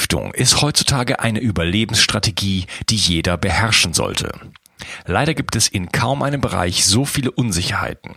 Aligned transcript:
Entgiftung 0.00 0.32
ist 0.32 0.62
heutzutage 0.62 1.20
eine 1.20 1.40
Überlebensstrategie, 1.40 2.64
die 2.88 2.96
jeder 2.96 3.36
beherrschen 3.36 3.92
sollte. 3.92 4.32
Leider 5.04 5.34
gibt 5.34 5.56
es 5.56 5.68
in 5.68 5.92
kaum 5.92 6.22
einem 6.22 6.40
Bereich 6.40 6.86
so 6.86 7.04
viele 7.04 7.30
Unsicherheiten. 7.30 8.16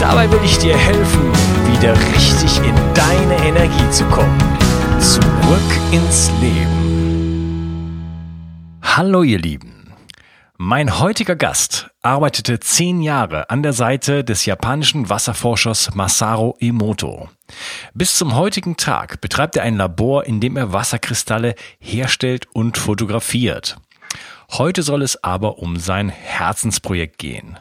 Dabei 0.00 0.30
will 0.30 0.40
ich 0.44 0.58
dir 0.58 0.76
helfen, 0.76 1.32
wieder 1.72 1.94
richtig 2.12 2.58
in 2.58 2.74
deine 2.94 3.36
Energie 3.46 3.90
zu 3.90 4.04
kommen. 4.06 4.38
Zurück 5.00 5.70
ins 5.92 6.30
Leben. 6.40 6.84
Hallo 8.82 9.22
ihr 9.22 9.38
Lieben. 9.38 9.92
Mein 10.56 11.00
heutiger 11.00 11.34
Gast 11.34 11.90
arbeitete 12.02 12.60
zehn 12.60 13.02
Jahre 13.02 13.50
an 13.50 13.62
der 13.62 13.72
Seite 13.72 14.22
des 14.22 14.46
japanischen 14.46 15.08
Wasserforschers 15.08 15.94
Masaru 15.94 16.54
Emoto. 16.60 17.28
Bis 17.92 18.16
zum 18.16 18.36
heutigen 18.36 18.76
Tag 18.76 19.20
betreibt 19.20 19.56
er 19.56 19.64
ein 19.64 19.76
Labor, 19.76 20.24
in 20.26 20.40
dem 20.40 20.56
er 20.56 20.72
Wasserkristalle 20.72 21.54
herstellt 21.80 22.46
und 22.52 22.78
fotografiert. 22.78 23.78
Heute 24.52 24.82
soll 24.82 25.02
es 25.02 25.24
aber 25.24 25.58
um 25.58 25.76
sein 25.76 26.08
Herzensprojekt 26.08 27.18
gehen. 27.18 27.58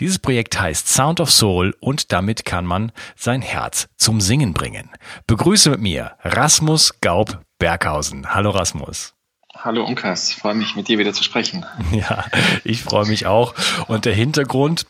Dieses 0.00 0.18
Projekt 0.18 0.60
heißt 0.60 0.88
Sound 0.88 1.20
of 1.20 1.30
Soul 1.30 1.74
und 1.80 2.12
damit 2.12 2.44
kann 2.44 2.66
man 2.66 2.92
sein 3.16 3.42
Herz 3.42 3.88
zum 3.96 4.20
Singen 4.20 4.54
bringen. 4.54 4.90
Begrüße 5.26 5.70
mit 5.70 5.80
mir 5.80 6.12
Rasmus 6.22 7.00
Gaub 7.00 7.40
Berghausen. 7.58 8.34
Hallo 8.34 8.50
Rasmus. 8.50 9.14
Hallo 9.58 9.84
Unkas, 9.84 10.32
freue 10.32 10.54
mich 10.54 10.76
mit 10.76 10.88
dir 10.88 10.98
wieder 10.98 11.12
zu 11.12 11.24
sprechen. 11.24 11.64
Ja, 11.92 12.26
ich 12.64 12.82
freue 12.82 13.06
mich 13.06 13.26
auch. 13.26 13.54
Und 13.88 14.04
der 14.04 14.14
Hintergrund, 14.14 14.86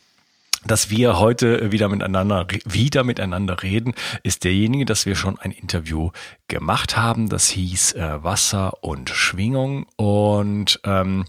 dass 0.66 0.90
wir 0.90 1.18
heute 1.20 1.70
wieder 1.70 1.88
miteinander, 1.88 2.46
wieder 2.64 3.04
miteinander 3.04 3.62
reden, 3.62 3.94
ist 4.24 4.42
derjenige, 4.42 4.84
dass 4.84 5.06
wir 5.06 5.14
schon 5.14 5.38
ein 5.38 5.52
Interview 5.52 6.10
gemacht 6.48 6.96
haben. 6.96 7.28
Das 7.28 7.48
hieß 7.50 7.92
äh, 7.92 8.24
Wasser 8.24 8.82
und 8.82 9.10
Schwingung. 9.10 9.86
Und 9.96 10.80
ähm, 10.84 11.26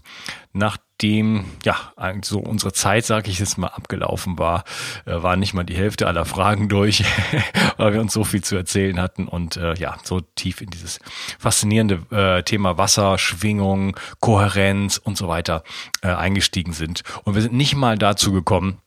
nachdem 0.98 1.44
ja 1.64 1.76
so 2.22 2.40
unsere 2.40 2.72
Zeit, 2.72 3.06
sage 3.06 3.30
ich 3.30 3.38
jetzt 3.38 3.56
mal, 3.56 3.68
abgelaufen 3.68 4.36
war, 4.36 4.64
äh, 5.06 5.22
war 5.22 5.36
nicht 5.36 5.54
mal 5.54 5.62
die 5.62 5.76
Hälfte 5.76 6.08
aller 6.08 6.24
Fragen 6.24 6.68
durch, 6.68 7.04
weil 7.76 7.92
wir 7.92 8.00
uns 8.00 8.12
so 8.12 8.24
viel 8.24 8.42
zu 8.42 8.56
erzählen 8.56 9.00
hatten 9.00 9.28
und 9.28 9.56
äh, 9.56 9.74
ja 9.74 9.96
so 10.02 10.20
tief 10.20 10.60
in 10.60 10.70
dieses 10.70 10.98
faszinierende 11.38 12.00
äh, 12.10 12.42
Thema 12.42 12.78
Wasser, 12.78 13.16
Schwingung, 13.16 13.96
Kohärenz 14.18 14.98
und 14.98 15.16
so 15.16 15.28
weiter 15.28 15.62
äh, 16.02 16.08
eingestiegen 16.08 16.72
sind. 16.72 17.04
Und 17.22 17.36
wir 17.36 17.42
sind 17.42 17.54
nicht 17.54 17.76
mal 17.76 17.96
dazu 17.96 18.32
gekommen, 18.32 18.78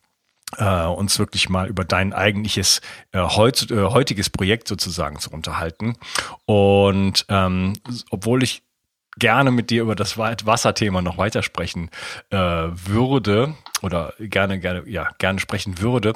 äh, 0.58 0.86
uns 0.86 1.18
wirklich 1.18 1.48
mal 1.48 1.70
über 1.70 1.86
dein 1.86 2.12
eigentliches 2.12 2.82
äh, 3.14 3.22
heut, 3.22 3.72
äh, 3.72 3.86
heutiges 3.86 4.30
Projekt 4.30 4.68
sozusagen 4.68 5.18
zu 5.20 5.32
unterhalten. 5.32 5.96
Und 6.46 7.26
ähm, 7.30 7.72
obwohl 8.10 8.44
ich 8.44 8.64
gerne 9.18 9.52
mit 9.52 9.70
dir 9.70 9.82
über 9.82 9.96
das 9.96 10.18
Wasserthema 10.18 11.02
noch 11.02 11.18
weitersprechen 11.18 11.90
äh, 12.30 12.38
würde 12.38 13.56
oder 13.82 14.14
gerne 14.20 14.60
gerne 14.60 14.88
ja 14.88 15.10
gerne 15.18 15.40
sprechen 15.40 15.80
würde, 15.80 16.14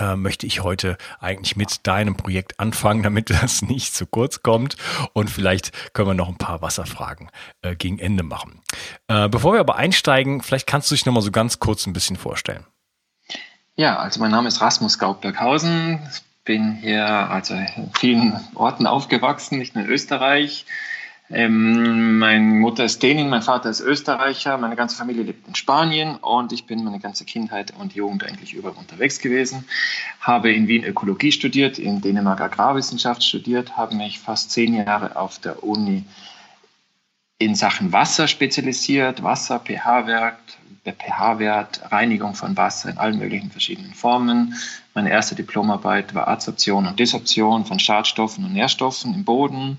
äh, 0.00 0.16
möchte 0.16 0.46
ich 0.46 0.62
heute 0.62 0.96
eigentlich 1.20 1.56
mit 1.56 1.86
deinem 1.86 2.16
Projekt 2.16 2.58
anfangen, 2.58 3.02
damit 3.04 3.30
das 3.30 3.62
nicht 3.62 3.94
zu 3.94 4.06
kurz 4.06 4.42
kommt. 4.42 4.76
Und 5.12 5.30
vielleicht 5.30 5.94
können 5.94 6.08
wir 6.08 6.14
noch 6.14 6.28
ein 6.28 6.38
paar 6.38 6.62
Wasserfragen 6.62 7.30
äh, 7.62 7.76
gegen 7.76 7.98
Ende 7.98 8.22
machen. 8.22 8.60
Äh, 9.08 9.28
bevor 9.28 9.52
wir 9.52 9.60
aber 9.60 9.76
einsteigen, 9.76 10.42
vielleicht 10.42 10.66
kannst 10.66 10.90
du 10.90 10.94
dich 10.94 11.06
noch 11.06 11.12
mal 11.12 11.20
so 11.20 11.30
ganz 11.30 11.58
kurz 11.58 11.86
ein 11.86 11.92
bisschen 11.92 12.16
vorstellen. 12.16 12.64
Ja, 13.76 13.98
also 13.98 14.20
mein 14.20 14.30
Name 14.30 14.48
ist 14.48 14.60
Rasmus 14.60 14.98
Gaub-Berghausen. 14.98 16.00
Bin 16.44 16.72
hier 16.80 17.06
also 17.06 17.54
in 17.54 17.90
vielen 17.98 18.40
Orten 18.54 18.86
aufgewachsen, 18.86 19.58
nicht 19.58 19.74
nur 19.74 19.84
in 19.84 19.90
Österreich. 19.90 20.66
Ähm, 21.32 22.18
meine 22.18 22.42
Mutter 22.42 22.84
ist 22.84 23.00
Dänin, 23.04 23.28
mein 23.28 23.42
Vater 23.42 23.70
ist 23.70 23.80
Österreicher, 23.80 24.58
meine 24.58 24.74
ganze 24.74 24.96
Familie 24.96 25.22
lebt 25.22 25.46
in 25.46 25.54
Spanien 25.54 26.16
und 26.16 26.52
ich 26.52 26.66
bin 26.66 26.82
meine 26.82 26.98
ganze 26.98 27.24
Kindheit 27.24 27.72
und 27.78 27.94
Jugend 27.94 28.24
eigentlich 28.24 28.52
überall 28.52 28.74
unterwegs 28.76 29.20
gewesen. 29.20 29.64
Habe 30.20 30.52
in 30.52 30.66
Wien 30.66 30.82
Ökologie 30.82 31.30
studiert, 31.30 31.78
in 31.78 32.00
Dänemark 32.00 32.40
Agrarwissenschaft 32.40 33.22
studiert, 33.22 33.76
habe 33.76 33.94
mich 33.94 34.18
fast 34.18 34.50
zehn 34.50 34.74
Jahre 34.74 35.14
auf 35.14 35.38
der 35.38 35.62
Uni 35.62 36.04
in 37.38 37.54
Sachen 37.54 37.92
Wasser 37.92 38.26
spezialisiert, 38.26 39.22
Wasser, 39.22 39.60
pH-Wert, 39.60 40.58
pH-Wert, 40.84 41.80
Reinigung 41.92 42.34
von 42.34 42.56
Wasser 42.56 42.90
in 42.90 42.98
allen 42.98 43.18
möglichen 43.18 43.52
verschiedenen 43.52 43.94
Formen. 43.94 44.54
Meine 44.94 45.10
erste 45.10 45.36
Diplomarbeit 45.36 46.14
war 46.14 46.26
Adsorption 46.26 46.86
und 46.86 46.98
Desorption 46.98 47.64
von 47.64 47.78
Schadstoffen 47.78 48.44
und 48.44 48.52
Nährstoffen 48.52 49.14
im 49.14 49.24
Boden 49.24 49.78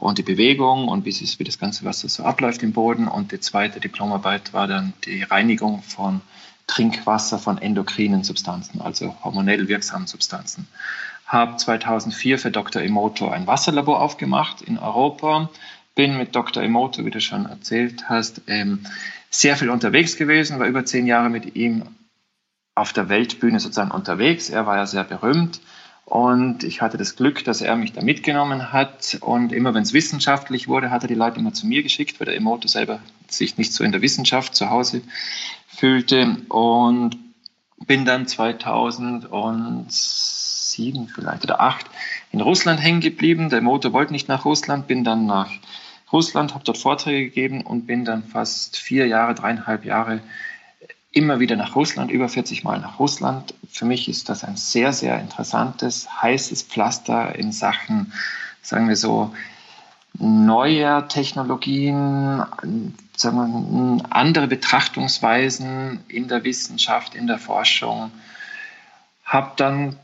und 0.00 0.16
die 0.18 0.22
Bewegung 0.22 0.88
und 0.88 1.04
wie, 1.04 1.12
wie 1.12 1.44
das 1.44 1.58
ganze 1.58 1.84
Wasser 1.84 2.08
so 2.08 2.24
abläuft 2.24 2.62
im 2.62 2.72
Boden. 2.72 3.06
Und 3.06 3.32
die 3.32 3.40
zweite 3.40 3.80
Diplomarbeit 3.80 4.52
war 4.52 4.66
dann 4.66 4.94
die 5.04 5.22
Reinigung 5.22 5.82
von 5.82 6.22
Trinkwasser 6.66 7.38
von 7.38 7.58
endokrinen 7.58 8.24
Substanzen, 8.24 8.80
also 8.80 9.14
hormonell 9.22 9.68
wirksamen 9.68 10.06
Substanzen. 10.06 10.68
Habe 11.26 11.56
2004 11.56 12.38
für 12.38 12.50
Dr. 12.50 12.82
Emoto 12.82 13.28
ein 13.28 13.46
Wasserlabor 13.46 14.00
aufgemacht 14.00 14.62
in 14.62 14.78
Europa. 14.78 15.50
Bin 15.94 16.16
mit 16.16 16.34
Dr. 16.34 16.62
Emoto, 16.62 17.04
wie 17.04 17.10
du 17.10 17.20
schon 17.20 17.46
erzählt 17.46 18.08
hast, 18.08 18.42
ähm, 18.46 18.86
sehr 19.28 19.56
viel 19.56 19.70
unterwegs 19.70 20.16
gewesen, 20.16 20.58
war 20.58 20.66
über 20.66 20.84
zehn 20.84 21.06
Jahre 21.06 21.28
mit 21.28 21.56
ihm 21.56 21.84
auf 22.74 22.92
der 22.92 23.08
Weltbühne 23.08 23.60
sozusagen 23.60 23.90
unterwegs. 23.90 24.48
Er 24.48 24.66
war 24.66 24.76
ja 24.76 24.86
sehr 24.86 25.04
berühmt 25.04 25.60
und 26.10 26.64
ich 26.64 26.82
hatte 26.82 26.98
das 26.98 27.14
Glück, 27.14 27.44
dass 27.44 27.60
er 27.60 27.76
mich 27.76 27.92
da 27.92 28.02
mitgenommen 28.02 28.72
hat. 28.72 29.18
Und 29.20 29.52
immer 29.52 29.74
wenn 29.74 29.84
es 29.84 29.92
wissenschaftlich 29.92 30.66
wurde, 30.66 30.90
hat 30.90 31.02
er 31.02 31.08
die 31.08 31.14
Leute 31.14 31.38
immer 31.38 31.52
zu 31.52 31.68
mir 31.68 31.84
geschickt, 31.84 32.18
weil 32.18 32.24
der 32.24 32.34
Emoto 32.34 32.66
selber 32.66 32.98
sich 33.28 33.58
nicht 33.58 33.72
so 33.72 33.84
in 33.84 33.92
der 33.92 34.02
Wissenschaft 34.02 34.56
zu 34.56 34.70
Hause 34.70 35.02
fühlte. 35.68 36.38
Und 36.48 37.16
bin 37.86 38.04
dann 38.04 38.26
2007 38.26 39.86
vielleicht 41.14 41.44
oder 41.44 41.58
2008 41.58 41.86
in 42.32 42.40
Russland 42.40 42.82
hängen 42.82 43.00
geblieben. 43.00 43.48
Der 43.48 43.60
Emoto 43.60 43.92
wollte 43.92 44.12
nicht 44.12 44.26
nach 44.26 44.44
Russland, 44.44 44.88
bin 44.88 45.04
dann 45.04 45.26
nach 45.26 45.52
Russland, 46.12 46.54
habe 46.54 46.64
dort 46.64 46.78
Vorträge 46.78 47.26
gegeben 47.26 47.62
und 47.62 47.86
bin 47.86 48.04
dann 48.04 48.24
fast 48.24 48.76
vier 48.78 49.06
Jahre, 49.06 49.36
dreieinhalb 49.36 49.84
Jahre 49.84 50.22
immer 51.12 51.40
wieder 51.40 51.56
nach 51.56 51.74
Russland, 51.74 52.10
über 52.10 52.28
40 52.28 52.62
Mal 52.64 52.78
nach 52.78 52.98
Russland. 52.98 53.54
Für 53.68 53.84
mich 53.84 54.08
ist 54.08 54.28
das 54.28 54.44
ein 54.44 54.56
sehr, 54.56 54.92
sehr 54.92 55.18
interessantes, 55.20 56.22
heißes 56.22 56.62
Pflaster 56.62 57.34
in 57.34 57.52
Sachen, 57.52 58.12
sagen 58.62 58.88
wir 58.88 58.96
so, 58.96 59.34
neuer 60.14 61.08
Technologien, 61.08 62.44
sagen 63.16 63.98
wir, 63.98 64.14
andere 64.14 64.46
Betrachtungsweisen 64.46 66.04
in 66.08 66.28
der 66.28 66.44
Wissenschaft, 66.44 67.14
in 67.14 67.26
der 67.26 67.38
Forschung. 67.38 68.10
Habe 69.24 69.52
dann 69.56 69.96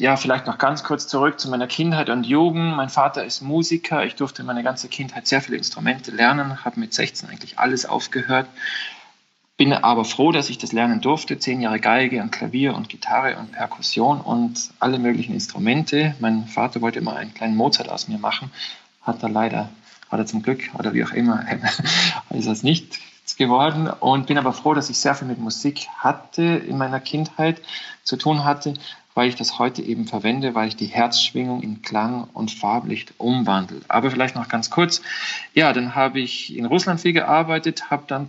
ja, 0.00 0.16
vielleicht 0.16 0.46
noch 0.46 0.58
ganz 0.58 0.82
kurz 0.82 1.06
zurück 1.06 1.38
zu 1.38 1.48
meiner 1.48 1.68
Kindheit 1.68 2.10
und 2.10 2.24
Jugend. 2.24 2.74
Mein 2.76 2.88
Vater 2.88 3.24
ist 3.24 3.40
Musiker. 3.40 4.04
Ich 4.04 4.16
durfte 4.16 4.42
meine 4.42 4.64
ganze 4.64 4.88
Kindheit 4.88 5.28
sehr 5.28 5.40
viele 5.40 5.58
Instrumente 5.58 6.10
lernen, 6.10 6.64
habe 6.64 6.80
mit 6.80 6.92
16 6.92 7.28
eigentlich 7.28 7.58
alles 7.60 7.86
aufgehört. 7.86 8.48
Bin 9.62 9.72
aber 9.72 10.04
froh, 10.04 10.32
dass 10.32 10.50
ich 10.50 10.58
das 10.58 10.72
lernen 10.72 11.00
durfte. 11.00 11.38
Zehn 11.38 11.60
Jahre 11.60 11.78
Geige 11.78 12.20
und 12.20 12.32
Klavier 12.32 12.74
und 12.74 12.88
Gitarre 12.88 13.36
und 13.36 13.52
Perkussion 13.52 14.20
und 14.20 14.70
alle 14.80 14.98
möglichen 14.98 15.34
Instrumente. 15.34 16.16
Mein 16.18 16.48
Vater 16.48 16.80
wollte 16.80 16.98
immer 16.98 17.14
einen 17.14 17.32
kleinen 17.32 17.54
Mozart 17.54 17.88
aus 17.88 18.08
mir 18.08 18.18
machen, 18.18 18.50
hat 19.02 19.22
er 19.22 19.28
leider 19.28 19.68
oder 20.10 20.26
zum 20.26 20.42
Glück 20.42 20.68
oder 20.76 20.94
wie 20.94 21.04
auch 21.04 21.12
immer 21.12 21.46
ist 22.30 22.48
das 22.48 22.64
nicht 22.64 22.98
geworden 23.38 23.88
und 23.88 24.26
bin 24.26 24.36
aber 24.36 24.52
froh, 24.52 24.74
dass 24.74 24.90
ich 24.90 24.98
sehr 24.98 25.14
viel 25.14 25.28
mit 25.28 25.38
Musik 25.38 25.86
hatte 25.96 26.42
in 26.42 26.76
meiner 26.76 26.98
Kindheit 26.98 27.62
zu 28.02 28.16
tun 28.16 28.44
hatte, 28.44 28.74
weil 29.14 29.28
ich 29.28 29.36
das 29.36 29.60
heute 29.60 29.80
eben 29.80 30.08
verwende, 30.08 30.56
weil 30.56 30.66
ich 30.66 30.76
die 30.76 30.86
Herzschwingung 30.86 31.62
in 31.62 31.82
Klang 31.82 32.24
und 32.32 32.50
Farblicht 32.50 33.14
umwandle. 33.18 33.80
Aber 33.86 34.10
vielleicht 34.10 34.34
noch 34.34 34.48
ganz 34.48 34.70
kurz. 34.70 35.02
Ja, 35.54 35.72
dann 35.72 35.94
habe 35.94 36.18
ich 36.18 36.56
in 36.56 36.66
Russland 36.66 37.00
viel 37.00 37.12
gearbeitet, 37.12 37.90
habe 37.90 38.02
dann 38.08 38.28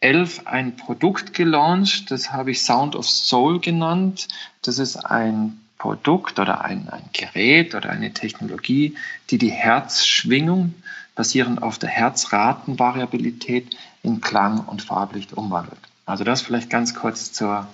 2011 0.00 0.46
ein 0.46 0.76
Produkt 0.76 1.34
gelauncht, 1.34 2.10
das 2.10 2.32
habe 2.32 2.52
ich 2.52 2.62
Sound 2.62 2.94
of 2.94 3.08
Soul 3.08 3.60
genannt. 3.60 4.28
Das 4.62 4.78
ist 4.78 4.96
ein 4.96 5.60
Produkt 5.78 6.38
oder 6.38 6.64
ein, 6.64 6.88
ein 6.88 7.08
Gerät 7.12 7.74
oder 7.74 7.90
eine 7.90 8.12
Technologie, 8.12 8.96
die 9.30 9.38
die 9.38 9.50
Herzschwingung 9.50 10.74
basierend 11.14 11.62
auf 11.62 11.78
der 11.78 11.88
Herzratenvariabilität 11.88 13.76
in 14.02 14.20
Klang 14.20 14.60
und 14.60 14.82
Farblicht 14.82 15.32
umwandelt. 15.32 15.80
Also 16.06 16.24
das 16.24 16.42
vielleicht 16.42 16.70
ganz 16.70 16.94
kurz 16.94 17.32
zur, 17.32 17.66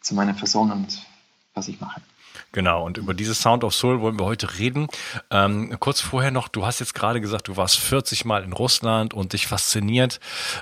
zu 0.00 0.14
meiner 0.14 0.34
Person 0.34 0.70
und 0.70 1.02
was 1.54 1.68
ich 1.68 1.80
mache. 1.80 2.00
Genau, 2.52 2.84
und 2.84 2.98
über 2.98 3.14
dieses 3.14 3.40
Sound 3.40 3.64
of 3.64 3.74
Soul 3.74 4.00
wollen 4.00 4.18
wir 4.18 4.26
heute 4.26 4.58
reden. 4.58 4.88
Ähm, 5.30 5.76
kurz 5.80 6.00
vorher 6.00 6.30
noch, 6.30 6.48
du 6.48 6.66
hast 6.66 6.80
jetzt 6.80 6.94
gerade 6.94 7.20
gesagt, 7.20 7.48
du 7.48 7.56
warst 7.56 7.78
40 7.78 8.24
Mal 8.24 8.42
in 8.44 8.52
Russland 8.52 9.14
und 9.14 9.32
dich 9.32 9.46
fasziniert. 9.46 10.20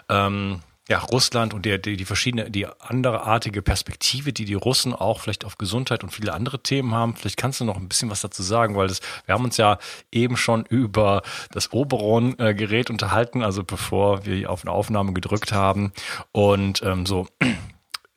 Ähm, 0.08 0.60
ja, 0.88 0.98
Russland 1.00 1.52
und 1.52 1.66
der, 1.66 1.76
die, 1.76 1.96
die 1.96 2.04
verschiedene, 2.06 2.50
die 2.50 2.66
andereartige 2.66 3.60
Perspektive, 3.60 4.32
die 4.32 4.46
die 4.46 4.54
Russen 4.54 4.94
auch 4.94 5.20
vielleicht 5.20 5.44
auf 5.44 5.58
Gesundheit 5.58 6.02
und 6.02 6.10
viele 6.10 6.32
andere 6.32 6.62
Themen 6.62 6.94
haben. 6.94 7.14
Vielleicht 7.14 7.36
kannst 7.36 7.60
du 7.60 7.64
noch 7.64 7.76
ein 7.76 7.88
bisschen 7.88 8.10
was 8.10 8.22
dazu 8.22 8.42
sagen, 8.42 8.74
weil 8.74 8.88
das, 8.88 9.00
wir 9.26 9.34
haben 9.34 9.44
uns 9.44 9.58
ja 9.58 9.78
eben 10.10 10.38
schon 10.38 10.64
über 10.64 11.22
das 11.52 11.72
Oberon-Gerät 11.72 12.88
unterhalten, 12.88 13.42
also 13.42 13.64
bevor 13.64 14.24
wir 14.24 14.50
auf 14.50 14.64
eine 14.64 14.72
Aufnahme 14.72 15.12
gedrückt 15.12 15.52
haben 15.52 15.92
und 16.32 16.82
ähm, 16.82 17.04
so 17.04 17.26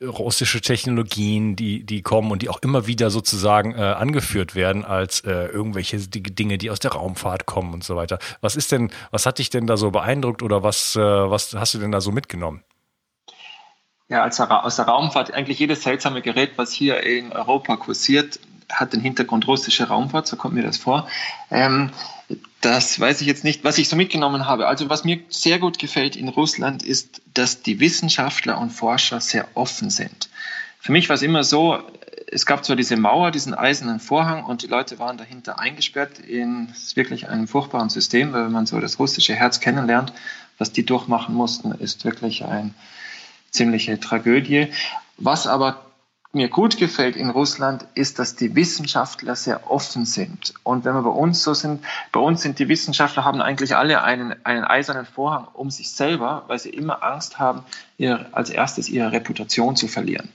russische 0.06 0.60
Technologien, 0.60 1.56
die, 1.56 1.84
die 1.84 2.02
kommen 2.02 2.30
und 2.30 2.42
die 2.42 2.48
auch 2.48 2.60
immer 2.62 2.86
wieder 2.86 3.10
sozusagen 3.10 3.74
äh, 3.74 3.82
angeführt 3.82 4.54
werden 4.54 4.84
als 4.84 5.20
äh, 5.20 5.46
irgendwelche 5.46 5.98
Dinge, 5.98 6.58
die 6.58 6.70
aus 6.70 6.80
der 6.80 6.92
Raumfahrt 6.92 7.46
kommen 7.46 7.72
und 7.74 7.84
so 7.84 7.96
weiter. 7.96 8.18
Was 8.40 8.56
ist 8.56 8.72
denn, 8.72 8.90
was 9.10 9.26
hat 9.26 9.38
dich 9.38 9.50
denn 9.50 9.66
da 9.66 9.76
so 9.76 9.90
beeindruckt 9.90 10.42
oder 10.42 10.62
was, 10.62 10.96
äh, 10.96 11.00
was 11.00 11.54
hast 11.54 11.74
du 11.74 11.78
denn 11.78 11.92
da 11.92 12.00
so 12.00 12.12
mitgenommen? 12.12 12.62
Ja, 14.08 14.22
als 14.22 14.38
aus 14.40 14.76
der 14.76 14.84
Raumfahrt, 14.84 15.32
eigentlich 15.32 15.58
jedes 15.58 15.84
seltsame 15.84 16.20
Gerät, 16.20 16.52
was 16.56 16.70
hier 16.70 17.02
in 17.02 17.32
Europa 17.32 17.76
kursiert, 17.76 18.38
hat 18.70 18.92
den 18.92 19.00
Hintergrund 19.00 19.46
russische 19.46 19.88
Raumfahrt, 19.88 20.26
so 20.26 20.36
kommt 20.36 20.54
mir 20.54 20.62
das 20.62 20.76
vor. 20.76 21.08
Ähm, 21.50 21.90
das 22.62 22.98
weiß 22.98 23.20
ich 23.20 23.26
jetzt 23.26 23.44
nicht, 23.44 23.64
was 23.64 23.76
ich 23.76 23.88
so 23.88 23.96
mitgenommen 23.96 24.46
habe. 24.46 24.68
Also 24.68 24.88
was 24.88 25.04
mir 25.04 25.20
sehr 25.28 25.58
gut 25.58 25.78
gefällt 25.78 26.16
in 26.16 26.28
Russland 26.28 26.82
ist, 26.82 27.20
dass 27.34 27.62
die 27.62 27.80
Wissenschaftler 27.80 28.58
und 28.58 28.70
Forscher 28.70 29.20
sehr 29.20 29.48
offen 29.54 29.90
sind. 29.90 30.30
Für 30.80 30.92
mich 30.92 31.08
war 31.08 31.14
es 31.14 31.22
immer 31.22 31.42
so, 31.44 31.78
es 32.28 32.46
gab 32.46 32.64
zwar 32.64 32.76
diese 32.76 32.96
Mauer, 32.96 33.32
diesen 33.32 33.52
eisernen 33.52 34.00
Vorhang 34.00 34.44
und 34.44 34.62
die 34.62 34.68
Leute 34.68 34.98
waren 35.00 35.18
dahinter 35.18 35.58
eingesperrt 35.58 36.20
in 36.20 36.72
wirklich 36.94 37.28
einem 37.28 37.48
furchtbaren 37.48 37.90
System, 37.90 38.32
weil 38.32 38.44
wenn 38.44 38.52
man 38.52 38.66
so 38.66 38.80
das 38.80 38.98
russische 38.98 39.34
Herz 39.34 39.60
kennenlernt, 39.60 40.12
was 40.56 40.72
die 40.72 40.86
durchmachen 40.86 41.34
mussten, 41.34 41.72
ist 41.72 42.04
wirklich 42.04 42.44
eine 42.44 42.70
ziemliche 43.50 43.98
Tragödie. 43.98 44.68
Was 45.18 45.48
aber 45.48 45.84
mir 46.32 46.48
gut 46.48 46.78
gefällt 46.78 47.14
in 47.14 47.28
Russland, 47.28 47.84
ist, 47.94 48.18
dass 48.18 48.36
die 48.36 48.54
Wissenschaftler 48.54 49.36
sehr 49.36 49.70
offen 49.70 50.06
sind. 50.06 50.54
Und 50.62 50.84
wenn 50.84 50.94
wir 50.94 51.02
bei 51.02 51.10
uns 51.10 51.42
so 51.42 51.52
sind, 51.52 51.84
bei 52.10 52.20
uns 52.20 52.42
sind 52.42 52.58
die 52.58 52.68
Wissenschaftler 52.68 53.24
haben 53.24 53.42
eigentlich 53.42 53.76
alle 53.76 54.02
einen, 54.02 54.34
einen 54.44 54.64
eisernen 54.64 55.04
Vorhang 55.04 55.46
um 55.52 55.70
sich 55.70 55.90
selber, 55.90 56.44
weil 56.46 56.58
sie 56.58 56.70
immer 56.70 57.02
Angst 57.02 57.38
haben, 57.38 57.64
ihr, 57.98 58.26
als 58.32 58.48
erstes 58.48 58.88
ihre 58.88 59.12
Reputation 59.12 59.76
zu 59.76 59.88
verlieren. 59.88 60.30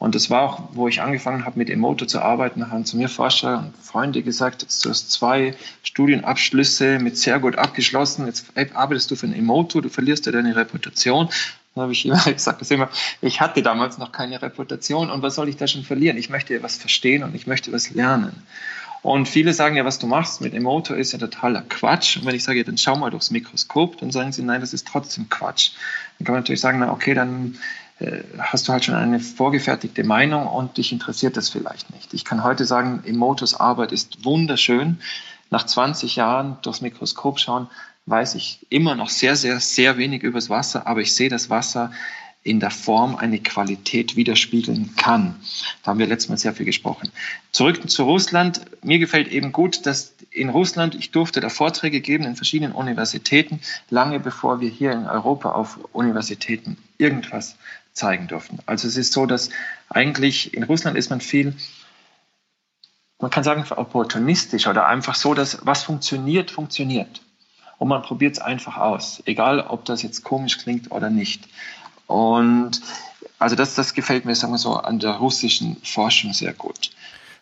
Und 0.00 0.14
das 0.14 0.30
war 0.30 0.42
auch, 0.42 0.62
wo 0.72 0.88
ich 0.88 1.02
angefangen 1.02 1.44
habe, 1.44 1.58
mit 1.58 1.68
Emoto 1.68 2.06
zu 2.06 2.20
arbeiten, 2.20 2.70
haben 2.70 2.86
zu 2.86 2.96
mir 2.96 3.10
Forscher 3.10 3.58
und 3.58 3.76
Freunde 3.76 4.22
gesagt, 4.22 4.62
jetzt 4.62 4.82
du 4.82 4.88
hast 4.88 5.10
zwei 5.10 5.54
Studienabschlüsse 5.82 6.98
mit 6.98 7.18
sehr 7.18 7.38
gut 7.38 7.58
abgeschlossen, 7.58 8.24
jetzt 8.24 8.46
arbeitest 8.74 9.10
du 9.10 9.16
für 9.16 9.26
ein 9.26 9.34
Emoto, 9.34 9.82
du 9.82 9.90
verlierst 9.90 10.24
ja 10.24 10.32
deine 10.32 10.56
Reputation. 10.56 11.28
Habe 11.76 11.92
ich 11.92 12.04
immer 12.04 12.22
gesagt, 12.24 12.68
immer, 12.70 12.88
ich 13.20 13.40
hatte 13.40 13.62
damals 13.62 13.98
noch 13.98 14.12
keine 14.12 14.42
Reputation 14.42 15.10
und 15.10 15.22
was 15.22 15.34
soll 15.34 15.48
ich 15.48 15.56
da 15.56 15.66
schon 15.66 15.84
verlieren? 15.84 16.16
Ich 16.16 16.30
möchte 16.30 16.62
was 16.62 16.76
verstehen 16.76 17.22
und 17.22 17.34
ich 17.34 17.46
möchte 17.46 17.72
was 17.72 17.90
lernen. 17.90 18.42
Und 19.02 19.28
viele 19.28 19.54
sagen 19.54 19.76
ja, 19.76 19.84
was 19.84 19.98
du 19.98 20.06
machst 20.06 20.42
mit 20.42 20.52
Emoto 20.52 20.94
ist 20.94 21.12
ja 21.12 21.18
totaler 21.18 21.62
Quatsch. 21.62 22.18
Und 22.18 22.26
wenn 22.26 22.34
ich 22.34 22.44
sage, 22.44 22.62
dann 22.64 22.76
schau 22.76 22.96
mal 22.96 23.10
durchs 23.10 23.30
Mikroskop, 23.30 23.96
dann 23.98 24.10
sagen 24.10 24.32
sie, 24.32 24.42
nein, 24.42 24.60
das 24.60 24.74
ist 24.74 24.86
trotzdem 24.86 25.30
Quatsch. 25.30 25.70
Dann 26.18 26.26
kann 26.26 26.34
man 26.34 26.42
natürlich 26.42 26.60
sagen, 26.60 26.80
na 26.80 26.92
okay, 26.92 27.14
dann 27.14 27.56
äh, 27.98 28.22
hast 28.38 28.68
du 28.68 28.72
halt 28.72 28.84
schon 28.84 28.94
eine 28.94 29.18
vorgefertigte 29.18 30.04
Meinung 30.04 30.46
und 30.46 30.76
dich 30.76 30.92
interessiert 30.92 31.38
das 31.38 31.48
vielleicht 31.48 31.90
nicht. 31.94 32.12
Ich 32.12 32.26
kann 32.26 32.44
heute 32.44 32.66
sagen, 32.66 33.02
Emotos 33.06 33.54
Arbeit 33.54 33.92
ist 33.92 34.24
wunderschön. 34.24 35.00
Nach 35.48 35.64
20 35.64 36.16
Jahren 36.16 36.58
durchs 36.62 36.82
Mikroskop 36.82 37.40
schauen, 37.40 37.68
weiß 38.06 38.34
ich 38.34 38.66
immer 38.70 38.94
noch 38.94 39.08
sehr, 39.08 39.36
sehr, 39.36 39.60
sehr 39.60 39.96
wenig 39.96 40.22
über 40.22 40.38
das 40.38 40.50
Wasser, 40.50 40.86
aber 40.86 41.00
ich 41.00 41.14
sehe 41.14 41.28
das 41.28 41.50
Wasser 41.50 41.92
in 42.42 42.58
der 42.58 42.70
Form 42.70 43.16
eine 43.16 43.38
Qualität 43.38 44.16
widerspiegeln 44.16 44.96
kann. 44.96 45.34
Da 45.82 45.90
haben 45.90 45.98
wir 45.98 46.06
letztes 46.06 46.30
Mal 46.30 46.38
sehr 46.38 46.54
viel 46.54 46.64
gesprochen. 46.64 47.10
Zurück 47.52 47.90
zu 47.90 48.04
Russland. 48.04 48.62
Mir 48.82 48.98
gefällt 48.98 49.28
eben 49.28 49.52
gut, 49.52 49.84
dass 49.84 50.14
in 50.30 50.48
Russland, 50.48 50.94
ich 50.94 51.10
durfte 51.10 51.40
da 51.40 51.50
Vorträge 51.50 52.00
geben 52.00 52.24
in 52.24 52.36
verschiedenen 52.36 52.72
Universitäten, 52.72 53.60
lange 53.90 54.20
bevor 54.20 54.60
wir 54.60 54.70
hier 54.70 54.92
in 54.92 55.06
Europa 55.06 55.50
auf 55.50 55.78
Universitäten 55.92 56.78
irgendwas 56.96 57.56
zeigen 57.92 58.26
durften. 58.28 58.58
Also 58.64 58.88
es 58.88 58.96
ist 58.96 59.12
so, 59.12 59.26
dass 59.26 59.50
eigentlich 59.90 60.54
in 60.54 60.62
Russland 60.62 60.96
ist 60.96 61.10
man 61.10 61.20
viel, 61.20 61.54
man 63.18 63.30
kann 63.30 63.44
sagen, 63.44 63.66
opportunistisch 63.70 64.66
oder 64.66 64.86
einfach 64.86 65.14
so, 65.14 65.34
dass 65.34 65.58
was 65.66 65.82
funktioniert, 65.82 66.50
funktioniert 66.50 67.20
und 67.80 67.88
man 67.88 68.02
probiert 68.02 68.34
es 68.34 68.38
einfach 68.40 68.76
aus, 68.76 69.22
egal 69.24 69.60
ob 69.60 69.86
das 69.86 70.02
jetzt 70.02 70.22
komisch 70.22 70.58
klingt 70.58 70.92
oder 70.92 71.08
nicht. 71.08 71.48
Und 72.06 72.72
also 73.38 73.56
das, 73.56 73.74
das 73.74 73.94
gefällt 73.94 74.26
mir, 74.26 74.34
sagen 74.34 74.52
wir 74.52 74.58
so, 74.58 74.74
an 74.74 74.98
der 74.98 75.12
russischen 75.12 75.78
Forschung 75.82 76.34
sehr 76.34 76.52
gut. 76.52 76.90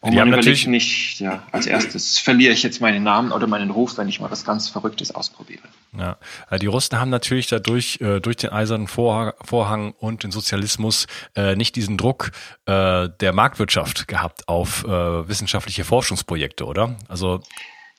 Und 0.01 0.13
die 0.13 0.17
man 0.17 0.29
überlegt 0.29 0.69
nicht, 0.69 1.19
ja, 1.19 1.43
als 1.51 1.67
erstes 1.67 2.21
verliere 2.21 2.53
ich 2.53 2.63
jetzt 2.63 2.81
meinen 2.81 3.03
Namen 3.03 3.33
oder 3.33 3.49
meinen 3.49 3.71
Ruf, 3.71 3.99
wenn 3.99 4.09
ich 4.09 4.21
mal 4.21 4.31
was 4.31 4.45
ganz 4.45 4.69
Verrücktes 4.69 5.13
ausprobiere. 5.13 5.63
Ja, 5.99 6.19
die 6.57 6.67
Russen 6.67 7.01
haben 7.01 7.11
natürlich 7.11 7.49
dadurch, 7.49 8.01
äh, 8.01 8.21
durch 8.21 8.37
den 8.37 8.51
eisernen 8.51 8.87
Vorhang, 8.87 9.93
und 9.99 10.23
den 10.23 10.31
Sozialismus 10.31 11.09
äh, 11.35 11.57
nicht 11.57 11.75
diesen 11.75 11.97
Druck 11.97 12.31
äh, 12.67 13.09
der 13.09 13.33
Marktwirtschaft 13.33 14.07
gehabt 14.07 14.47
auf 14.47 14.85
wissenschaftliche 14.85 15.83
Forschungsprojekte, 15.83 16.65
oder? 16.65 16.95
Also 17.09 17.43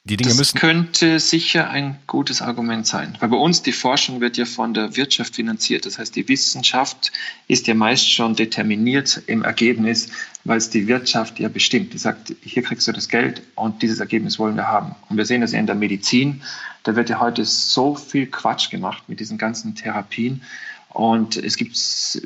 die 0.10 0.18
Dinge 0.18 0.30
das 0.30 0.38
müssen. 0.38 0.58
könnte 0.58 1.20
sicher 1.20 1.70
ein 1.70 2.00
gutes 2.08 2.42
Argument 2.42 2.88
sein, 2.88 3.16
weil 3.20 3.30
bei 3.30 3.38
uns 3.38 3.62
die 3.62 3.72
Forschung 3.72 4.22
wird 4.22 4.38
ja 4.38 4.46
von 4.46 4.74
der 4.74 4.96
Wirtschaft 4.96 5.36
finanziert. 5.36 5.86
Das 5.86 6.00
heißt, 6.00 6.16
die 6.16 6.28
Wissenschaft 6.28 7.12
ist 7.48 7.68
ja 7.68 7.76
meist 7.76 8.12
schon 8.12 8.36
determiniert 8.36 9.22
im 9.28 9.44
Ergebnis, 9.44 10.10
weil 10.44 10.58
es 10.58 10.70
die 10.70 10.88
Wirtschaft 10.88 11.40
ja 11.40 11.48
bestimmt. 11.48 11.94
Die 11.94 12.00
sagt, 12.00 12.34
hier 12.44 12.64
kriegst 12.64 12.88
du 12.88 12.92
das 12.92 13.08
Geld 13.08 13.44
und 13.56 13.82
dieses 13.84 14.00
Ergebnis 14.00 14.40
wollen 14.40 14.56
wir 14.56 14.68
haben. 14.68 14.96
Und 15.10 15.18
wir 15.18 15.26
sehen 15.26 15.42
das 15.42 15.52
ja 15.52 15.60
in 15.60 15.68
der 15.68 15.76
Medizin. 15.76 16.42
Da 16.84 16.96
wird 16.96 17.10
ja 17.10 17.20
heute 17.20 17.46
so 17.46 17.96
viel 17.96 18.26
Quatsch 18.26 18.72
gemacht 18.72 19.04
mit 19.08 19.20
diesen 19.20 19.38
ganzen 19.38 19.76
Therapien. 19.76 20.42
Und 20.90 21.38
es 21.38 21.56
gibt, 21.56 21.78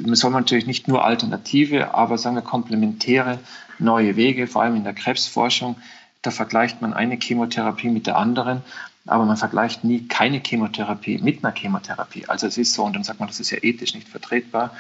man 0.05 0.15
soll 0.15 0.31
natürlich 0.31 0.67
nicht 0.67 0.87
nur 0.87 1.03
Alternative, 1.03 1.93
aber 1.93 2.17
sagen 2.17 2.37
wir 2.37 2.43
komplementäre 2.43 3.39
neue 3.77 4.15
Wege, 4.15 4.47
vor 4.47 4.61
allem 4.61 4.77
in 4.77 4.85
der 4.85 4.93
Krebsforschung 4.93 5.75
da 6.24 6.32
vergleicht 6.32 6.82
man 6.82 6.94
eine 6.94 7.18
Chemotherapie 7.22 7.89
mit 7.89 8.08
der 8.08 8.18
anderen, 8.18 8.63
aber 9.06 9.25
man 9.25 9.38
vergleicht 9.38 9.84
nie 9.84 10.08
keine 10.08 10.39
Chemotherapie 10.39 11.20
mit 11.20 11.44
einer 11.44 11.53
Chemotherapie. 11.53 12.25
Also 12.27 12.48
es 12.48 12.58
ist 12.58 12.74
so, 12.74 12.84
und 12.84 12.94
dann 12.96 13.03
sagt 13.03 13.20
man, 13.20 13.27
das 13.27 13.39
ist 13.39 13.51
ja 13.51 13.60
ethisch 13.62 13.94
nicht 13.94 14.08
vertretbar. 14.08 14.72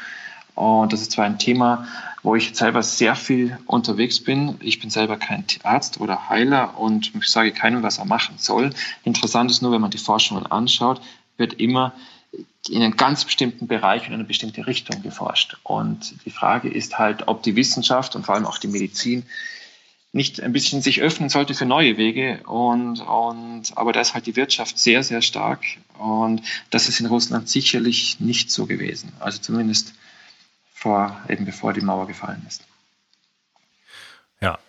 Und 0.55 0.93
das 0.93 1.01
ist 1.01 1.11
zwar 1.11 1.25
ein 1.25 1.39
Thema, 1.39 1.87
wo 2.21 2.35
ich 2.35 2.55
selber 2.55 2.83
sehr 2.83 3.15
viel 3.15 3.57
unterwegs 3.65 4.23
bin. 4.23 4.55
Ich 4.61 4.79
bin 4.79 4.89
selber 4.89 5.17
kein 5.17 5.43
Arzt 5.63 5.99
oder 5.99 6.29
Heiler 6.29 6.79
und 6.79 7.11
ich 7.15 7.27
sage 7.27 7.51
keinem, 7.51 7.83
was 7.83 7.97
er 7.97 8.05
machen 8.05 8.35
soll. 8.37 8.69
Interessant 9.03 9.51
ist 9.51 9.61
nur, 9.61 9.71
wenn 9.71 9.81
man 9.81 9.91
die 9.91 9.97
Forschungen 9.97 10.45
anschaut, 10.45 11.01
wird 11.37 11.53
immer 11.53 11.93
in 12.69 12.81
einem 12.81 12.95
ganz 12.95 13.25
bestimmten 13.25 13.67
Bereich 13.67 14.03
und 14.03 14.09
in 14.09 14.13
eine 14.13 14.23
bestimmte 14.23 14.65
Richtung 14.65 15.01
geforscht. 15.01 15.57
Und 15.63 16.15
die 16.23 16.29
Frage 16.29 16.69
ist 16.69 16.97
halt, 16.97 17.27
ob 17.27 17.43
die 17.43 17.55
Wissenschaft 17.57 18.15
und 18.15 18.25
vor 18.25 18.35
allem 18.35 18.45
auch 18.45 18.59
die 18.59 18.67
Medizin 18.67 19.25
nicht 20.13 20.41
ein 20.41 20.53
bisschen 20.53 20.81
sich 20.81 21.01
öffnen 21.01 21.27
sollte 21.27 21.55
für 21.55 21.65
neue 21.65 21.97
Wege. 21.97 22.41
Und, 22.45 23.01
und, 23.01 23.75
aber 23.75 23.91
da 23.91 23.99
ist 23.99 24.13
halt 24.13 24.27
die 24.27 24.35
Wirtschaft 24.35 24.77
sehr, 24.77 25.03
sehr 25.03 25.21
stark. 25.21 25.61
Und 25.97 26.43
das 26.69 26.87
ist 26.87 26.99
in 26.99 27.07
Russland 27.07 27.49
sicherlich 27.49 28.19
nicht 28.19 28.51
so 28.51 28.67
gewesen. 28.67 29.11
Also 29.19 29.39
zumindest 29.39 29.93
vor, 30.71 31.19
eben 31.27 31.45
bevor 31.45 31.73
die 31.73 31.81
Mauer 31.81 32.05
gefallen 32.07 32.45
ist. 32.47 32.63
Ja. 34.39 34.59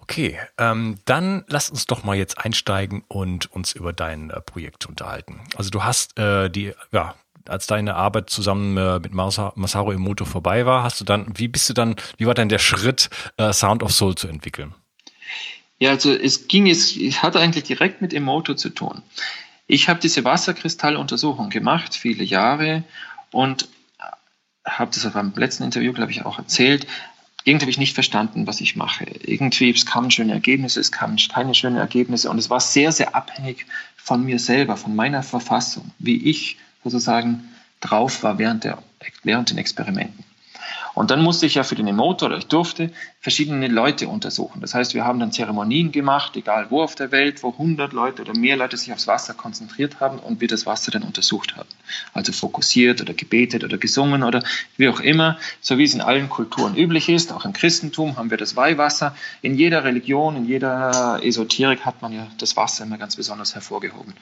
Okay, 0.00 0.38
ähm, 0.58 0.98
dann 1.04 1.44
lass 1.48 1.68
uns 1.68 1.86
doch 1.86 2.04
mal 2.04 2.16
jetzt 2.16 2.38
einsteigen 2.38 3.04
und 3.08 3.50
uns 3.52 3.72
über 3.72 3.92
dein 3.92 4.30
äh, 4.30 4.40
Projekt 4.40 4.86
unterhalten. 4.86 5.40
Also 5.56 5.70
du 5.70 5.84
hast 5.84 6.18
äh, 6.18 6.48
die, 6.48 6.72
ja, 6.92 7.14
als 7.48 7.66
deine 7.66 7.94
Arbeit 7.94 8.30
zusammen 8.30 8.76
äh, 8.76 8.98
mit 9.00 9.12
Masaru 9.12 9.92
Emoto 9.92 10.24
vorbei 10.24 10.66
war, 10.66 10.82
hast 10.82 11.00
du 11.00 11.04
dann, 11.04 11.26
wie 11.36 11.48
bist 11.48 11.68
du 11.68 11.74
dann, 11.74 11.96
wie 12.16 12.26
war 12.26 12.34
denn 12.34 12.48
der 12.48 12.58
Schritt, 12.58 13.10
äh, 13.36 13.52
Sound 13.52 13.82
of 13.82 13.92
Soul 13.92 14.14
zu 14.14 14.28
entwickeln? 14.28 14.74
Ja, 15.78 15.90
also 15.90 16.12
es 16.12 16.48
ging, 16.48 16.66
es 16.68 17.22
hatte 17.22 17.40
eigentlich 17.40 17.64
direkt 17.64 18.00
mit 18.00 18.14
Emoto 18.14 18.54
zu 18.54 18.70
tun. 18.70 19.02
Ich 19.66 19.88
habe 19.88 20.00
diese 20.00 20.24
Wasserkristalluntersuchung 20.24 21.50
gemacht, 21.50 21.94
viele 21.94 22.24
Jahre, 22.24 22.84
und 23.30 23.68
habe 24.64 24.90
das 24.94 25.10
beim 25.12 25.32
letzten 25.36 25.64
Interview, 25.64 25.92
glaube 25.92 26.10
ich, 26.10 26.24
auch 26.24 26.38
erzählt. 26.38 26.86
Irgendwie 27.44 27.64
habe 27.64 27.70
ich 27.70 27.78
nicht 27.78 27.94
verstanden, 27.94 28.46
was 28.46 28.60
ich 28.60 28.76
mache. 28.76 29.04
Irgendwie 29.04 29.70
es 29.70 29.84
kamen 29.84 30.10
schöne 30.10 30.32
Ergebnisse, 30.32 30.80
es 30.80 30.92
kamen 30.92 31.18
keine 31.30 31.54
schönen 31.54 31.76
Ergebnisse 31.76 32.30
und 32.30 32.38
es 32.38 32.48
war 32.48 32.60
sehr, 32.60 32.90
sehr 32.92 33.14
abhängig 33.14 33.66
von 33.96 34.24
mir 34.24 34.38
selber, 34.38 34.76
von 34.76 34.96
meiner 34.96 35.22
Verfassung, 35.22 35.90
wie 35.98 36.30
ich 36.30 36.56
sozusagen 36.84 37.48
drauf 37.80 38.22
war 38.22 38.38
während, 38.38 38.64
der, 38.64 38.78
während 39.22 39.50
den 39.50 39.58
Experimenten. 39.58 40.24
Und 40.94 41.10
dann 41.10 41.22
musste 41.22 41.46
ich 41.46 41.56
ja 41.56 41.64
für 41.64 41.74
den 41.74 41.88
Emotor, 41.88 42.28
oder 42.28 42.38
ich 42.38 42.46
durfte, 42.46 42.90
verschiedene 43.20 43.66
Leute 43.66 44.06
untersuchen. 44.06 44.60
Das 44.60 44.74
heißt, 44.74 44.94
wir 44.94 45.04
haben 45.04 45.18
dann 45.18 45.32
Zeremonien 45.32 45.90
gemacht, 45.90 46.36
egal 46.36 46.66
wo 46.70 46.82
auf 46.82 46.94
der 46.94 47.10
Welt, 47.10 47.42
wo 47.42 47.50
100 47.50 47.92
Leute 47.92 48.22
oder 48.22 48.38
mehr 48.38 48.56
Leute 48.56 48.76
sich 48.76 48.92
aufs 48.92 49.08
Wasser 49.08 49.34
konzentriert 49.34 49.98
haben 49.98 50.20
und 50.20 50.40
wir 50.40 50.46
das 50.46 50.66
Wasser 50.66 50.92
dann 50.92 51.02
untersucht 51.02 51.56
haben. 51.56 51.68
Also 52.12 52.32
fokussiert 52.32 53.00
oder 53.00 53.12
gebetet 53.12 53.64
oder 53.64 53.76
gesungen 53.76 54.22
oder 54.22 54.44
wie 54.76 54.88
auch 54.88 55.00
immer, 55.00 55.36
so 55.60 55.78
wie 55.78 55.84
es 55.84 55.94
in 55.94 56.00
allen 56.00 56.28
Kulturen 56.28 56.76
üblich 56.76 57.08
ist. 57.08 57.32
Auch 57.32 57.44
im 57.44 57.52
Christentum 57.52 58.16
haben 58.16 58.30
wir 58.30 58.38
das 58.38 58.54
Weihwasser. 58.54 59.16
In 59.42 59.56
jeder 59.56 59.82
Religion, 59.82 60.36
in 60.36 60.44
jeder 60.44 61.18
Esoterik 61.22 61.84
hat 61.84 62.02
man 62.02 62.12
ja 62.12 62.28
das 62.38 62.56
Wasser 62.56 62.84
immer 62.84 62.98
ganz 62.98 63.16
besonders 63.16 63.54
hervorgehoben. 63.54 64.14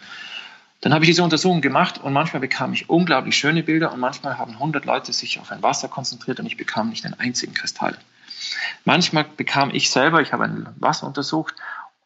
Dann 0.83 0.93
habe 0.93 1.05
ich 1.05 1.11
diese 1.11 1.23
Untersuchung 1.23 1.61
gemacht 1.61 1.99
und 2.03 2.13
manchmal 2.13 2.41
bekam 2.41 2.73
ich 2.73 2.91
unglaublich 2.91 3.37
schöne 3.37 3.63
Bilder 3.63 3.93
und 3.93 4.01
manchmal 4.01 4.37
haben 4.37 4.55
100 4.55 4.85
Leute 4.85 5.13
sich 5.13 5.39
auf 5.39 5.53
ein 5.53 5.63
Wasser 5.63 5.87
konzentriert 5.87 6.41
und 6.41 6.47
ich 6.47 6.57
bekam 6.57 6.91
nicht 6.91 7.05
einen 7.05 7.19
einzigen 7.19 7.55
Kristall. 7.55 7.97
Manchmal 8.85 9.25
bekam 9.25 9.71
ich 9.73 9.91
selber, 9.91 10.21
ich 10.21 10.33
habe 10.33 10.45
ein 10.45 10.67
Wasser 10.81 11.07
untersucht 11.07 11.55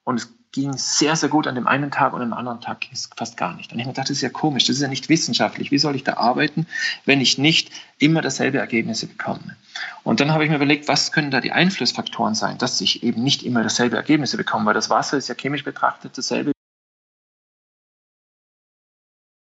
und 0.04 0.16
es 0.16 0.28
ging 0.52 0.74
sehr, 0.76 1.16
sehr 1.16 1.30
gut 1.30 1.46
an 1.46 1.54
dem 1.54 1.66
einen 1.66 1.90
Tag 1.90 2.12
und 2.12 2.20
am 2.20 2.34
anderen 2.34 2.60
Tag 2.60 2.80
ging 2.80 2.90
es 2.92 3.08
fast 3.16 3.38
gar 3.38 3.54
nicht. 3.54 3.72
Und 3.72 3.78
ich 3.78 3.86
habe 3.86 3.94
gedacht, 3.94 4.10
das 4.10 4.18
ist 4.18 4.22
ja 4.22 4.28
komisch, 4.28 4.64
das 4.64 4.76
ist 4.76 4.82
ja 4.82 4.88
nicht 4.88 5.08
wissenschaftlich. 5.08 5.70
Wie 5.70 5.78
soll 5.78 5.96
ich 5.96 6.04
da 6.04 6.18
arbeiten, 6.18 6.66
wenn 7.06 7.22
ich 7.22 7.38
nicht 7.38 7.70
immer 7.98 8.20
dasselbe 8.20 8.58
Ergebnisse 8.58 9.06
bekomme? 9.06 9.56
Und 10.02 10.20
dann 10.20 10.32
habe 10.32 10.44
ich 10.44 10.50
mir 10.50 10.56
überlegt, 10.56 10.86
was 10.86 11.12
können 11.12 11.30
da 11.30 11.40
die 11.40 11.52
Einflussfaktoren 11.52 12.34
sein, 12.34 12.58
dass 12.58 12.80
ich 12.82 13.02
eben 13.02 13.22
nicht 13.22 13.42
immer 13.42 13.62
dasselbe 13.62 13.96
Ergebnisse 13.96 14.36
bekomme, 14.36 14.66
weil 14.66 14.74
das 14.74 14.90
Wasser 14.90 15.16
ist 15.16 15.28
ja 15.28 15.34
chemisch 15.34 15.64
betrachtet 15.64 16.16
dasselbe 16.16 16.52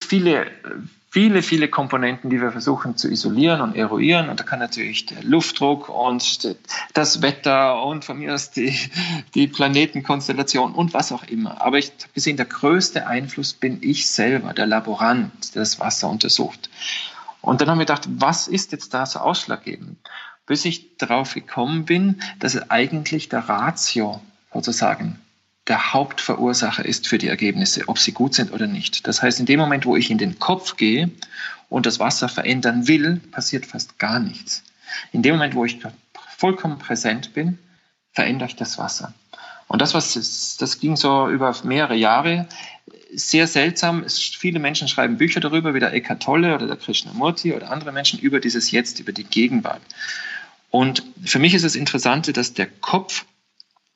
viele, 0.10 0.48
viele, 1.12 1.42
viele 1.44 1.68
Komponenten, 1.68 2.30
die 2.30 2.42
wir 2.42 2.52
versuchen 2.52 2.98
zu 2.98 3.10
isolieren 3.10 3.62
und 3.62 3.76
eruieren. 3.76 4.30
Und 4.30 4.40
da 4.40 4.44
kann 4.44 4.60
natürlich 4.60 5.06
der 5.06 5.24
Luftdruck 5.24 5.88
und 5.88 6.56
das 6.94 7.22
Wetter 7.22 7.84
und 7.84 8.04
von 8.04 8.18
mir 8.18 8.34
aus 8.34 8.52
die, 8.52 8.76
die 9.36 9.48
Planetenkonstellation 9.48 10.74
und 10.74 10.94
was 10.94 11.12
auch 11.12 11.24
immer. 11.24 11.62
Aber 11.62 11.78
ich 11.78 11.92
habe 12.02 12.14
gesehen, 12.14 12.38
der 12.38 12.48
größte 12.48 13.08
Einfluss 13.08 13.54
bin 13.54 13.78
ich 13.82 14.10
selber, 14.10 14.54
der 14.54 14.66
Laborant, 14.66 15.56
der 15.56 15.62
das 15.62 15.80
Wasser 15.80 16.10
untersucht. 16.10 16.70
Und 17.42 17.62
dann 17.62 17.70
haben 17.70 17.78
wir 17.78 17.86
gedacht, 17.86 18.08
was 18.10 18.48
ist 18.48 18.72
jetzt 18.72 18.94
da 18.94 19.06
so 19.06 19.20
ausschlaggebend? 19.20 19.98
Bis 20.46 20.66
ich 20.66 20.98
darauf 20.98 21.36
gekommen 21.36 21.86
bin, 21.86 22.22
dass 22.40 22.70
eigentlich 22.72 23.30
der 23.30 23.48
Ratio 23.48 24.20
sozusagen 24.52 25.20
der 25.70 25.94
Hauptverursacher 25.94 26.84
ist 26.84 27.08
für 27.08 27.20
die 27.20 27.28
Ergebnisse, 27.28 27.88
ob 27.88 28.00
sie 28.00 28.12
gut 28.12 28.34
sind 28.34 28.52
oder 28.52 28.68
nicht. 28.68 29.08
Das 29.08 29.22
heißt, 29.22 29.40
in 29.40 29.46
dem 29.46 29.60
Moment, 29.60 29.86
wo 29.86 29.96
ich 29.96 30.10
in 30.10 30.18
den 30.18 30.40
Kopf 30.40 30.76
gehe 30.76 31.12
und 31.70 31.86
das 31.86 32.00
Wasser 32.00 32.28
verändern 32.28 32.88
will, 32.88 33.22
passiert 33.32 33.68
fast 33.68 34.00
gar 34.00 34.20
nichts. 34.20 34.64
In 35.12 35.22
dem 35.22 35.36
Moment, 35.36 35.54
wo 35.54 35.66
ich 35.66 35.80
vollkommen 36.38 36.80
präsent 36.80 37.34
bin, 37.34 37.60
verändere 38.12 38.50
ich 38.50 38.56
das 38.56 38.80
Wasser. 38.80 39.14
Und 39.68 39.82
das, 39.82 39.94
was 39.94 40.58
das 40.60 40.80
ging 40.80 40.96
so 40.96 41.30
über 41.30 41.56
mehrere 41.64 41.96
Jahre, 41.96 42.48
sehr 43.14 43.46
seltsam. 43.46 44.04
Es, 44.04 44.18
viele 44.20 44.60
Menschen 44.60 44.88
schreiben 44.88 45.18
Bücher 45.18 45.40
darüber, 45.40 45.76
wie 45.76 45.80
der 45.80 45.94
Eckhart 45.94 46.24
Tolle 46.24 46.56
oder 46.56 46.66
der 46.66 46.76
Krishnamurti 46.76 47.54
oder 47.54 47.70
andere 47.70 47.92
Menschen 47.92 48.20
über 48.20 48.40
dieses 48.40 48.72
Jetzt, 48.72 49.00
über 49.00 49.12
die 49.12 49.24
Gegenwart. 49.24 49.82
Und 50.72 51.04
für 51.24 51.38
mich 51.38 51.54
ist 51.54 51.66
das 51.66 51.76
Interessante, 51.76 52.34
dass 52.34 52.54
der 52.54 52.68
Kopf, 52.68 53.26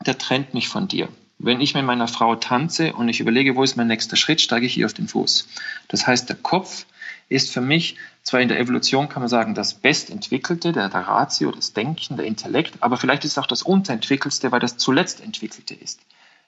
der 0.05 0.19
trennt 0.19 0.53
mich 0.53 0.69
von 0.69 0.87
dir. 0.87 1.09
Wenn 1.43 1.59
ich 1.59 1.75
mit 1.75 1.83
meiner 1.83 2.07
Frau 2.07 2.35
tanze 2.35 2.93
und 2.93 3.09
ich 3.09 3.19
überlege, 3.19 3.57
wo 3.57 3.63
ist 3.63 3.75
mein 3.75 3.87
nächster 3.87 4.15
Schritt, 4.15 4.39
steige 4.39 4.65
ich 4.65 4.77
ihr 4.77 4.85
auf 4.85 4.93
den 4.93 5.09
Fuß. 5.09 5.49
Das 5.89 6.07
heißt, 6.07 6.29
der 6.29 6.37
Kopf 6.37 6.85
ist 7.27 7.51
für 7.51 7.59
mich 7.59 7.97
zwar 8.23 8.39
in 8.39 8.47
der 8.47 8.61
Evolution, 8.61 9.09
kann 9.09 9.21
man 9.21 9.27
sagen, 9.27 9.53
das 9.53 9.73
Bestentwickelte, 9.73 10.71
der, 10.71 10.87
der 10.87 11.01
Ratio, 11.01 11.51
das 11.51 11.73
Denken, 11.73 12.15
der 12.15 12.25
Intellekt, 12.25 12.75
aber 12.79 12.95
vielleicht 12.95 13.25
ist 13.25 13.33
es 13.33 13.37
auch 13.37 13.45
das 13.45 13.61
Unterentwickelste, 13.61 14.53
weil 14.53 14.61
das 14.61 14.77
zuletzt 14.77 15.21
Entwickelte 15.21 15.73
ist. 15.73 15.99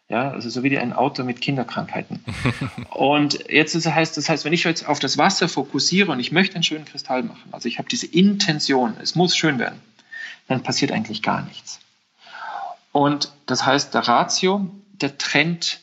Ja, 0.07 0.29
also 0.31 0.49
so 0.49 0.63
wie 0.63 0.77
ein 0.77 0.93
Auto 0.93 1.25
mit 1.25 1.41
Kinderkrankheiten. 1.41 2.23
und 2.91 3.49
jetzt 3.49 3.75
ist, 3.75 3.87
heißt, 3.87 4.15
das 4.15 4.29
heißt, 4.29 4.45
wenn 4.45 4.53
ich 4.53 4.63
jetzt 4.63 4.87
auf 4.87 4.99
das 4.99 5.17
Wasser 5.17 5.49
fokussiere 5.49 6.13
und 6.13 6.21
ich 6.21 6.31
möchte 6.31 6.55
einen 6.55 6.63
schönen 6.63 6.85
Kristall 6.85 7.23
machen, 7.23 7.49
also 7.51 7.67
ich 7.67 7.79
habe 7.79 7.89
diese 7.89 8.05
Intention, 8.05 8.95
es 9.01 9.15
muss 9.15 9.35
schön 9.35 9.59
werden, 9.59 9.81
dann 10.47 10.63
passiert 10.63 10.93
eigentlich 10.93 11.21
gar 11.21 11.41
nichts. 11.41 11.81
Und 12.93 13.33
das 13.45 13.65
heißt, 13.65 13.93
der 13.93 14.07
Ratio, 14.07 14.69
der 15.01 15.17
trennt 15.17 15.81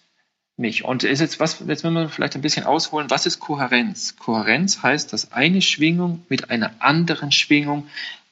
mich. 0.57 0.85
Und 0.85 1.05
ist 1.05 1.21
jetzt, 1.21 1.41
was, 1.41 1.61
jetzt 1.67 1.83
müssen 1.85 1.95
wir 1.95 2.09
vielleicht 2.09 2.35
ein 2.35 2.43
bisschen 2.43 2.65
ausholen, 2.65 3.11
was 3.11 3.27
ist 3.27 3.41
Kohärenz? 3.41 4.17
Kohärenz 4.17 4.83
heißt, 4.83 5.13
dass 5.13 5.33
eine 5.33 5.63
Schwingung 5.63 6.25
mit 6.29 6.51
einer 6.51 6.73
anderen 6.79 7.33
Schwingung 7.33 7.87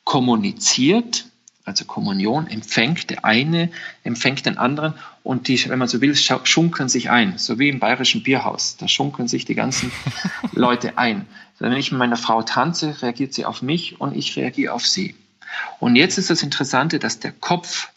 kommuniziert, 0.04 1.26
also 1.64 1.84
Kommunion 1.84 2.46
empfängt, 2.46 3.10
der 3.10 3.24
eine 3.24 3.70
empfängt 4.02 4.46
den 4.46 4.58
anderen 4.58 4.94
und 5.22 5.48
die, 5.48 5.68
wenn 5.68 5.78
man 5.78 5.88
so 5.88 6.00
will, 6.00 6.16
schunkeln 6.16 6.88
sich 6.88 7.10
ein, 7.10 7.38
so 7.38 7.58
wie 7.58 7.68
im 7.68 7.78
bayerischen 7.78 8.22
Bierhaus. 8.22 8.76
Da 8.76 8.88
schunkeln 8.88 9.28
sich 9.28 9.44
die 9.44 9.54
ganzen 9.54 9.92
Leute 10.52 10.98
ein. 10.98 11.26
Wenn 11.58 11.72
ich 11.74 11.92
mit 11.92 11.98
meiner 11.98 12.16
Frau 12.16 12.42
tanze, 12.42 13.02
reagiert 13.02 13.34
sie 13.34 13.44
auf 13.44 13.60
mich 13.60 14.00
und 14.00 14.16
ich 14.16 14.36
reagiere 14.36 14.72
auf 14.72 14.86
sie. 14.86 15.14
Und 15.78 15.96
jetzt 15.96 16.16
ist 16.16 16.30
das 16.30 16.42
Interessante, 16.42 16.98
dass 16.98 17.20
der 17.20 17.32
Kopf 17.32 17.88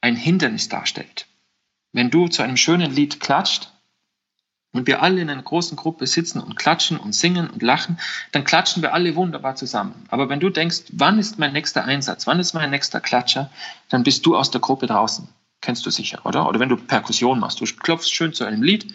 ein 0.00 0.16
Hindernis 0.16 0.68
darstellt. 0.68 1.26
Wenn 1.96 2.10
du 2.10 2.28
zu 2.28 2.42
einem 2.42 2.58
schönen 2.58 2.94
Lied 2.94 3.20
klatscht 3.20 3.70
und 4.72 4.86
wir 4.86 5.00
alle 5.00 5.22
in 5.22 5.30
einer 5.30 5.42
großen 5.42 5.78
Gruppe 5.78 6.06
sitzen 6.06 6.40
und 6.40 6.54
klatschen 6.54 6.98
und 6.98 7.14
singen 7.14 7.48
und 7.48 7.62
lachen, 7.62 7.98
dann 8.32 8.44
klatschen 8.44 8.82
wir 8.82 8.92
alle 8.92 9.16
wunderbar 9.16 9.56
zusammen. 9.56 10.04
Aber 10.10 10.28
wenn 10.28 10.38
du 10.38 10.50
denkst, 10.50 10.82
wann 10.92 11.18
ist 11.18 11.38
mein 11.38 11.54
nächster 11.54 11.86
Einsatz, 11.86 12.26
wann 12.26 12.38
ist 12.38 12.52
mein 12.52 12.68
nächster 12.68 13.00
Klatscher, 13.00 13.50
dann 13.88 14.02
bist 14.02 14.26
du 14.26 14.36
aus 14.36 14.50
der 14.50 14.60
Gruppe 14.60 14.86
draußen. 14.86 15.26
Kennst 15.62 15.86
du 15.86 15.90
sicher, 15.90 16.20
oder? 16.26 16.46
Oder 16.46 16.60
wenn 16.60 16.68
du 16.68 16.76
Perkussion 16.76 17.40
machst, 17.40 17.62
du 17.62 17.64
klopfst 17.64 18.12
schön 18.12 18.34
zu 18.34 18.44
einem 18.44 18.62
Lied 18.62 18.94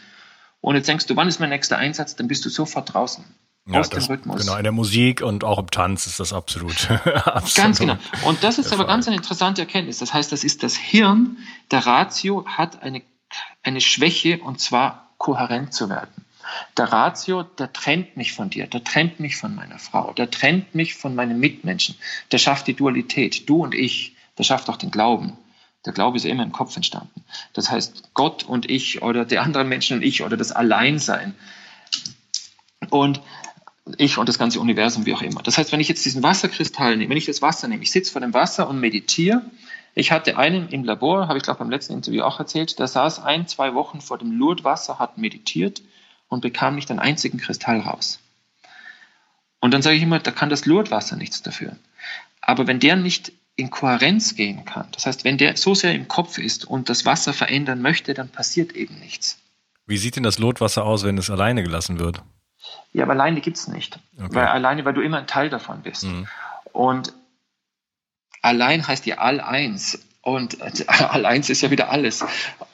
und 0.59 0.75
jetzt 0.75 0.87
denkst 0.87 1.07
du, 1.07 1.15
wann 1.15 1.27
ist 1.27 1.39
mein 1.39 1.49
nächster 1.49 1.79
Einsatz, 1.79 2.15
dann 2.15 2.27
bist 2.27 2.45
du 2.45 2.49
sofort 2.49 2.93
draußen. 2.93 3.25
Ja, 3.67 3.79
aus 3.79 3.89
das, 3.89 4.07
dem 4.07 4.15
Rhythmus. 4.15 4.41
Genau, 4.41 4.57
in 4.57 4.63
der 4.63 4.71
Musik 4.71 5.21
und 5.21 5.43
auch 5.43 5.59
im 5.59 5.69
Tanz 5.69 6.07
ist 6.07 6.19
das 6.19 6.33
absolut. 6.33 6.89
absolut 7.05 7.55
ganz 7.55 7.79
genau. 7.79 7.97
Und 8.25 8.43
das 8.43 8.57
ist 8.57 8.73
aber 8.73 8.85
ganz 8.85 9.07
eine 9.07 9.17
interessante 9.17 9.61
Erkenntnis. 9.61 9.99
Das 9.99 10.13
heißt, 10.13 10.31
das 10.31 10.43
ist 10.43 10.63
das 10.63 10.75
Hirn, 10.75 11.37
der 11.69 11.85
Ratio 11.85 12.45
hat 12.47 12.81
eine, 12.81 13.03
eine 13.61 13.81
Schwäche 13.81 14.39
und 14.39 14.59
zwar 14.59 15.11
kohärent 15.17 15.73
zu 15.73 15.89
werden. 15.89 16.25
Der 16.75 16.91
Ratio, 16.91 17.43
der 17.43 17.71
trennt 17.71 18.17
mich 18.17 18.33
von 18.33 18.49
dir, 18.49 18.67
der 18.67 18.83
trennt 18.83 19.19
mich 19.19 19.37
von 19.37 19.55
meiner 19.55 19.79
Frau, 19.79 20.11
der 20.13 20.31
trennt 20.31 20.73
mich 20.73 20.95
von 20.95 21.15
meinen 21.15 21.39
Mitmenschen, 21.39 21.95
der 22.31 22.39
schafft 22.39 22.67
die 22.67 22.73
Dualität, 22.73 23.47
du 23.47 23.63
und 23.63 23.75
ich, 23.75 24.15
der 24.37 24.43
schafft 24.43 24.69
auch 24.69 24.77
den 24.77 24.91
Glauben. 24.91 25.37
Der 25.85 25.93
Glaube 25.93 26.17
ist 26.17 26.25
immer 26.25 26.43
im 26.43 26.51
Kopf 26.51 26.75
entstanden. 26.75 27.23
Das 27.53 27.71
heißt, 27.71 28.13
Gott 28.13 28.43
und 28.43 28.69
ich 28.69 29.01
oder 29.01 29.25
die 29.25 29.39
anderen 29.39 29.67
Menschen 29.67 29.97
und 29.97 30.03
ich 30.03 30.23
oder 30.23 30.37
das 30.37 30.51
Alleinsein. 30.51 31.35
Und 32.89 33.21
ich 33.97 34.17
und 34.17 34.29
das 34.29 34.37
ganze 34.37 34.59
Universum, 34.59 35.05
wie 35.05 35.13
auch 35.13 35.21
immer. 35.21 35.41
Das 35.41 35.57
heißt, 35.57 35.71
wenn 35.71 35.79
ich 35.79 35.87
jetzt 35.87 36.05
diesen 36.05 36.23
Wasserkristall 36.23 36.97
nehme, 36.97 37.09
wenn 37.09 37.17
ich 37.17 37.25
das 37.25 37.41
Wasser 37.41 37.67
nehme, 37.67 37.83
ich 37.83 37.91
sitze 37.91 38.11
vor 38.11 38.21
dem 38.21 38.33
Wasser 38.33 38.69
und 38.69 38.79
meditiere. 38.79 39.41
Ich 39.93 40.11
hatte 40.11 40.37
einen 40.37 40.69
im 40.69 40.83
Labor, 40.83 41.27
habe 41.27 41.37
ich 41.37 41.43
glaube 41.43 41.59
beim 41.59 41.69
letzten 41.69 41.93
Interview 41.93 42.23
auch 42.23 42.39
erzählt, 42.39 42.79
der 42.79 42.87
saß 42.87 43.19
ein, 43.19 43.47
zwei 43.47 43.73
Wochen 43.73 43.99
vor 43.99 44.17
dem 44.17 44.31
Lourdwasser, 44.31 44.99
hat 44.99 45.17
meditiert 45.17 45.81
und 46.29 46.41
bekam 46.41 46.75
nicht 46.75 46.89
einen 46.89 46.99
einzigen 46.99 47.39
Kristall 47.39 47.81
raus. 47.81 48.19
Und 49.59 49.73
dann 49.73 49.81
sage 49.81 49.97
ich 49.97 50.03
immer, 50.03 50.19
da 50.19 50.31
kann 50.31 50.49
das 50.49 50.65
Lourdwasser 50.65 51.17
nichts 51.17 51.41
dafür. 51.41 51.75
Aber 52.39 52.67
wenn 52.67 52.79
der 52.79 52.95
nicht 52.95 53.33
in 53.57 53.69
Kohärenz 53.69 54.35
gehen 54.35 54.63
kann, 54.63 54.87
das 54.93 55.05
heißt, 55.05 55.25
wenn 55.25 55.37
der 55.37 55.57
so 55.57 55.75
sehr 55.75 55.93
im 55.93 56.07
Kopf 56.07 56.37
ist 56.37 56.65
und 56.65 56.89
das 56.89 57.05
Wasser 57.05 57.33
verändern 57.33 57.81
möchte, 57.81 58.13
dann 58.13 58.29
passiert 58.29 58.71
eben 58.73 58.97
nichts. 58.99 59.39
Wie 59.85 59.97
sieht 59.97 60.15
denn 60.15 60.23
das 60.23 60.39
Lourdwasser 60.39 60.85
aus, 60.85 61.03
wenn 61.03 61.17
es 61.17 61.29
alleine 61.29 61.63
gelassen 61.63 61.99
wird? 61.99 62.23
Ja, 62.93 63.03
aber 63.03 63.13
alleine 63.13 63.41
gibt 63.41 63.57
es 63.57 63.67
nicht. 63.67 63.99
Okay. 64.17 64.35
Weil 64.35 64.47
alleine, 64.47 64.85
weil 64.85 64.93
du 64.93 65.01
immer 65.01 65.17
ein 65.17 65.27
Teil 65.27 65.49
davon 65.49 65.81
bist. 65.81 66.03
Mhm. 66.03 66.27
Und 66.73 67.13
allein 68.41 68.85
heißt 68.85 69.05
ja 69.05 69.17
all 69.17 69.39
eins. 69.39 70.05
Und 70.21 70.61
alleins 70.87 71.49
ist 71.49 71.61
ja 71.61 71.71
wieder 71.71 71.89
alles. 71.89 72.23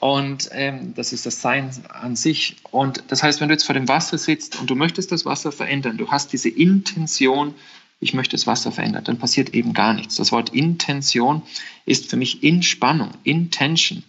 Und 0.00 0.50
ähm, 0.52 0.94
das 0.94 1.12
ist 1.12 1.24
das 1.24 1.40
Sein 1.40 1.70
an 1.88 2.16
sich. 2.16 2.56
Und 2.70 3.04
das 3.08 3.22
heißt, 3.22 3.40
wenn 3.40 3.48
du 3.48 3.54
jetzt 3.54 3.64
vor 3.64 3.74
dem 3.74 3.88
Wasser 3.88 4.18
sitzt 4.18 4.60
und 4.60 4.68
du 4.68 4.74
möchtest 4.74 5.12
das 5.12 5.24
Wasser 5.24 5.52
verändern, 5.52 5.96
du 5.96 6.10
hast 6.10 6.32
diese 6.32 6.48
Intention, 6.48 7.54
ich 8.00 8.14
möchte 8.14 8.36
das 8.36 8.46
Wasser 8.46 8.70
verändern, 8.70 9.04
dann 9.04 9.18
passiert 9.18 9.54
eben 9.54 9.72
gar 9.72 9.94
nichts. 9.94 10.16
Das 10.16 10.30
Wort 10.30 10.50
Intention 10.50 11.42
ist 11.86 12.10
für 12.10 12.16
mich 12.16 12.42
in 12.42 12.62
Spannung, 12.62 13.10
Intention. 13.24 14.04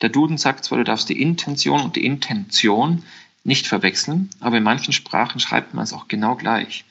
Der 0.00 0.08
Duden 0.08 0.38
sagt 0.38 0.64
zwar, 0.64 0.78
du 0.78 0.84
darfst 0.84 1.08
die 1.08 1.20
Intention 1.20 1.82
und 1.82 1.96
die 1.96 2.06
Intention 2.06 3.04
nicht 3.44 3.66
verwechseln, 3.66 4.30
aber 4.40 4.58
in 4.58 4.62
manchen 4.62 4.92
Sprachen 4.92 5.40
schreibt 5.40 5.74
man 5.74 5.84
es 5.84 5.92
auch 5.92 6.08
genau 6.08 6.34
gleich. 6.36 6.84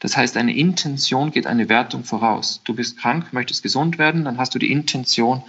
Das 0.00 0.16
heißt, 0.16 0.36
eine 0.36 0.56
Intention 0.56 1.30
geht 1.30 1.46
eine 1.46 1.68
Wertung 1.68 2.04
voraus. 2.04 2.62
Du 2.64 2.74
bist 2.74 2.98
krank, 2.98 3.32
möchtest 3.32 3.62
gesund 3.62 3.98
werden, 3.98 4.24
dann 4.24 4.38
hast 4.38 4.54
du 4.54 4.58
die 4.58 4.72
Intention 4.72 5.42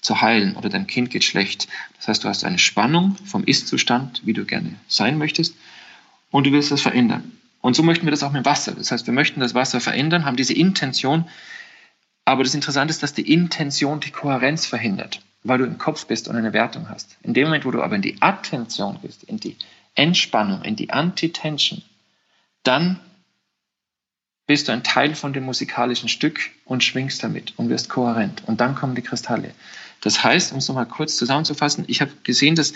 zu 0.00 0.20
heilen 0.20 0.56
oder 0.56 0.68
dein 0.68 0.86
Kind 0.86 1.10
geht 1.10 1.24
schlecht. 1.24 1.68
Das 1.96 2.08
heißt, 2.08 2.24
du 2.24 2.28
hast 2.28 2.44
eine 2.44 2.58
Spannung 2.58 3.16
vom 3.24 3.44
Ist-Zustand, 3.44 4.22
wie 4.24 4.32
du 4.32 4.44
gerne 4.44 4.74
sein 4.86 5.18
möchtest, 5.18 5.56
und 6.30 6.46
du 6.46 6.52
willst 6.52 6.70
das 6.70 6.82
verändern. 6.82 7.32
Und 7.60 7.74
so 7.74 7.82
möchten 7.82 8.06
wir 8.06 8.10
das 8.10 8.22
auch 8.22 8.32
mit 8.32 8.44
Wasser. 8.44 8.72
Das 8.72 8.90
heißt, 8.92 9.06
wir 9.06 9.14
möchten 9.14 9.40
das 9.40 9.54
Wasser 9.54 9.80
verändern, 9.80 10.24
haben 10.24 10.36
diese 10.36 10.54
Intention. 10.54 11.28
Aber 12.24 12.44
das 12.44 12.54
Interessante 12.54 12.92
ist, 12.92 13.02
dass 13.02 13.14
die 13.14 13.32
Intention 13.32 14.00
die 14.00 14.10
Kohärenz 14.10 14.66
verhindert, 14.66 15.20
weil 15.42 15.58
du 15.58 15.64
im 15.64 15.78
Kopf 15.78 16.06
bist 16.06 16.28
und 16.28 16.36
eine 16.36 16.52
Wertung 16.52 16.88
hast. 16.88 17.16
In 17.22 17.34
dem 17.34 17.44
Moment, 17.44 17.64
wo 17.64 17.70
du 17.70 17.82
aber 17.82 17.96
in 17.96 18.02
die 18.02 18.20
Attention 18.20 18.98
gehst, 19.02 19.24
in 19.24 19.38
die 19.38 19.56
Entspannung, 19.98 20.62
in 20.62 20.76
die 20.76 20.90
Anti-Tension, 20.90 21.82
dann 22.62 23.00
bist 24.46 24.68
du 24.68 24.72
ein 24.72 24.84
Teil 24.84 25.14
von 25.14 25.32
dem 25.32 25.44
musikalischen 25.44 26.08
Stück 26.08 26.50
und 26.64 26.82
schwingst 26.82 27.22
damit 27.22 27.52
und 27.58 27.68
wirst 27.68 27.90
kohärent. 27.90 28.42
Und 28.46 28.60
dann 28.60 28.74
kommen 28.74 28.94
die 28.94 29.02
Kristalle. 29.02 29.52
Das 30.00 30.22
heißt, 30.22 30.52
um 30.52 30.58
es 30.58 30.68
nochmal 30.68 30.86
kurz 30.86 31.16
zusammenzufassen, 31.16 31.84
ich 31.88 32.00
habe 32.00 32.12
gesehen, 32.22 32.54
dass 32.54 32.72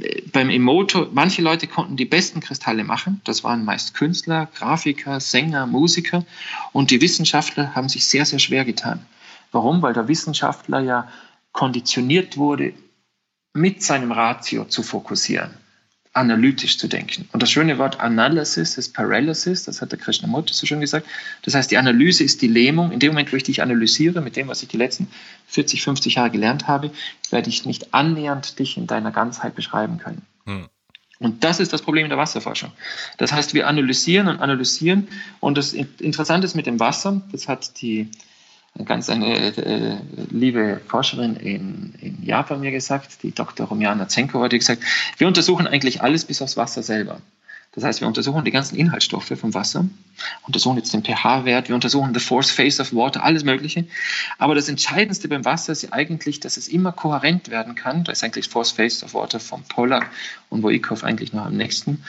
äh, 0.00 0.22
beim 0.32 0.48
Emoto 0.48 1.06
manche 1.12 1.42
Leute 1.42 1.66
konnten 1.66 1.96
die 1.96 2.06
besten 2.06 2.40
Kristalle 2.40 2.82
machen. 2.82 3.20
Das 3.24 3.44
waren 3.44 3.64
meist 3.64 3.94
Künstler, 3.94 4.48
Grafiker, 4.54 5.20
Sänger, 5.20 5.66
Musiker. 5.66 6.24
Und 6.72 6.90
die 6.90 7.00
Wissenschaftler 7.00 7.74
haben 7.74 7.90
sich 7.90 8.06
sehr, 8.06 8.24
sehr 8.24 8.38
schwer 8.38 8.64
getan. 8.64 9.04
Warum? 9.52 9.82
Weil 9.82 9.92
der 9.92 10.08
Wissenschaftler 10.08 10.80
ja 10.80 11.08
konditioniert 11.52 12.38
wurde, 12.38 12.72
mit 13.52 13.82
seinem 13.82 14.10
Ratio 14.10 14.64
zu 14.64 14.82
fokussieren 14.82 15.63
analytisch 16.14 16.78
zu 16.78 16.88
denken. 16.88 17.28
Und 17.32 17.42
das 17.42 17.50
schöne 17.50 17.76
Wort 17.78 18.00
Analysis 18.00 18.78
ist 18.78 18.94
Paralysis, 18.94 19.64
das 19.64 19.82
hat 19.82 19.90
der 19.90 19.98
Krishnamurti 19.98 20.54
so 20.54 20.64
schön 20.64 20.80
gesagt. 20.80 21.06
Das 21.42 21.54
heißt, 21.54 21.70
die 21.70 21.76
Analyse 21.76 22.22
ist 22.22 22.40
die 22.40 22.48
Lähmung. 22.48 22.92
In 22.92 23.00
dem 23.00 23.10
Moment, 23.10 23.32
wo 23.32 23.36
ich 23.36 23.42
dich 23.42 23.62
analysiere, 23.62 24.20
mit 24.20 24.36
dem, 24.36 24.48
was 24.48 24.62
ich 24.62 24.68
die 24.68 24.76
letzten 24.76 25.08
40, 25.48 25.82
50 25.82 26.14
Jahre 26.14 26.30
gelernt 26.30 26.68
habe, 26.68 26.90
werde 27.30 27.48
ich 27.50 27.66
nicht 27.66 27.92
annähernd 27.92 28.58
dich 28.60 28.76
in 28.76 28.86
deiner 28.86 29.10
Ganzheit 29.10 29.56
beschreiben 29.56 29.98
können. 29.98 30.22
Hm. 30.46 30.68
Und 31.18 31.42
das 31.42 31.58
ist 31.60 31.72
das 31.72 31.82
Problem 31.82 32.04
in 32.04 32.10
der 32.10 32.18
Wasserforschung. 32.18 32.72
Das 33.18 33.32
heißt, 33.32 33.54
wir 33.54 33.66
analysieren 33.66 34.28
und 34.28 34.40
analysieren. 34.40 35.08
Und 35.40 35.58
das 35.58 35.72
Interessante 35.72 36.46
ist 36.46 36.54
mit 36.54 36.66
dem 36.66 36.80
Wasser, 36.80 37.22
das 37.32 37.48
hat 37.48 37.80
die 37.80 38.08
ganz 38.84 39.08
eine 39.08 39.56
äh, 39.56 39.96
liebe 40.30 40.80
Forscherin 40.88 41.36
in, 41.36 41.94
in 42.00 42.24
Japan 42.24 42.60
mir 42.60 42.72
gesagt, 42.72 43.22
die 43.22 43.32
Dr. 43.32 43.66
Rumjana 43.66 44.08
Zenko 44.08 44.42
hat 44.42 44.50
gesagt, 44.50 44.82
wir 45.16 45.28
untersuchen 45.28 45.68
eigentlich 45.68 46.02
alles 46.02 46.24
bis 46.24 46.42
aufs 46.42 46.56
Wasser 46.56 46.82
selber. 46.82 47.20
Das 47.72 47.82
heißt, 47.82 48.00
wir 48.00 48.08
untersuchen 48.08 48.44
die 48.44 48.52
ganzen 48.52 48.76
Inhaltsstoffe 48.76 49.32
vom 49.36 49.52
Wasser, 49.52 49.84
untersuchen 50.46 50.76
jetzt 50.76 50.92
den 50.94 51.02
pH-Wert, 51.02 51.68
wir 51.68 51.74
untersuchen 51.74 52.14
the 52.14 52.20
force 52.20 52.50
phase 52.50 52.80
of 52.80 52.94
water, 52.94 53.24
alles 53.24 53.42
Mögliche. 53.42 53.84
Aber 54.38 54.54
das 54.54 54.68
Entscheidendste 54.68 55.28
beim 55.28 55.44
Wasser 55.44 55.72
ist 55.72 55.82
ja 55.82 55.92
eigentlich, 55.92 56.38
dass 56.38 56.56
es 56.56 56.68
immer 56.68 56.92
kohärent 56.92 57.50
werden 57.50 57.74
kann. 57.74 58.04
Da 58.04 58.12
ist 58.12 58.22
eigentlich 58.22 58.48
force 58.48 58.70
phase 58.70 59.04
of 59.04 59.14
water 59.14 59.40
vom 59.40 59.64
Polar 59.64 60.04
und 60.50 60.62
Woikow 60.62 61.02
eigentlich 61.02 61.32
noch 61.32 61.46
am 61.46 61.56
nächsten. 61.56 62.04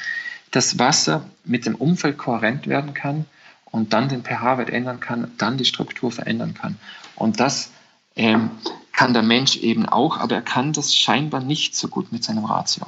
Dass 0.52 0.78
Wasser 0.78 1.28
mit 1.44 1.66
dem 1.66 1.76
Umfeld 1.76 2.20
kohärent 2.20 2.68
werden 2.68 2.94
kann 2.94 3.26
und 3.75 3.91
dann 3.91 4.08
den 4.08 4.24
pH-Wert 4.24 4.70
ändern 4.70 5.01
kann, 5.01 5.33
dann 5.38 5.57
die 5.57 5.66
Struktur 5.66 6.09
verändern 6.09 6.53
kann. 6.53 6.79
Und 7.18 7.42
das 7.42 7.72
ähm, 8.16 8.51
kann 8.94 9.14
der 9.14 9.22
Mensch 9.22 9.57
eben 9.57 9.85
auch, 9.85 10.18
aber 10.18 10.35
er 10.35 10.42
kann 10.42 10.72
das 10.72 10.96
scheinbar 10.96 11.42
nicht 11.42 11.75
so 11.75 11.90
gut 11.90 12.14
mit 12.14 12.24
seinem 12.24 12.46
Ratio. 12.46 12.88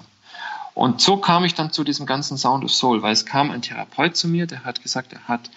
Und 0.76 1.02
so 1.02 1.18
kam 1.18 1.44
ich 1.44 1.56
dann 1.56 1.74
zu 1.74 1.84
diesem 1.84 2.06
ganzen 2.06 2.38
Sound 2.38 2.64
of 2.64 2.72
Soul, 2.72 3.02
weil 3.02 3.12
es 3.12 3.26
kam 3.26 3.52
ein 3.52 3.62
Therapeut 3.62 4.16
zu 4.16 4.30
mir, 4.30 4.48
der 4.48 4.64
hat 4.64 4.82
gesagt, 4.82 5.12
er 5.12 5.28
hat, 5.28 5.52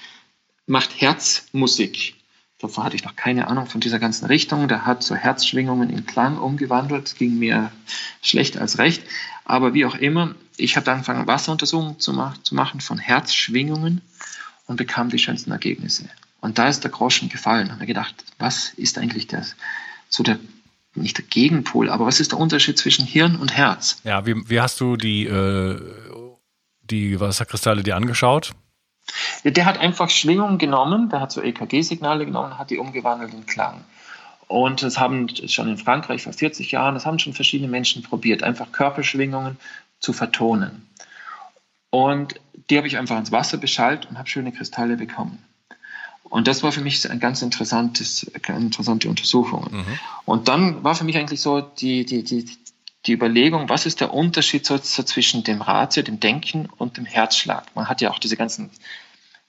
macht 0.66 1.00
Herzmusik. 1.00 2.16
Davor 2.58 2.82
hatte 2.82 2.96
ich 2.96 3.04
noch 3.04 3.14
keine 3.14 3.46
Ahnung 3.46 3.66
von 3.66 3.80
dieser 3.80 4.00
ganzen 4.00 4.26
Richtung. 4.26 4.66
Der 4.66 4.84
hat 4.84 5.04
so 5.04 5.14
Herzschwingungen 5.14 5.90
in 5.90 6.06
Klang 6.06 6.38
umgewandelt, 6.38 7.14
ging 7.16 7.38
mir 7.38 7.70
schlecht 8.20 8.58
als 8.58 8.78
recht. 8.78 9.04
Aber 9.44 9.74
wie 9.74 9.86
auch 9.86 9.94
immer, 9.94 10.34
ich 10.56 10.76
habe 10.76 10.90
angefangen, 10.90 11.28
Wasseruntersuchungen 11.28 12.00
zu, 12.00 12.12
zu 12.42 12.54
machen 12.56 12.80
von 12.80 12.98
Herzschwingungen 12.98 14.02
und 14.70 14.76
bekam 14.76 15.10
die 15.10 15.18
schönsten 15.18 15.50
Ergebnisse. 15.50 16.08
Und 16.40 16.58
da 16.58 16.68
ist 16.68 16.84
der 16.84 16.92
Groschen 16.92 17.28
gefallen. 17.28 17.66
Da 17.66 17.72
haben 17.72 17.80
wir 17.80 17.88
gedacht, 17.88 18.14
was 18.38 18.68
ist 18.68 18.98
eigentlich 18.98 19.26
das, 19.26 19.56
so 20.08 20.22
der, 20.22 20.38
nicht 20.94 21.18
der 21.18 21.24
Gegenpol, 21.24 21.90
aber 21.90 22.06
was 22.06 22.20
ist 22.20 22.30
der 22.30 22.38
Unterschied 22.38 22.78
zwischen 22.78 23.04
Hirn 23.04 23.34
und 23.34 23.56
Herz? 23.56 24.00
Ja, 24.04 24.26
wie, 24.26 24.48
wie 24.48 24.60
hast 24.60 24.80
du 24.80 24.96
die, 24.96 25.24
äh, 25.26 25.76
die 26.82 27.18
Wasserkristalle 27.18 27.82
dir 27.82 27.96
angeschaut? 27.96 28.52
Der 29.42 29.64
hat 29.64 29.78
einfach 29.78 30.08
Schwingungen 30.08 30.58
genommen, 30.58 31.08
der 31.08 31.20
hat 31.20 31.32
so 31.32 31.42
EKG-Signale 31.42 32.24
genommen, 32.24 32.56
hat 32.56 32.70
die 32.70 32.78
umgewandelt 32.78 33.34
in 33.34 33.46
Klang. 33.46 33.84
Und 34.46 34.84
das 34.84 35.00
haben 35.00 35.28
schon 35.48 35.68
in 35.68 35.78
Frankreich 35.78 36.22
vor 36.22 36.32
40 36.32 36.70
Jahren, 36.70 36.94
das 36.94 37.06
haben 37.06 37.18
schon 37.18 37.32
verschiedene 37.32 37.68
Menschen 37.68 38.04
probiert, 38.04 38.44
einfach 38.44 38.70
Körperschwingungen 38.70 39.56
zu 39.98 40.12
vertonen. 40.12 40.86
Und 41.90 42.40
die 42.70 42.76
habe 42.76 42.86
ich 42.86 42.96
einfach 42.96 43.18
ins 43.18 43.32
Wasser 43.32 43.58
beschallt 43.58 44.06
und 44.06 44.18
habe 44.18 44.28
schöne 44.28 44.52
Kristalle 44.52 44.96
bekommen. 44.96 45.42
Und 46.24 46.46
das 46.46 46.62
war 46.62 46.70
für 46.70 46.80
mich 46.80 47.10
ein 47.10 47.18
ganz 47.18 47.42
interessantes, 47.42 48.30
eine 48.46 48.58
interessante 48.58 49.08
Untersuchung. 49.08 49.66
Mhm. 49.70 49.98
Und 50.24 50.48
dann 50.48 50.84
war 50.84 50.94
für 50.94 51.04
mich 51.04 51.16
eigentlich 51.16 51.40
so 51.40 51.60
die, 51.60 52.04
die, 52.04 52.22
die, 52.22 52.48
die 53.06 53.12
Überlegung, 53.12 53.68
was 53.68 53.84
ist 53.84 54.00
der 54.00 54.14
Unterschied 54.14 54.64
so, 54.64 54.76
so 54.76 55.02
zwischen 55.02 55.42
dem 55.42 55.60
Ratio, 55.60 56.04
dem 56.04 56.20
Denken 56.20 56.68
und 56.78 56.96
dem 56.96 57.04
Herzschlag? 57.04 57.64
Man 57.74 57.88
hat 57.88 58.00
ja 58.00 58.12
auch 58.12 58.20
diese 58.20 58.36
ganzen 58.36 58.70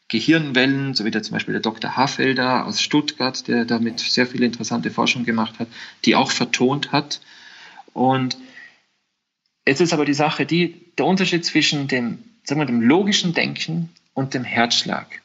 Gehirnwellen, 0.08 0.96
so 0.96 1.06
wie 1.06 1.12
der 1.12 1.22
zum 1.22 1.34
Beispiel 1.34 1.54
der 1.54 1.62
Dr. 1.62 1.96
Hafelder 1.96 2.66
aus 2.66 2.82
Stuttgart, 2.82 3.48
der 3.48 3.66
damit 3.66 4.00
sehr 4.00 4.26
viele 4.26 4.48
interessante 4.48 4.90
Forschung 4.90 5.24
gemacht 5.24 5.60
hat, 5.60 5.68
die 6.04 6.16
auch 6.16 6.32
vertont 6.32 6.92
hat. 6.92 7.22
Und 7.94 8.38
jetzt 9.68 9.82
ist 9.82 9.94
aber 9.94 10.06
die 10.06 10.16
Sache, 10.16 10.48
die, 10.48 10.92
der 10.98 11.06
Unterschied 11.06 11.46
zwischen 11.46 11.88
dem 11.88 12.24
sagen 12.44 12.62
wir, 12.62 12.66
dem 12.66 12.82
logischen 12.82 13.34
Denken 13.34 13.90
und 14.14 14.34
dem 14.34 14.44
Herzschlag, 14.44 15.22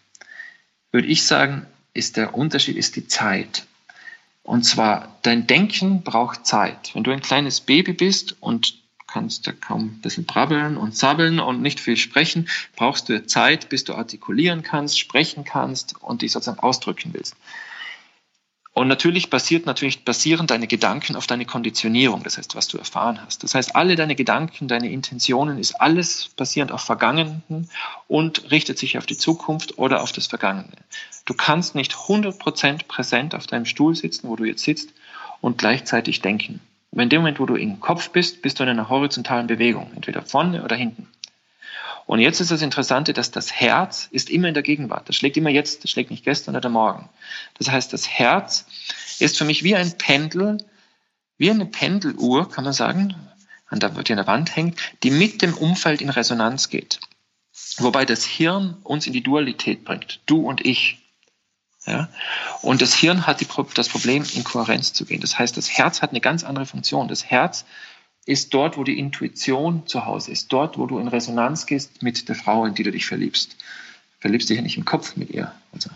würde 0.92 1.08
ich 1.08 1.24
sagen, 1.24 1.66
ist 1.94 2.16
der 2.16 2.34
Unterschied 2.34 2.76
ist 2.76 2.96
die 2.96 3.06
Zeit. 3.06 3.66
Und 4.42 4.64
zwar, 4.64 5.18
dein 5.22 5.46
Denken 5.46 6.02
braucht 6.02 6.46
Zeit. 6.46 6.94
Wenn 6.94 7.04
du 7.04 7.10
ein 7.10 7.20
kleines 7.20 7.60
Baby 7.60 7.94
bist 7.94 8.36
und 8.40 8.78
kannst 9.06 9.46
da 9.46 9.52
kaum 9.52 9.86
ein 9.86 10.00
bisschen 10.02 10.24
brabbeln 10.24 10.76
und 10.76 10.96
sabbeln 10.96 11.40
und 11.40 11.62
nicht 11.62 11.80
viel 11.80 11.96
sprechen, 11.96 12.48
brauchst 12.76 13.08
du 13.08 13.24
Zeit, 13.26 13.68
bis 13.68 13.84
du 13.84 13.94
artikulieren 13.94 14.62
kannst, 14.62 14.98
sprechen 14.98 15.44
kannst 15.44 16.00
und 16.02 16.22
dich 16.22 16.32
sozusagen 16.32 16.60
ausdrücken 16.60 17.14
willst. 17.14 17.34
Und 18.76 18.88
natürlich 18.88 19.30
basiert 19.30 19.64
natürlich 19.64 20.04
basieren 20.04 20.46
deine 20.46 20.66
Gedanken 20.66 21.16
auf 21.16 21.26
deine 21.26 21.46
Konditionierung, 21.46 22.22
das 22.22 22.36
heißt, 22.36 22.56
was 22.56 22.68
du 22.68 22.76
erfahren 22.76 23.18
hast. 23.24 23.42
Das 23.42 23.54
heißt, 23.54 23.74
alle 23.74 23.96
deine 23.96 24.14
Gedanken, 24.14 24.68
deine 24.68 24.92
Intentionen 24.92 25.56
ist 25.56 25.80
alles 25.80 26.28
basierend 26.36 26.72
auf 26.72 26.82
Vergangenen 26.82 27.70
und 28.06 28.50
richtet 28.50 28.76
sich 28.78 28.98
auf 28.98 29.06
die 29.06 29.16
Zukunft 29.16 29.78
oder 29.78 30.02
auf 30.02 30.12
das 30.12 30.26
Vergangene. 30.26 30.68
Du 31.24 31.32
kannst 31.32 31.74
nicht 31.74 31.94
100% 31.94 32.86
präsent 32.86 33.34
auf 33.34 33.46
deinem 33.46 33.64
Stuhl 33.64 33.96
sitzen, 33.96 34.28
wo 34.28 34.36
du 34.36 34.44
jetzt 34.44 34.62
sitzt 34.62 34.90
und 35.40 35.56
gleichzeitig 35.56 36.20
denken. 36.20 36.60
in 36.92 37.08
dem 37.08 37.22
Moment, 37.22 37.40
wo 37.40 37.46
du 37.46 37.54
im 37.54 37.80
Kopf 37.80 38.10
bist, 38.10 38.42
bist 38.42 38.58
du 38.58 38.62
in 38.62 38.68
einer 38.68 38.90
horizontalen 38.90 39.46
Bewegung, 39.46 39.90
entweder 39.94 40.20
vorne 40.20 40.62
oder 40.62 40.76
hinten. 40.76 41.08
Und 42.06 42.20
jetzt 42.20 42.40
ist 42.40 42.52
das 42.52 42.62
Interessante, 42.62 43.12
dass 43.12 43.32
das 43.32 43.52
Herz 43.52 44.08
ist 44.12 44.30
immer 44.30 44.48
in 44.48 44.54
der 44.54 44.62
Gegenwart. 44.62 45.08
Das 45.08 45.16
schlägt 45.16 45.36
immer 45.36 45.50
jetzt, 45.50 45.82
das 45.82 45.90
schlägt 45.90 46.10
nicht 46.10 46.24
gestern 46.24 46.54
oder 46.56 46.68
morgen. 46.68 47.08
Das 47.58 47.68
heißt, 47.70 47.92
das 47.92 48.08
Herz 48.08 48.66
ist 49.18 49.36
für 49.36 49.44
mich 49.44 49.64
wie 49.64 49.74
ein 49.74 49.98
Pendel, 49.98 50.58
wie 51.36 51.50
eine 51.50 51.66
Pendeluhr, 51.66 52.48
kann 52.48 52.64
man 52.64 52.72
sagen, 52.72 53.14
an 53.66 53.80
der, 53.80 53.90
die 53.90 54.12
an 54.12 54.18
der 54.18 54.26
Wand 54.26 54.54
hängt, 54.54 54.78
die 55.02 55.10
mit 55.10 55.42
dem 55.42 55.54
Umfeld 55.54 56.00
in 56.00 56.10
Resonanz 56.10 56.68
geht. 56.70 57.00
Wobei 57.78 58.04
das 58.04 58.24
Hirn 58.24 58.76
uns 58.84 59.06
in 59.06 59.12
die 59.12 59.22
Dualität 59.22 59.84
bringt. 59.84 60.20
Du 60.26 60.46
und 60.46 60.64
ich. 60.64 60.98
Ja? 61.86 62.08
Und 62.62 62.82
das 62.82 62.94
Hirn 62.94 63.26
hat 63.26 63.40
die, 63.40 63.48
das 63.74 63.88
Problem, 63.88 64.24
in 64.34 64.44
Kohärenz 64.44 64.92
zu 64.92 65.04
gehen. 65.04 65.20
Das 65.20 65.38
heißt, 65.38 65.56
das 65.56 65.70
Herz 65.70 66.02
hat 66.02 66.10
eine 66.10 66.20
ganz 66.20 66.44
andere 66.44 66.66
Funktion. 66.66 67.08
Das 67.08 67.24
Herz 67.24 67.64
ist 68.26 68.52
dort, 68.52 68.76
wo 68.76 68.84
die 68.84 68.98
Intuition 68.98 69.86
zu 69.86 70.04
Hause 70.04 70.32
ist, 70.32 70.52
dort, 70.52 70.76
wo 70.76 70.86
du 70.86 70.98
in 70.98 71.08
Resonanz 71.08 71.64
gehst 71.66 72.02
mit 72.02 72.28
der 72.28 72.34
Frau, 72.34 72.66
in 72.66 72.74
die 72.74 72.82
du 72.82 72.90
dich 72.90 73.06
verliebst. 73.06 73.56
Verliebst 74.18 74.50
dich 74.50 74.56
ja 74.56 74.62
nicht 74.62 74.76
im 74.76 74.84
Kopf 74.84 75.16
mit 75.16 75.30
ihr. 75.30 75.52
Also. 75.72 75.90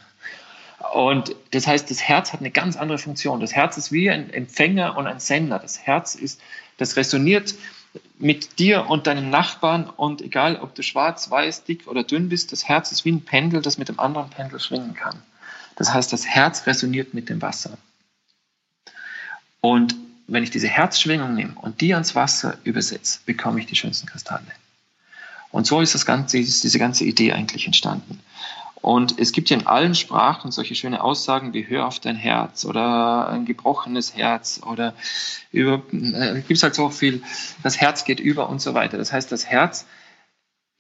Und 0.94 1.34
das 1.50 1.66
heißt, 1.66 1.90
das 1.90 2.00
Herz 2.00 2.32
hat 2.32 2.40
eine 2.40 2.52
ganz 2.52 2.76
andere 2.76 2.98
Funktion. 2.98 3.40
Das 3.40 3.52
Herz 3.52 3.76
ist 3.76 3.90
wie 3.92 4.08
ein 4.10 4.30
Empfänger 4.32 4.96
und 4.96 5.06
ein 5.06 5.20
Sender. 5.20 5.58
Das 5.58 5.80
Herz 5.80 6.14
ist, 6.14 6.40
das 6.78 6.96
resoniert 6.96 7.54
mit 8.18 8.60
dir 8.60 8.88
und 8.88 9.08
deinem 9.08 9.30
Nachbarn 9.30 9.88
und 9.88 10.22
egal, 10.22 10.56
ob 10.56 10.74
du 10.76 10.82
schwarz, 10.82 11.30
weiß, 11.30 11.64
dick 11.64 11.88
oder 11.88 12.04
dünn 12.04 12.28
bist, 12.28 12.52
das 12.52 12.68
Herz 12.68 12.92
ist 12.92 13.04
wie 13.04 13.10
ein 13.10 13.24
Pendel, 13.24 13.60
das 13.62 13.78
mit 13.78 13.88
dem 13.88 13.98
anderen 13.98 14.30
Pendel 14.30 14.60
schwingen 14.60 14.94
kann. 14.94 15.20
Das 15.74 15.92
heißt, 15.92 16.12
das 16.12 16.26
Herz 16.26 16.66
resoniert 16.66 17.12
mit 17.12 17.28
dem 17.28 17.42
Wasser. 17.42 17.76
Und 19.60 19.96
wenn 20.30 20.42
ich 20.42 20.50
diese 20.50 20.68
Herzschwingung 20.68 21.34
nehme 21.34 21.54
und 21.56 21.80
die 21.80 21.92
ans 21.92 22.14
Wasser 22.14 22.56
übersetze, 22.64 23.20
bekomme 23.26 23.60
ich 23.60 23.66
die 23.66 23.76
schönsten 23.76 24.06
Kristalle. 24.06 24.46
Und 25.50 25.66
so 25.66 25.80
ist 25.80 25.94
das 25.94 26.06
ganze, 26.06 26.38
ist 26.38 26.62
diese 26.62 26.78
ganze 26.78 27.04
Idee 27.04 27.32
eigentlich 27.32 27.66
entstanden. 27.66 28.20
Und 28.82 29.18
es 29.18 29.32
gibt 29.32 29.50
ja 29.50 29.58
in 29.58 29.66
allen 29.66 29.94
Sprachen 29.94 30.52
solche 30.52 30.74
schöne 30.74 31.02
Aussagen 31.02 31.52
wie 31.52 31.66
hör 31.68 31.86
auf 31.86 32.00
dein 32.00 32.16
Herz 32.16 32.64
oder 32.64 33.28
ein 33.28 33.44
gebrochenes 33.44 34.16
Herz 34.16 34.60
oder 34.64 34.94
über, 35.52 35.82
äh, 35.92 36.36
gibt 36.36 36.52
es 36.52 36.62
halt 36.62 36.74
so 36.74 36.88
viel, 36.88 37.22
das 37.62 37.78
Herz 37.78 38.04
geht 38.04 38.20
über 38.20 38.48
und 38.48 38.62
so 38.62 38.72
weiter. 38.72 38.96
Das 38.96 39.12
heißt, 39.12 39.30
das 39.32 39.44
Herz 39.46 39.86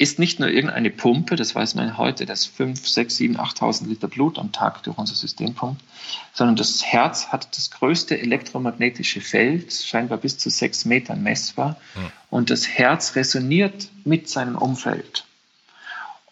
ist 0.00 0.18
nicht 0.18 0.40
nur 0.40 0.48
irgendeine 0.48 0.88
Pumpe, 0.88 1.36
das 1.36 1.54
weiß 1.54 1.74
man 1.74 1.98
heute, 1.98 2.24
das 2.24 2.46
5, 2.46 2.88
6, 2.88 3.16
7, 3.16 3.36
8.000 3.36 3.86
Liter 3.86 4.08
Blut 4.08 4.38
am 4.38 4.50
Tag 4.50 4.82
durch 4.84 4.96
unser 4.96 5.14
System 5.14 5.54
pumpt, 5.54 5.84
sondern 6.32 6.56
das 6.56 6.82
Herz 6.82 7.26
hat 7.28 7.54
das 7.54 7.70
größte 7.70 8.18
elektromagnetische 8.18 9.20
Feld, 9.20 9.74
scheinbar 9.74 10.16
bis 10.16 10.38
zu 10.38 10.48
sechs 10.48 10.86
Metern 10.86 11.22
messbar, 11.22 11.76
ja. 11.96 12.10
und 12.30 12.48
das 12.48 12.66
Herz 12.66 13.14
resoniert 13.14 13.90
mit 14.06 14.26
seinem 14.26 14.56
Umfeld. 14.56 15.26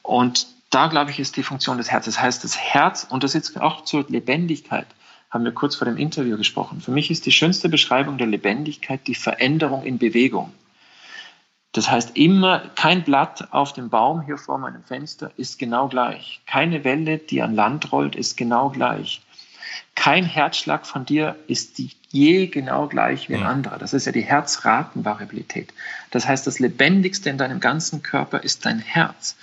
Und 0.02 0.46
da, 0.70 0.86
glaube 0.86 1.10
ich, 1.10 1.20
ist 1.20 1.36
die 1.36 1.42
Funktion 1.42 1.76
des 1.76 1.90
Herzens. 1.90 2.14
Das 2.14 2.24
heißt, 2.24 2.44
das 2.44 2.56
Herz, 2.56 3.06
und 3.10 3.22
das 3.22 3.34
jetzt 3.34 3.60
auch 3.60 3.84
zur 3.84 4.06
Lebendigkeit, 4.08 4.86
haben 5.28 5.44
wir 5.44 5.52
kurz 5.52 5.76
vor 5.76 5.84
dem 5.84 5.98
Interview 5.98 6.38
gesprochen. 6.38 6.80
Für 6.80 6.90
mich 6.90 7.10
ist 7.10 7.26
die 7.26 7.32
schönste 7.32 7.68
Beschreibung 7.68 8.16
der 8.16 8.28
Lebendigkeit 8.28 9.06
die 9.06 9.14
Veränderung 9.14 9.84
in 9.84 9.98
Bewegung. 9.98 10.54
Das 11.72 11.90
heißt, 11.90 12.16
immer 12.16 12.70
kein 12.76 13.04
Blatt 13.04 13.48
auf 13.52 13.72
dem 13.72 13.90
Baum 13.90 14.22
hier 14.22 14.38
vor 14.38 14.58
meinem 14.58 14.82
Fenster 14.82 15.30
ist 15.36 15.58
genau 15.58 15.88
gleich. 15.88 16.40
Keine 16.46 16.82
Welle, 16.84 17.18
die 17.18 17.42
an 17.42 17.54
Land 17.54 17.92
rollt, 17.92 18.16
ist 18.16 18.36
genau 18.36 18.70
gleich. 18.70 19.20
Kein 19.94 20.24
Herzschlag 20.24 20.86
von 20.86 21.04
dir 21.04 21.36
ist 21.46 21.78
je 22.10 22.46
genau 22.46 22.86
gleich 22.86 23.28
wie 23.28 23.34
ein 23.34 23.42
anderer. 23.42 23.78
Das 23.78 23.92
ist 23.92 24.06
ja 24.06 24.12
die 24.12 24.22
Herzratenvariabilität. 24.22 25.74
Das 26.10 26.26
heißt, 26.26 26.46
das 26.46 26.58
Lebendigste 26.58 27.28
in 27.30 27.36
deinem 27.36 27.60
ganzen 27.60 28.02
Körper 28.02 28.42
ist 28.42 28.64
dein 28.64 28.78
Herz. 28.78 29.36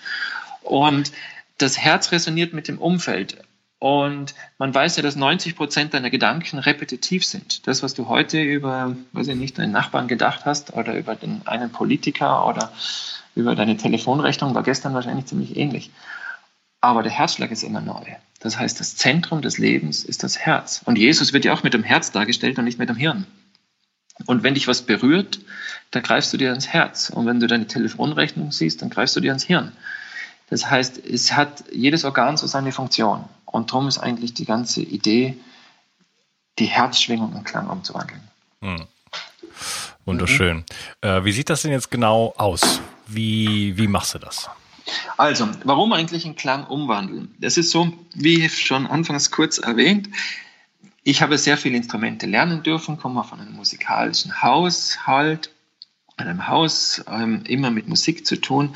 Und 0.62 1.12
das 1.58 1.78
Herz 1.78 2.12
resoniert 2.12 2.54
mit 2.54 2.68
dem 2.68 2.80
Umfeld. 2.80 3.38
Und 3.80 4.34
man 4.58 4.74
weiß 4.74 4.96
ja, 4.98 5.04
dass 5.04 5.16
90 5.16 5.56
Prozent 5.56 5.94
deiner 5.94 6.10
Gedanken 6.10 6.60
repetitiv 6.60 7.26
sind. 7.26 7.68
Das, 7.68 7.84
was 7.84 7.94
du 7.94 8.08
heute 8.08 8.42
über, 8.42 8.96
weiß 9.12 9.28
ich 9.28 9.36
nicht, 9.36 9.58
deinen 9.58 9.72
Nachbarn 9.72 10.08
gedacht 10.08 10.46
hast 10.46 10.74
oder 10.74 10.96
über 10.98 11.16
den 11.16 11.46
einen 11.46 11.72
Politiker 11.72 12.48
oder 12.48 12.72
über 13.36 13.54
deine 13.56 13.78
Telefonrechnung, 13.78 14.56
war 14.56 14.64
gestern 14.64 14.94
wahrscheinlich 14.94 15.26
ziemlich 15.26 15.58
ähnlich. 15.58 15.92
Aber 16.80 17.04
der 17.04 17.12
Herzschlag 17.12 17.52
ist 17.52 17.64
immer 17.64 17.82
neu. 17.82 18.06
Das 18.40 18.58
heißt, 18.58 18.80
das 18.80 18.96
Zentrum 18.96 19.42
des 19.42 19.58
Lebens 19.58 20.04
ist 20.04 20.24
das 20.24 20.38
Herz. 20.38 20.82
Und 20.86 20.98
Jesus 20.98 21.34
wird 21.34 21.46
ja 21.46 21.54
auch 21.54 21.64
mit 21.64 21.74
dem 21.74 21.84
Herz 21.84 22.12
dargestellt 22.12 22.58
und 22.58 22.66
nicht 22.66 22.80
mit 22.80 22.90
dem 22.90 22.96
Hirn. 22.96 23.26
Und 24.26 24.44
wenn 24.44 24.54
dich 24.54 24.68
was 24.68 24.84
berührt, 24.84 25.40
dann 25.92 26.04
greifst 26.04 26.32
du 26.32 26.38
dir 26.38 26.50
ans 26.50 26.68
Herz. 26.68 27.10
Und 27.10 27.26
wenn 27.26 27.40
du 27.40 27.48
deine 27.48 27.68
Telefonrechnung 27.68 28.52
siehst, 28.52 28.82
dann 28.82 28.90
greifst 28.90 29.16
du 29.16 29.20
dir 29.20 29.32
ans 29.32 29.44
Hirn. 29.44 29.72
Das 30.50 30.70
heißt, 30.70 31.04
es 31.06 31.34
hat 31.34 31.64
jedes 31.72 32.06
Organ 32.06 32.38
so 32.38 32.48
seine 32.48 32.72
Funktion. 32.72 33.26
Und 33.56 33.72
darum 33.72 33.88
ist 33.88 33.98
eigentlich 33.98 34.34
die 34.34 34.46
ganze 34.46 34.82
Idee, 34.82 35.38
die 36.60 36.66
Herzschwingung 36.66 37.34
in 37.36 37.44
Klang 37.46 37.68
umzuwandeln. 37.68 38.22
Hm. 38.62 38.84
Wunderschön. 40.04 40.58
Mhm. 40.58 41.10
Äh, 41.10 41.24
wie 41.24 41.32
sieht 41.32 41.50
das 41.50 41.62
denn 41.62 41.72
jetzt 41.72 41.90
genau 41.90 42.34
aus? 42.38 42.82
Wie, 43.08 43.78
wie 43.78 43.88
machst 43.88 44.14
du 44.14 44.20
das? 44.20 44.50
Also, 45.18 45.48
warum 45.64 45.94
eigentlich 45.94 46.26
in 46.26 46.36
Klang 46.36 46.66
umwandeln? 46.68 47.34
Das 47.40 47.58
ist 47.58 47.72
so, 47.72 47.92
wie 48.14 48.50
schon 48.50 48.88
anfangs 48.88 49.32
kurz 49.32 49.58
erwähnt, 49.58 50.10
ich 51.04 51.22
habe 51.22 51.38
sehr 51.38 51.58
viele 51.58 51.78
Instrumente 51.78 52.26
lernen 52.26 52.62
dürfen, 52.62 52.98
komme 52.98 53.24
von 53.24 53.40
einem 53.40 53.54
musikalischen 53.54 54.42
Haushalt, 54.42 55.50
einem 56.18 56.48
Haus, 56.48 57.04
ähm, 57.08 57.44
immer 57.48 57.72
mit 57.72 57.88
Musik 57.88 58.26
zu 58.26 58.36
tun. 58.36 58.76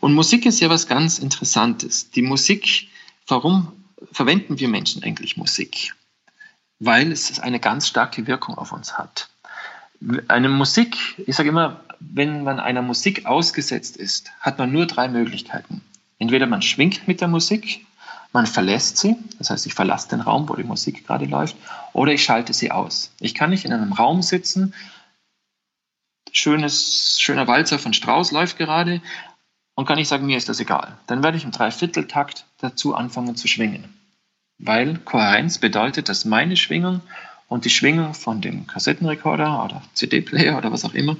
Und 0.00 0.14
Musik 0.14 0.46
ist 0.46 0.60
ja 0.60 0.70
was 0.70 0.86
ganz 0.86 1.18
Interessantes. 1.18 2.10
Die 2.10 2.22
Musik, 2.22 2.88
warum 3.26 3.72
verwenden 4.12 4.58
wir 4.58 4.68
Menschen 4.68 5.02
eigentlich 5.02 5.36
Musik? 5.36 5.94
Weil 6.78 7.12
es 7.12 7.40
eine 7.40 7.60
ganz 7.60 7.88
starke 7.88 8.26
Wirkung 8.26 8.56
auf 8.56 8.72
uns 8.72 8.98
hat. 8.98 9.28
Eine 10.28 10.48
Musik, 10.48 10.96
ich 11.26 11.36
sage 11.36 11.48
immer, 11.48 11.80
wenn 12.00 12.44
man 12.44 12.60
einer 12.60 12.82
Musik 12.82 13.26
ausgesetzt 13.26 13.96
ist, 13.96 14.30
hat 14.40 14.58
man 14.58 14.72
nur 14.72 14.86
drei 14.86 15.08
Möglichkeiten. 15.08 15.82
Entweder 16.18 16.46
man 16.46 16.62
schwingt 16.62 17.08
mit 17.08 17.20
der 17.20 17.28
Musik, 17.28 17.86
man 18.32 18.46
verlässt 18.46 18.98
sie, 18.98 19.16
das 19.38 19.48
heißt, 19.50 19.66
ich 19.66 19.74
verlasse 19.74 20.10
den 20.10 20.20
Raum, 20.20 20.48
wo 20.48 20.56
die 20.56 20.64
Musik 20.64 21.06
gerade 21.06 21.24
läuft, 21.24 21.56
oder 21.94 22.12
ich 22.12 22.22
schalte 22.22 22.52
sie 22.52 22.70
aus. 22.70 23.12
Ich 23.20 23.34
kann 23.34 23.50
nicht 23.50 23.64
in 23.64 23.72
einem 23.72 23.94
Raum 23.94 24.20
sitzen, 24.20 24.74
schönes, 26.32 27.18
schöner 27.18 27.46
Walzer 27.46 27.78
von 27.78 27.94
Strauß 27.94 28.32
läuft 28.32 28.58
gerade, 28.58 29.00
und 29.76 29.86
kann 29.86 29.98
ich 29.98 30.08
sagen, 30.08 30.26
mir 30.26 30.38
ist 30.38 30.48
das 30.48 30.58
egal. 30.58 30.98
Dann 31.06 31.22
werde 31.22 31.36
ich 31.36 31.44
im 31.44 31.50
Dreivierteltakt 31.50 32.46
dazu 32.58 32.94
anfangen 32.94 33.36
zu 33.36 33.46
schwingen. 33.46 33.95
Weil 34.58 34.98
Kohärenz 34.98 35.58
bedeutet, 35.58 36.08
dass 36.08 36.24
meine 36.24 36.56
Schwingung 36.56 37.02
und 37.48 37.64
die 37.64 37.70
Schwingung 37.70 38.14
von 38.14 38.40
dem 38.40 38.66
Kassettenrekorder 38.66 39.64
oder 39.64 39.82
CD-Player 39.94 40.56
oder 40.56 40.72
was 40.72 40.84
auch 40.84 40.94
immer 40.94 41.16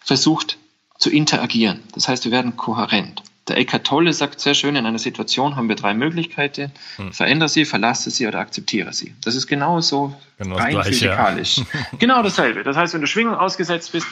versucht 0.00 0.58
zu 0.98 1.10
interagieren. 1.10 1.82
Das 1.94 2.08
heißt, 2.08 2.24
wir 2.24 2.32
werden 2.32 2.56
kohärent. 2.56 3.22
Der 3.48 3.56
Eckhart 3.56 3.86
Tolle 3.86 4.12
sagt 4.12 4.40
sehr 4.40 4.54
schön, 4.54 4.76
in 4.76 4.84
einer 4.84 4.98
Situation 4.98 5.56
haben 5.56 5.68
wir 5.68 5.76
drei 5.76 5.94
Möglichkeiten. 5.94 6.70
Hm. 6.96 7.12
Verändere 7.12 7.48
sie, 7.48 7.64
verlasse 7.64 8.10
sie 8.10 8.26
oder 8.26 8.40
akzeptiere 8.40 8.92
sie. 8.92 9.14
Das 9.24 9.34
ist 9.34 9.46
genau 9.46 9.80
so 9.80 10.14
genau 10.36 10.56
rein 10.56 10.72
gleich, 10.72 10.88
physikalisch. 10.88 11.58
Ja. 11.58 11.64
genau 11.98 12.22
dasselbe. 12.22 12.62
Das 12.62 12.76
heißt, 12.76 12.92
wenn 12.92 13.00
du 13.00 13.06
Schwingung 13.06 13.34
ausgesetzt 13.34 13.92
bist, 13.92 14.06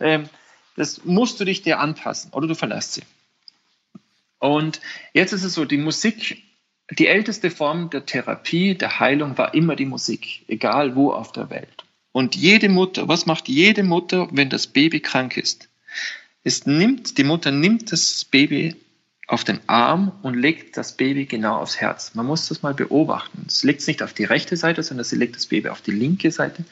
ähm, 0.00 0.28
das 0.76 1.04
musst 1.04 1.38
du 1.38 1.44
dich 1.44 1.62
dir 1.62 1.78
anpassen 1.78 2.32
oder 2.32 2.48
du 2.48 2.54
verlässt 2.54 2.94
sie. 2.94 3.02
Und 4.38 4.80
jetzt 5.12 5.32
ist 5.32 5.44
es 5.44 5.54
so, 5.54 5.64
die 5.64 5.76
Musik, 5.76 6.42
die 6.90 7.06
älteste 7.06 7.50
Form 7.50 7.90
der 7.90 8.06
Therapie, 8.06 8.74
der 8.74 9.00
Heilung 9.00 9.38
war 9.38 9.54
immer 9.54 9.76
die 9.76 9.86
Musik, 9.86 10.44
egal 10.48 10.94
wo 10.96 11.12
auf 11.12 11.32
der 11.32 11.50
Welt. 11.50 11.84
Und 12.12 12.36
jede 12.36 12.68
Mutter, 12.68 13.08
was 13.08 13.26
macht 13.26 13.48
jede 13.48 13.82
Mutter, 13.82 14.28
wenn 14.32 14.50
das 14.50 14.66
Baby 14.66 15.00
krank 15.00 15.36
ist? 15.36 15.68
Es 16.44 16.66
nimmt, 16.66 17.16
die 17.16 17.24
Mutter 17.24 17.50
nimmt 17.50 17.92
das 17.92 18.24
Baby 18.24 18.76
auf 19.28 19.44
den 19.44 19.60
Arm 19.68 20.12
und 20.22 20.34
legt 20.34 20.76
das 20.76 20.96
Baby 20.96 21.24
genau 21.24 21.56
aufs 21.56 21.80
Herz. 21.80 22.14
Man 22.14 22.26
muss 22.26 22.48
das 22.48 22.62
mal 22.62 22.74
beobachten. 22.74 23.44
Es 23.46 23.62
legt 23.62 23.80
es 23.80 23.86
nicht 23.86 24.02
auf 24.02 24.12
die 24.12 24.24
rechte 24.24 24.56
Seite, 24.56 24.82
sondern 24.82 25.04
sie 25.04 25.16
legt 25.16 25.36
das 25.36 25.46
Baby 25.46 25.68
auf 25.68 25.80
die 25.80 25.92
linke 25.92 26.30
Seite. 26.30 26.64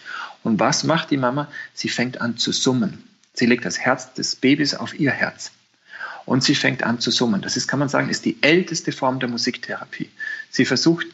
Und 0.42 0.60
was 0.60 0.84
macht 0.84 1.10
die 1.10 1.16
Mama? 1.16 1.48
Sie 1.72 1.88
fängt 1.88 2.20
an 2.20 2.36
zu 2.36 2.52
summen. 2.52 3.08
Sie 3.32 3.46
legt 3.46 3.64
das 3.64 3.78
Herz 3.78 4.12
des 4.12 4.36
Babys 4.36 4.74
auf 4.74 4.98
ihr 4.98 5.12
Herz 5.12 5.52
und 6.30 6.44
sie 6.44 6.54
fängt 6.54 6.84
an 6.84 7.00
zu 7.00 7.10
summen. 7.10 7.42
Das 7.42 7.56
ist, 7.56 7.66
kann 7.66 7.80
man 7.80 7.88
sagen, 7.88 8.08
ist 8.08 8.24
die 8.24 8.40
älteste 8.40 8.92
Form 8.92 9.18
der 9.18 9.28
Musiktherapie. 9.28 10.08
Sie 10.48 10.64
versucht 10.64 11.08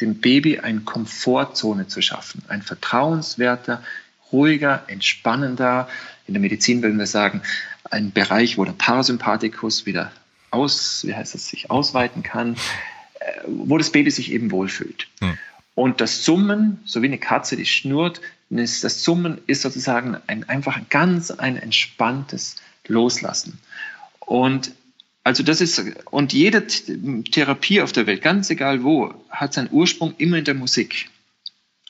dem 0.00 0.20
Baby 0.20 0.60
eine 0.60 0.82
Komfortzone 0.82 1.88
zu 1.88 2.00
schaffen, 2.02 2.44
ein 2.46 2.62
vertrauenswerter, 2.62 3.82
ruhiger, 4.30 4.84
entspannender, 4.86 5.88
in 6.28 6.34
der 6.34 6.40
Medizin 6.40 6.84
würden 6.84 7.00
wir 7.00 7.08
sagen, 7.08 7.42
ein 7.90 8.12
Bereich, 8.12 8.58
wo 8.58 8.64
der 8.64 8.74
Parasympathikus 8.74 9.86
wieder 9.86 10.12
aus, 10.52 11.04
wie 11.04 11.16
heißt 11.16 11.34
das, 11.34 11.48
sich 11.48 11.68
ausweiten 11.68 12.22
kann, 12.22 12.54
äh, 13.18 13.40
wo 13.48 13.76
das 13.76 13.90
Baby 13.90 14.12
sich 14.12 14.30
eben 14.30 14.52
wohlfühlt. 14.52 15.08
Hm. 15.18 15.36
Und 15.74 16.00
das 16.00 16.24
Summen, 16.24 16.78
so 16.84 17.02
wie 17.02 17.06
eine 17.06 17.18
Katze, 17.18 17.56
die 17.56 17.66
schnurrt, 17.66 18.20
das 18.50 19.02
Summen 19.02 19.40
ist 19.48 19.62
sozusagen 19.62 20.16
ein, 20.28 20.48
einfach 20.48 20.76
ein 20.76 20.86
ganz 20.90 21.32
ein 21.32 21.56
entspanntes 21.56 22.54
Loslassen. 22.86 23.58
Und 24.30 24.70
also 25.24 25.42
das 25.42 25.60
ist, 25.60 25.82
und 26.12 26.32
jede 26.32 26.64
Therapie 26.64 27.82
auf 27.82 27.90
der 27.90 28.06
Welt, 28.06 28.22
ganz 28.22 28.48
egal 28.48 28.84
wo, 28.84 29.12
hat 29.28 29.54
seinen 29.54 29.68
Ursprung 29.72 30.14
immer 30.18 30.36
in 30.36 30.44
der 30.44 30.54
Musik. 30.54 31.10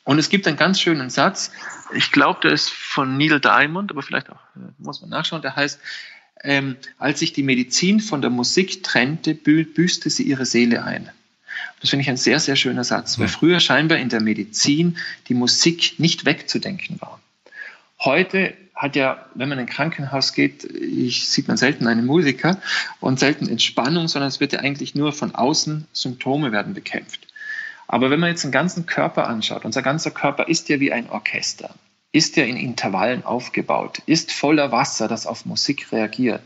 Und 0.04 0.18
es 0.18 0.30
gibt 0.30 0.48
einen 0.48 0.56
ganz 0.56 0.80
schönen 0.80 1.10
Satz, 1.10 1.50
ich 1.94 2.12
glaube, 2.12 2.40
der 2.42 2.52
ist 2.52 2.70
von 2.70 3.18
Neil 3.18 3.40
Diamond, 3.40 3.90
aber 3.90 4.00
vielleicht 4.00 4.30
auch, 4.30 4.40
äh, 4.56 4.72
muss 4.78 5.02
man 5.02 5.10
nachschauen, 5.10 5.42
der 5.42 5.54
heißt, 5.54 5.80
ähm, 6.42 6.76
als 6.96 7.18
sich 7.18 7.34
die 7.34 7.42
Medizin 7.42 8.00
von 8.00 8.22
der 8.22 8.30
Musik 8.30 8.82
trennte, 8.82 9.34
büßte 9.34 10.08
sie 10.08 10.22
ihre 10.22 10.46
Seele 10.46 10.82
ein. 10.82 11.10
Das 11.82 11.90
finde 11.90 12.04
ich 12.04 12.08
ein 12.08 12.16
sehr, 12.16 12.40
sehr 12.40 12.56
schöner 12.56 12.84
Satz, 12.84 13.18
weil 13.18 13.28
früher 13.28 13.60
scheinbar 13.60 13.98
in 13.98 14.08
der 14.08 14.22
Medizin 14.22 14.96
die 15.28 15.34
Musik 15.34 15.98
nicht 15.98 16.24
wegzudenken 16.24 16.98
war. 17.02 17.20
Heute 17.98 18.54
hat 18.80 18.96
ja, 18.96 19.26
wenn 19.34 19.50
man 19.50 19.58
in 19.58 19.66
ein 19.66 19.70
Krankenhaus 19.70 20.32
geht, 20.32 20.64
ich, 20.64 21.28
sieht 21.28 21.48
man 21.48 21.58
selten 21.58 21.86
einen 21.86 22.06
Musiker 22.06 22.56
und 22.98 23.20
selten 23.20 23.46
Entspannung, 23.46 24.08
sondern 24.08 24.28
es 24.28 24.40
wird 24.40 24.54
ja 24.54 24.60
eigentlich 24.60 24.94
nur 24.94 25.12
von 25.12 25.34
außen 25.34 25.86
Symptome 25.92 26.50
werden 26.50 26.72
bekämpft. 26.72 27.26
Aber 27.88 28.10
wenn 28.10 28.20
man 28.20 28.30
jetzt 28.30 28.42
den 28.42 28.52
ganzen 28.52 28.86
Körper 28.86 29.26
anschaut, 29.28 29.66
unser 29.66 29.82
ganzer 29.82 30.10
Körper 30.10 30.48
ist 30.48 30.70
ja 30.70 30.80
wie 30.80 30.92
ein 30.92 31.10
Orchester, 31.10 31.74
ist 32.10 32.36
ja 32.36 32.44
in 32.44 32.56
Intervallen 32.56 33.22
aufgebaut, 33.22 34.00
ist 34.06 34.32
voller 34.32 34.72
Wasser, 34.72 35.08
das 35.08 35.26
auf 35.26 35.44
Musik 35.44 35.92
reagiert. 35.92 36.42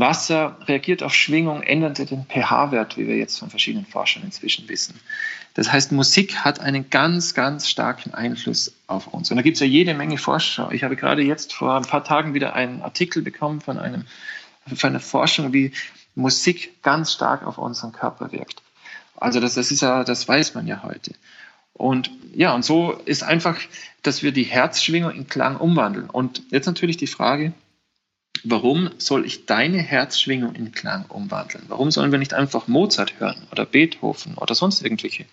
Wasser 0.00 0.56
reagiert 0.66 1.02
auf 1.02 1.14
Schwingung, 1.14 1.62
ändert 1.62 1.98
den 1.98 2.26
pH-Wert, 2.26 2.96
wie 2.96 3.06
wir 3.06 3.16
jetzt 3.16 3.38
von 3.38 3.50
verschiedenen 3.50 3.86
Forschern 3.86 4.24
inzwischen 4.24 4.68
wissen. 4.68 4.98
Das 5.54 5.72
heißt, 5.72 5.92
Musik 5.92 6.38
hat 6.38 6.60
einen 6.60 6.90
ganz, 6.90 7.34
ganz 7.34 7.68
starken 7.68 8.14
Einfluss 8.14 8.72
auf 8.86 9.08
uns. 9.08 9.30
Und 9.30 9.36
da 9.36 9.42
gibt 9.42 9.56
es 9.56 9.60
ja 9.60 9.66
jede 9.66 9.94
Menge 9.94 10.16
Forscher. 10.16 10.70
Ich 10.72 10.84
habe 10.84 10.96
gerade 10.96 11.22
jetzt 11.22 11.52
vor 11.52 11.76
ein 11.76 11.84
paar 11.84 12.04
Tagen 12.04 12.34
wieder 12.34 12.54
einen 12.54 12.82
Artikel 12.82 13.22
bekommen 13.22 13.60
von, 13.60 13.78
einem, 13.78 14.06
von 14.74 14.90
einer 14.90 15.00
Forschung, 15.00 15.52
wie 15.52 15.72
Musik 16.14 16.82
ganz 16.82 17.12
stark 17.12 17.46
auf 17.46 17.58
unseren 17.58 17.92
Körper 17.92 18.32
wirkt. 18.32 18.62
Also 19.16 19.40
das, 19.40 19.54
das 19.54 19.70
ist 19.70 19.82
ja, 19.82 20.04
das 20.04 20.26
weiß 20.26 20.54
man 20.54 20.66
ja 20.66 20.82
heute. 20.82 21.12
Und 21.74 22.10
ja, 22.34 22.54
und 22.54 22.64
so 22.64 22.92
ist 23.04 23.22
einfach, 23.22 23.58
dass 24.02 24.22
wir 24.22 24.32
die 24.32 24.44
Herzschwingung 24.44 25.12
in 25.12 25.28
Klang 25.28 25.56
umwandeln. 25.56 26.08
Und 26.08 26.42
jetzt 26.50 26.66
natürlich 26.66 26.96
die 26.96 27.06
Frage, 27.06 27.52
warum 28.44 28.90
soll 28.98 29.24
ich 29.26 29.46
deine 29.46 29.78
Herzschwingung 29.78 30.54
in 30.54 30.72
Klang 30.72 31.06
umwandeln? 31.06 31.64
Warum 31.68 31.90
sollen 31.90 32.12
wir 32.12 32.18
nicht 32.18 32.34
einfach 32.34 32.68
Mozart 32.68 33.20
hören 33.20 33.46
oder 33.50 33.66
Beethoven 33.66 34.34
oder 34.34 34.54
sonst 34.54 34.82
irgendwelche, 34.82 35.26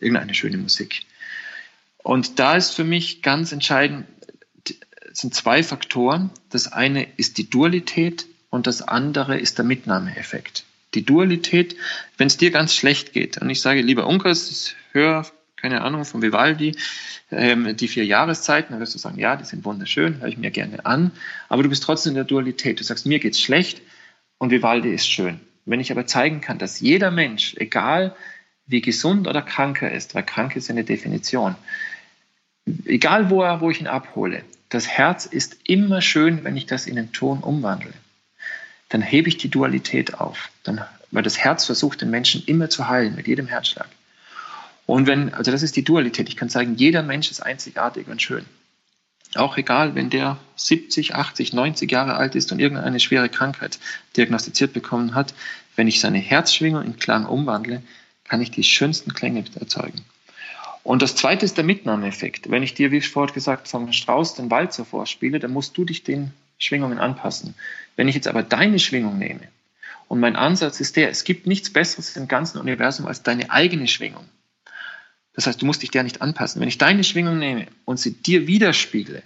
irgendeine 0.00 0.34
schöne 0.34 0.58
Musik? 0.58 1.06
Und 1.98 2.38
da 2.38 2.56
ist 2.56 2.70
für 2.72 2.84
mich 2.84 3.22
ganz 3.22 3.52
entscheidend, 3.52 4.06
sind 5.12 5.34
zwei 5.34 5.62
Faktoren. 5.62 6.30
Das 6.50 6.72
eine 6.72 7.06
ist 7.16 7.38
die 7.38 7.50
Dualität 7.50 8.26
und 8.50 8.66
das 8.66 8.82
andere 8.82 9.38
ist 9.38 9.58
der 9.58 9.64
Mitnahmeeffekt. 9.64 10.64
Die 10.94 11.04
Dualität, 11.04 11.76
wenn 12.16 12.28
es 12.28 12.36
dir 12.36 12.50
ganz 12.50 12.74
schlecht 12.74 13.12
geht 13.12 13.38
und 13.38 13.50
ich 13.50 13.60
sage, 13.60 13.82
lieber 13.82 14.06
Unkas, 14.06 14.74
hör 14.92 15.26
keine 15.66 15.82
Ahnung, 15.82 16.04
von 16.04 16.22
Vivaldi, 16.22 16.76
ähm, 17.32 17.76
die 17.76 17.88
vier 17.88 18.04
Jahreszeiten, 18.04 18.72
dann 18.72 18.80
wirst 18.80 18.94
du 18.94 18.98
sagen, 18.98 19.18
ja, 19.18 19.34
die 19.34 19.44
sind 19.44 19.64
wunderschön, 19.64 20.20
höre 20.20 20.28
ich 20.28 20.38
mir 20.38 20.52
gerne 20.52 20.86
an, 20.86 21.10
aber 21.48 21.64
du 21.64 21.68
bist 21.68 21.82
trotzdem 21.82 22.10
in 22.10 22.14
der 22.14 22.24
Dualität. 22.24 22.78
Du 22.78 22.84
sagst, 22.84 23.04
mir 23.04 23.18
geht's 23.18 23.40
schlecht 23.40 23.82
und 24.38 24.52
Vivaldi 24.52 24.94
ist 24.94 25.08
schön. 25.08 25.40
Wenn 25.64 25.80
ich 25.80 25.90
aber 25.90 26.06
zeigen 26.06 26.40
kann, 26.40 26.58
dass 26.58 26.78
jeder 26.78 27.10
Mensch, 27.10 27.56
egal 27.56 28.14
wie 28.66 28.80
gesund 28.80 29.26
oder 29.26 29.42
krank 29.42 29.82
er 29.82 29.90
ist, 29.90 30.14
weil 30.14 30.22
krank 30.22 30.54
ist 30.54 30.70
eine 30.70 30.84
Definition, 30.84 31.56
egal 32.84 33.28
wo, 33.28 33.42
er, 33.42 33.60
wo 33.60 33.68
ich 33.68 33.80
ihn 33.80 33.88
abhole, 33.88 34.44
das 34.68 34.86
Herz 34.86 35.26
ist 35.26 35.56
immer 35.64 36.00
schön, 36.00 36.44
wenn 36.44 36.56
ich 36.56 36.66
das 36.66 36.86
in 36.86 36.94
den 36.94 37.10
Ton 37.10 37.40
umwandle. 37.40 37.92
Dann 38.88 39.02
hebe 39.02 39.28
ich 39.28 39.36
die 39.36 39.50
Dualität 39.50 40.14
auf, 40.14 40.50
dann, 40.62 40.84
weil 41.10 41.24
das 41.24 41.38
Herz 41.38 41.64
versucht, 41.64 42.02
den 42.02 42.10
Menschen 42.10 42.44
immer 42.46 42.70
zu 42.70 42.86
heilen 42.86 43.16
mit 43.16 43.26
jedem 43.26 43.48
Herzschlag. 43.48 43.88
Und 44.86 45.06
wenn, 45.06 45.34
also 45.34 45.50
das 45.50 45.62
ist 45.62 45.76
die 45.76 45.84
Dualität. 45.84 46.28
Ich 46.28 46.36
kann 46.36 46.48
sagen, 46.48 46.76
jeder 46.76 47.02
Mensch 47.02 47.30
ist 47.30 47.40
einzigartig 47.40 48.06
und 48.06 48.22
schön. 48.22 48.44
Auch 49.34 49.56
egal, 49.58 49.94
wenn 49.94 50.08
der 50.08 50.38
70, 50.54 51.14
80, 51.14 51.52
90 51.52 51.90
Jahre 51.90 52.14
alt 52.14 52.34
ist 52.36 52.52
und 52.52 52.60
irgendeine 52.60 53.00
schwere 53.00 53.28
Krankheit 53.28 53.78
diagnostiziert 54.16 54.72
bekommen 54.72 55.14
hat, 55.14 55.34
wenn 55.74 55.88
ich 55.88 56.00
seine 56.00 56.18
Herzschwingung 56.18 56.84
in 56.84 56.98
Klang 56.98 57.26
umwandle, 57.26 57.82
kann 58.24 58.40
ich 58.40 58.50
die 58.50 58.62
schönsten 58.62 59.12
Klänge 59.12 59.44
erzeugen. 59.58 60.04
Und 60.84 61.02
das 61.02 61.16
zweite 61.16 61.44
ist 61.44 61.56
der 61.56 61.64
Mitnahmeeffekt. 61.64 62.48
Wenn 62.48 62.62
ich 62.62 62.74
dir, 62.74 62.92
wie 62.92 63.00
vorhin 63.00 63.34
gesagt, 63.34 63.66
vom 63.66 63.92
Strauß 63.92 64.36
den 64.36 64.50
Walzer 64.50 64.84
vorspiele, 64.84 65.40
dann 65.40 65.52
musst 65.52 65.76
du 65.76 65.84
dich 65.84 66.04
den 66.04 66.32
Schwingungen 66.58 66.98
anpassen. 66.98 67.54
Wenn 67.96 68.08
ich 68.08 68.14
jetzt 68.14 68.28
aber 68.28 68.44
deine 68.44 68.78
Schwingung 68.78 69.18
nehme, 69.18 69.48
und 70.08 70.20
mein 70.20 70.36
Ansatz 70.36 70.78
ist 70.78 70.94
der, 70.94 71.10
es 71.10 71.24
gibt 71.24 71.48
nichts 71.48 71.72
Besseres 71.72 72.16
im 72.16 72.28
ganzen 72.28 72.58
Universum 72.58 73.06
als 73.06 73.24
deine 73.24 73.50
eigene 73.50 73.88
Schwingung. 73.88 74.24
Das 75.36 75.46
heißt, 75.46 75.60
du 75.60 75.66
musst 75.66 75.82
dich 75.82 75.90
der 75.90 76.02
nicht 76.02 76.22
anpassen. 76.22 76.60
Wenn 76.60 76.68
ich 76.68 76.78
deine 76.78 77.04
Schwingung 77.04 77.38
nehme 77.38 77.66
und 77.84 78.00
sie 78.00 78.14
dir 78.14 78.46
widerspiegle, 78.46 79.22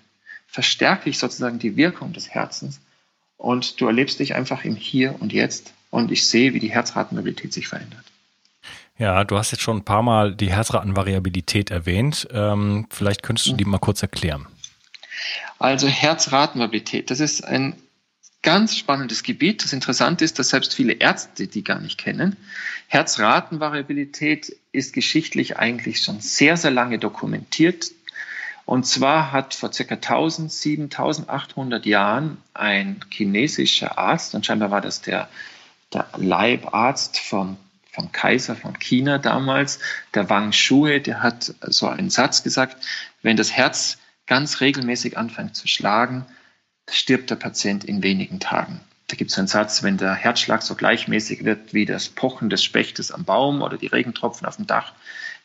verstärke 0.49 1.09
ich 1.09 1.19
sozusagen 1.19 1.61
die 1.61 1.77
Wirkung 1.77 2.13
des 2.13 2.29
Herzens 2.29 2.81
und 3.37 3.81
du 3.81 3.87
erlebst 3.87 4.19
dich 4.19 4.35
einfach 4.35 4.65
im 4.65 4.75
Hier 4.75 5.15
und 5.21 5.33
Jetzt 5.33 5.73
und 5.91 6.11
ich 6.11 6.27
sehe, 6.27 6.53
wie 6.53 6.59
die 6.59 6.71
Herzratenmobilität 6.71 7.53
sich 7.53 7.69
verändert. 7.69 8.05
Ja, 8.99 9.25
du 9.25 9.39
hast 9.39 9.53
jetzt 9.53 9.63
schon 9.63 9.79
ein 9.79 9.85
paar 9.85 10.03
Mal 10.03 10.35
die 10.35 10.53
Herzratenvariabilität 10.53 11.71
erwähnt. 11.71 12.29
Ähm, 12.33 12.87
vielleicht 12.91 13.23
könntest 13.23 13.49
du 13.49 13.55
die 13.55 13.65
mal 13.65 13.79
kurz 13.79 14.03
erklären. 14.03 14.47
Also 15.59 15.89
Herzratenmobilität, 15.89 17.11
das 17.11 17.21
ist 17.21 17.45
ein 17.45 17.77
ganz 18.43 18.77
spannendes 18.77 19.23
Gebiet. 19.23 19.65
Das 19.65 19.73
Interessante 19.73 20.25
ist, 20.25 20.39
dass 20.39 20.51
selbst 20.51 20.75
viele 20.75 20.95
Ärzte 20.95 21.47
die 21.47 21.65
gar 21.65 21.81
nicht 21.81 21.99
kennen. 21.99 22.37
Herzratenvariabilität 22.89 24.57
ist 24.73 24.93
geschichtlich 24.93 25.59
eigentlich 25.59 26.01
schon 26.01 26.21
sehr, 26.21 26.57
sehr 26.57 26.71
lange 26.71 26.99
dokumentiert. 26.99 27.91
Und 28.67 28.87
zwar 28.87 29.33
hat 29.33 29.55
vor 29.55 29.71
ca. 29.71 29.95
1000, 29.95 30.53
7800 30.53 31.87
Jahren 31.87 32.39
ein 32.55 33.01
chinesischer 33.11 33.99
Arzt, 33.99 34.35
und 34.35 34.47
scheinbar 34.47 34.71
war 34.71 34.81
das 34.81 35.03
der, 35.03 35.29
der 35.93 36.07
Leibarzt 36.17 37.19
vom, 37.19 37.57
vom 37.91 38.13
Kaiser 38.13 38.55
von 38.55 38.79
China 38.79 39.19
damals, 39.19 39.81
der 40.15 40.31
Wang 40.31 40.53
Shui, 40.53 41.03
der 41.03 41.23
hat 41.23 41.53
so 41.63 41.89
einen 41.89 42.11
Satz 42.11 42.45
gesagt, 42.45 42.77
wenn 43.23 43.37
das 43.37 43.51
Herz 43.51 43.99
ganz 44.27 44.61
regelmäßig 44.61 45.19
anfängt 45.19 45.57
zu 45.57 45.67
schlagen, 45.67 46.25
stirbt 46.89 47.31
der 47.31 47.37
Patient 47.37 47.85
in 47.85 48.05
wenigen 48.05 48.39
Tagen. 48.39 48.81
Da 49.11 49.17
gibt 49.17 49.33
es 49.33 49.39
einen 49.39 49.49
Satz, 49.49 49.83
wenn 49.83 49.97
der 49.97 50.15
Herzschlag 50.15 50.63
so 50.63 50.77
gleichmäßig 50.77 51.45
wird 51.45 51.75
wie 51.75 51.85
das 51.85 52.09
Pochen 52.09 52.49
des 52.49 52.63
Spechtes 52.63 53.11
am 53.11 53.25
Baum 53.25 53.61
oder 53.61 53.77
die 53.77 53.89
Regentropfen 53.89 54.47
auf 54.47 54.55
dem 54.55 54.69
Dach, 54.69 54.93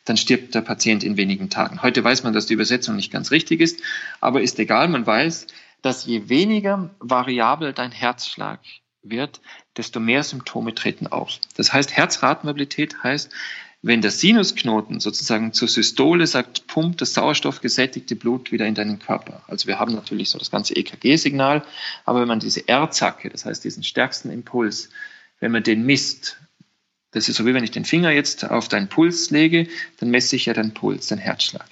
dann 0.04 0.16
stirbt 0.16 0.54
der 0.54 0.60
Patient 0.60 1.02
in 1.02 1.16
wenigen 1.16 1.50
Tagen. 1.50 1.82
Heute 1.82 2.04
weiß 2.04 2.22
man, 2.22 2.32
dass 2.32 2.46
die 2.46 2.54
Übersetzung 2.54 2.94
nicht 2.94 3.10
ganz 3.10 3.32
richtig 3.32 3.60
ist, 3.60 3.80
aber 4.20 4.40
ist 4.40 4.60
egal, 4.60 4.86
man 4.86 5.04
weiß, 5.04 5.48
dass 5.82 6.06
je 6.06 6.28
weniger 6.28 6.90
variabel 7.00 7.72
dein 7.72 7.90
Herzschlag 7.90 8.60
wird, 9.02 9.40
desto 9.76 9.98
mehr 9.98 10.22
Symptome 10.22 10.72
treten 10.72 11.08
auf. 11.08 11.40
Das 11.56 11.72
heißt, 11.72 11.96
Herzratenmobilität 11.96 13.02
heißt, 13.02 13.32
wenn 13.86 14.02
der 14.02 14.10
Sinusknoten 14.10 14.98
sozusagen 14.98 15.52
zur 15.52 15.68
Systole 15.68 16.26
sagt, 16.26 16.66
pumpt 16.66 17.00
das 17.00 17.14
sauerstoffgesättigte 17.14 18.16
Blut 18.16 18.50
wieder 18.50 18.66
in 18.66 18.74
deinen 18.74 18.98
Körper. 18.98 19.44
Also 19.46 19.68
wir 19.68 19.78
haben 19.78 19.94
natürlich 19.94 20.30
so 20.30 20.40
das 20.40 20.50
ganze 20.50 20.74
EKG-Signal, 20.74 21.62
aber 22.04 22.20
wenn 22.20 22.26
man 22.26 22.40
diese 22.40 22.66
R-Zacke, 22.66 23.30
das 23.30 23.44
heißt 23.44 23.62
diesen 23.62 23.84
stärksten 23.84 24.30
Impuls, 24.30 24.88
wenn 25.38 25.52
man 25.52 25.62
den 25.62 25.86
misst, 25.86 26.36
das 27.12 27.28
ist 27.28 27.36
so 27.36 27.46
wie 27.46 27.54
wenn 27.54 27.62
ich 27.62 27.70
den 27.70 27.84
Finger 27.84 28.10
jetzt 28.10 28.44
auf 28.50 28.66
deinen 28.66 28.88
Puls 28.88 29.30
lege, 29.30 29.68
dann 30.00 30.10
messe 30.10 30.34
ich 30.34 30.46
ja 30.46 30.52
deinen 30.52 30.74
Puls, 30.74 31.06
deinen 31.06 31.20
Herzschlag. 31.20 31.66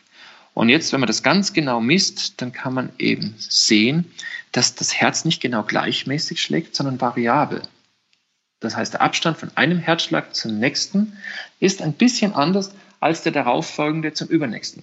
Und 0.54 0.68
jetzt, 0.68 0.92
wenn 0.92 1.00
man 1.00 1.08
das 1.08 1.24
ganz 1.24 1.52
genau 1.52 1.80
misst, 1.80 2.40
dann 2.40 2.52
kann 2.52 2.74
man 2.74 2.90
eben 2.96 3.34
sehen, 3.38 4.04
dass 4.52 4.76
das 4.76 4.94
Herz 4.94 5.24
nicht 5.24 5.40
genau 5.40 5.64
gleichmäßig 5.64 6.40
schlägt, 6.40 6.76
sondern 6.76 7.00
variabel. 7.00 7.62
Das 8.64 8.76
heißt, 8.76 8.94
der 8.94 9.02
Abstand 9.02 9.36
von 9.36 9.50
einem 9.56 9.78
Herzschlag 9.78 10.34
zum 10.34 10.58
nächsten 10.58 11.16
ist 11.60 11.82
ein 11.82 11.92
bisschen 11.92 12.32
anders 12.34 12.72
als 12.98 13.22
der 13.22 13.32
darauffolgende 13.32 14.14
zum 14.14 14.28
übernächsten. 14.28 14.82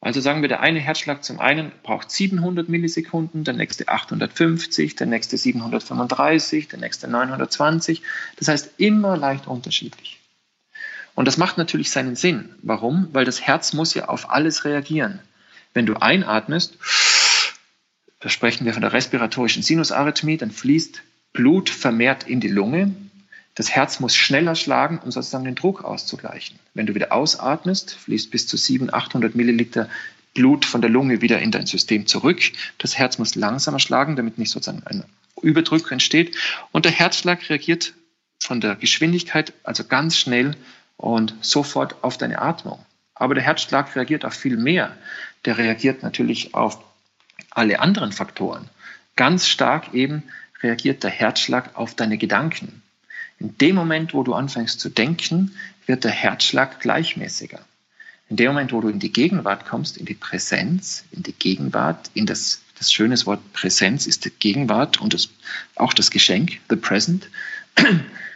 Also 0.00 0.20
sagen 0.20 0.40
wir, 0.40 0.48
der 0.48 0.60
eine 0.60 0.80
Herzschlag 0.80 1.22
zum 1.22 1.38
einen 1.38 1.70
braucht 1.82 2.10
700 2.10 2.68
Millisekunden, 2.68 3.44
der 3.44 3.54
nächste 3.54 3.88
850, 3.88 4.96
der 4.96 5.06
nächste 5.06 5.36
735, 5.36 6.68
der 6.68 6.78
nächste 6.78 7.06
920. 7.06 8.02
Das 8.36 8.48
heißt 8.48 8.70
immer 8.78 9.16
leicht 9.16 9.46
unterschiedlich. 9.46 10.18
Und 11.14 11.28
das 11.28 11.36
macht 11.36 11.58
natürlich 11.58 11.90
seinen 11.90 12.16
Sinn. 12.16 12.54
Warum? 12.62 13.08
Weil 13.12 13.24
das 13.24 13.42
Herz 13.42 13.72
muss 13.72 13.94
ja 13.94 14.08
auf 14.08 14.30
alles 14.30 14.64
reagieren. 14.64 15.20
Wenn 15.74 15.86
du 15.86 15.94
einatmest, 15.94 16.78
da 18.20 18.28
sprechen 18.28 18.64
wir 18.64 18.72
von 18.72 18.82
der 18.82 18.92
respiratorischen 18.94 19.62
Sinusarrhythmie, 19.62 20.38
dann 20.38 20.50
fließt 20.50 21.02
Blut 21.32 21.70
vermehrt 21.70 22.24
in 22.24 22.40
die 22.40 22.48
Lunge. 22.48 22.94
Das 23.54 23.70
Herz 23.70 24.00
muss 24.00 24.14
schneller 24.14 24.54
schlagen, 24.54 24.98
um 24.98 25.10
sozusagen 25.10 25.44
den 25.44 25.54
Druck 25.54 25.84
auszugleichen. 25.84 26.58
Wenn 26.74 26.86
du 26.86 26.94
wieder 26.94 27.12
ausatmest, 27.12 27.94
fließt 27.94 28.30
bis 28.30 28.46
zu 28.46 28.56
700, 28.56 28.94
800 28.94 29.34
Milliliter 29.34 29.88
Blut 30.34 30.64
von 30.64 30.80
der 30.80 30.90
Lunge 30.90 31.20
wieder 31.20 31.40
in 31.40 31.50
dein 31.50 31.66
System 31.66 32.06
zurück. 32.06 32.40
Das 32.78 32.96
Herz 32.96 33.18
muss 33.18 33.34
langsamer 33.34 33.80
schlagen, 33.80 34.16
damit 34.16 34.38
nicht 34.38 34.50
sozusagen 34.50 34.86
ein 34.86 35.04
Überdruck 35.42 35.90
entsteht. 35.90 36.36
Und 36.72 36.84
der 36.84 36.92
Herzschlag 36.92 37.48
reagiert 37.50 37.94
von 38.38 38.60
der 38.60 38.76
Geschwindigkeit 38.76 39.52
also 39.64 39.84
ganz 39.84 40.16
schnell 40.16 40.56
und 40.96 41.34
sofort 41.40 42.02
auf 42.02 42.16
deine 42.16 42.40
Atmung. 42.40 42.78
Aber 43.14 43.34
der 43.34 43.44
Herzschlag 43.44 43.94
reagiert 43.96 44.24
auf 44.24 44.34
viel 44.34 44.56
mehr. 44.56 44.96
Der 45.44 45.58
reagiert 45.58 46.02
natürlich 46.02 46.54
auf 46.54 46.78
alle 47.50 47.80
anderen 47.80 48.12
Faktoren. 48.12 48.68
Ganz 49.16 49.48
stark 49.48 49.92
eben 49.92 50.22
reagiert 50.62 51.02
der 51.02 51.10
Herzschlag 51.10 51.76
auf 51.76 51.94
deine 51.94 52.18
Gedanken. 52.18 52.82
In 53.38 53.56
dem 53.58 53.74
Moment, 53.74 54.12
wo 54.12 54.22
du 54.22 54.34
anfängst 54.34 54.80
zu 54.80 54.90
denken, 54.90 55.52
wird 55.86 56.04
der 56.04 56.10
Herzschlag 56.10 56.80
gleichmäßiger. 56.80 57.60
In 58.28 58.36
dem 58.36 58.48
Moment, 58.48 58.72
wo 58.72 58.80
du 58.80 58.88
in 58.88 59.00
die 59.00 59.12
Gegenwart 59.12 59.66
kommst, 59.66 59.96
in 59.96 60.06
die 60.06 60.14
Präsenz, 60.14 61.04
in 61.10 61.24
die 61.24 61.32
Gegenwart, 61.32 62.10
in 62.14 62.26
das, 62.26 62.62
das 62.78 62.92
schöne 62.92 63.16
Wort 63.26 63.40
Präsenz 63.52 64.06
ist 64.06 64.24
die 64.24 64.30
Gegenwart 64.30 65.00
und 65.00 65.14
das, 65.14 65.30
auch 65.74 65.92
das 65.92 66.10
Geschenk, 66.10 66.60
the 66.68 66.76
present. 66.76 67.28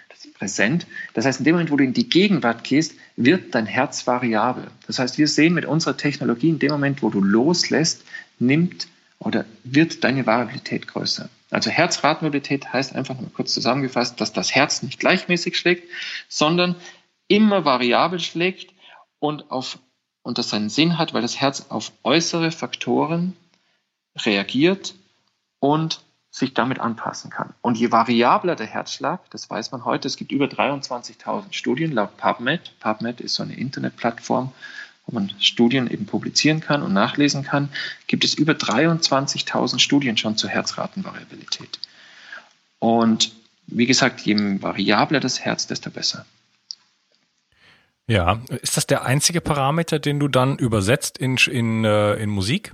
Das 0.09 0.33
präsent. 0.33 0.87
Das 1.13 1.27
heißt, 1.27 1.41
in 1.41 1.45
dem 1.45 1.55
Moment, 1.55 1.71
wo 1.71 1.77
du 1.77 1.85
in 1.85 1.93
die 1.93 2.09
Gegenwart 2.09 2.65
gehst, 2.65 2.95
wird 3.17 3.55
dein 3.55 3.67
Herz 3.67 4.07
variabel. 4.07 4.69
Das 4.87 4.99
heißt, 4.99 5.19
wir 5.19 5.29
sehen 5.29 5.55
mit 5.55 5.65
unserer 5.65 5.97
Technologie, 5.97 6.51
in 6.51 6.59
dem 6.59 6.71
Moment, 6.71 7.03
wo 7.03 7.11
du 7.11 7.21
loslässt, 7.21 8.05
nimmt 8.39 8.89
oder 9.19 9.45
wird 9.65 10.05
deine 10.05 10.27
Variabilität 10.27 10.87
größer. 10.87 11.29
Also 11.55 11.71
Herzratenmobilität 11.71 12.73
heißt 12.73 12.97
einfach 12.97 13.19
nur 13.19 13.33
kurz 13.33 13.55
zusammengefasst, 13.55 14.21
dass 14.21 14.33
das 14.33 14.55
Herz 14.57 14.83
nicht 14.83 14.99
gleichmäßig 14.99 15.57
schlägt, 15.57 15.89
sondern 16.29 16.75
immer 17.29 17.65
variabel 17.65 18.19
schlägt 18.19 18.75
und, 19.21 19.53
auf, 19.53 19.79
und 20.23 20.39
das 20.39 20.51
seinen 20.51 20.69
Sinn 20.69 20.99
hat, 20.99 21.15
weil 21.15 21.23
das 21.23 21.41
Herz 21.41 21.67
auf 21.69 21.93
äußere 22.03 22.51
Faktoren 22.51 23.37
reagiert 24.17 24.95
und 25.61 26.01
sich 26.29 26.55
damit 26.55 26.81
anpassen 26.81 27.31
kann. 27.31 27.55
Und 27.63 27.79
je 27.79 27.93
variabler 27.93 28.57
der 28.57 28.67
Herzschlag, 28.67 29.31
das 29.31 29.49
weiß 29.49 29.71
man 29.71 29.85
heute, 29.85 30.09
es 30.09 30.17
gibt 30.17 30.33
über 30.33 30.47
23.000 30.47 31.53
Studien 31.53 31.93
laut 31.93 32.17
PubMed. 32.17 32.73
PubMed 32.81 33.21
ist 33.21 33.37
so 33.37 33.45
eine 33.45 33.55
Internetplattform, 33.55 34.51
wo 35.07 35.15
man 35.15 35.33
Studien 35.39 35.91
eben 35.91 36.07
publizieren 36.07 36.61
kann 36.61 36.83
und 36.83 36.93
nachlesen 36.93 37.45
kann, 37.45 37.69
gibt 38.07 38.25
es 38.25 38.35
über 38.35 38.53
23.000 38.53 39.79
Studien 39.79 40.17
schon 40.17 40.37
zur 40.37 40.51
Herzratenvariabilität. 40.51 41.79
Und 42.79 43.33
wie 43.67 43.87
gesagt, 43.87 44.21
je 44.21 44.37
variabler 44.63 45.21
das 45.21 45.41
Herz, 45.41 45.67
desto 45.67 45.91
besser. 45.91 46.27
Ja, 48.07 48.43
ist 48.63 48.77
das 48.77 48.87
der 48.87 49.05
einzige 49.07 49.41
Parameter, 49.41 49.99
den 49.99 50.21
du 50.21 50.29
dann 50.29 50.59
übersetzt 50.59 51.17
in, 51.17 51.37
in, 51.51 51.85
äh, 51.85 52.15
in 52.17 52.29
Musik? 52.29 52.73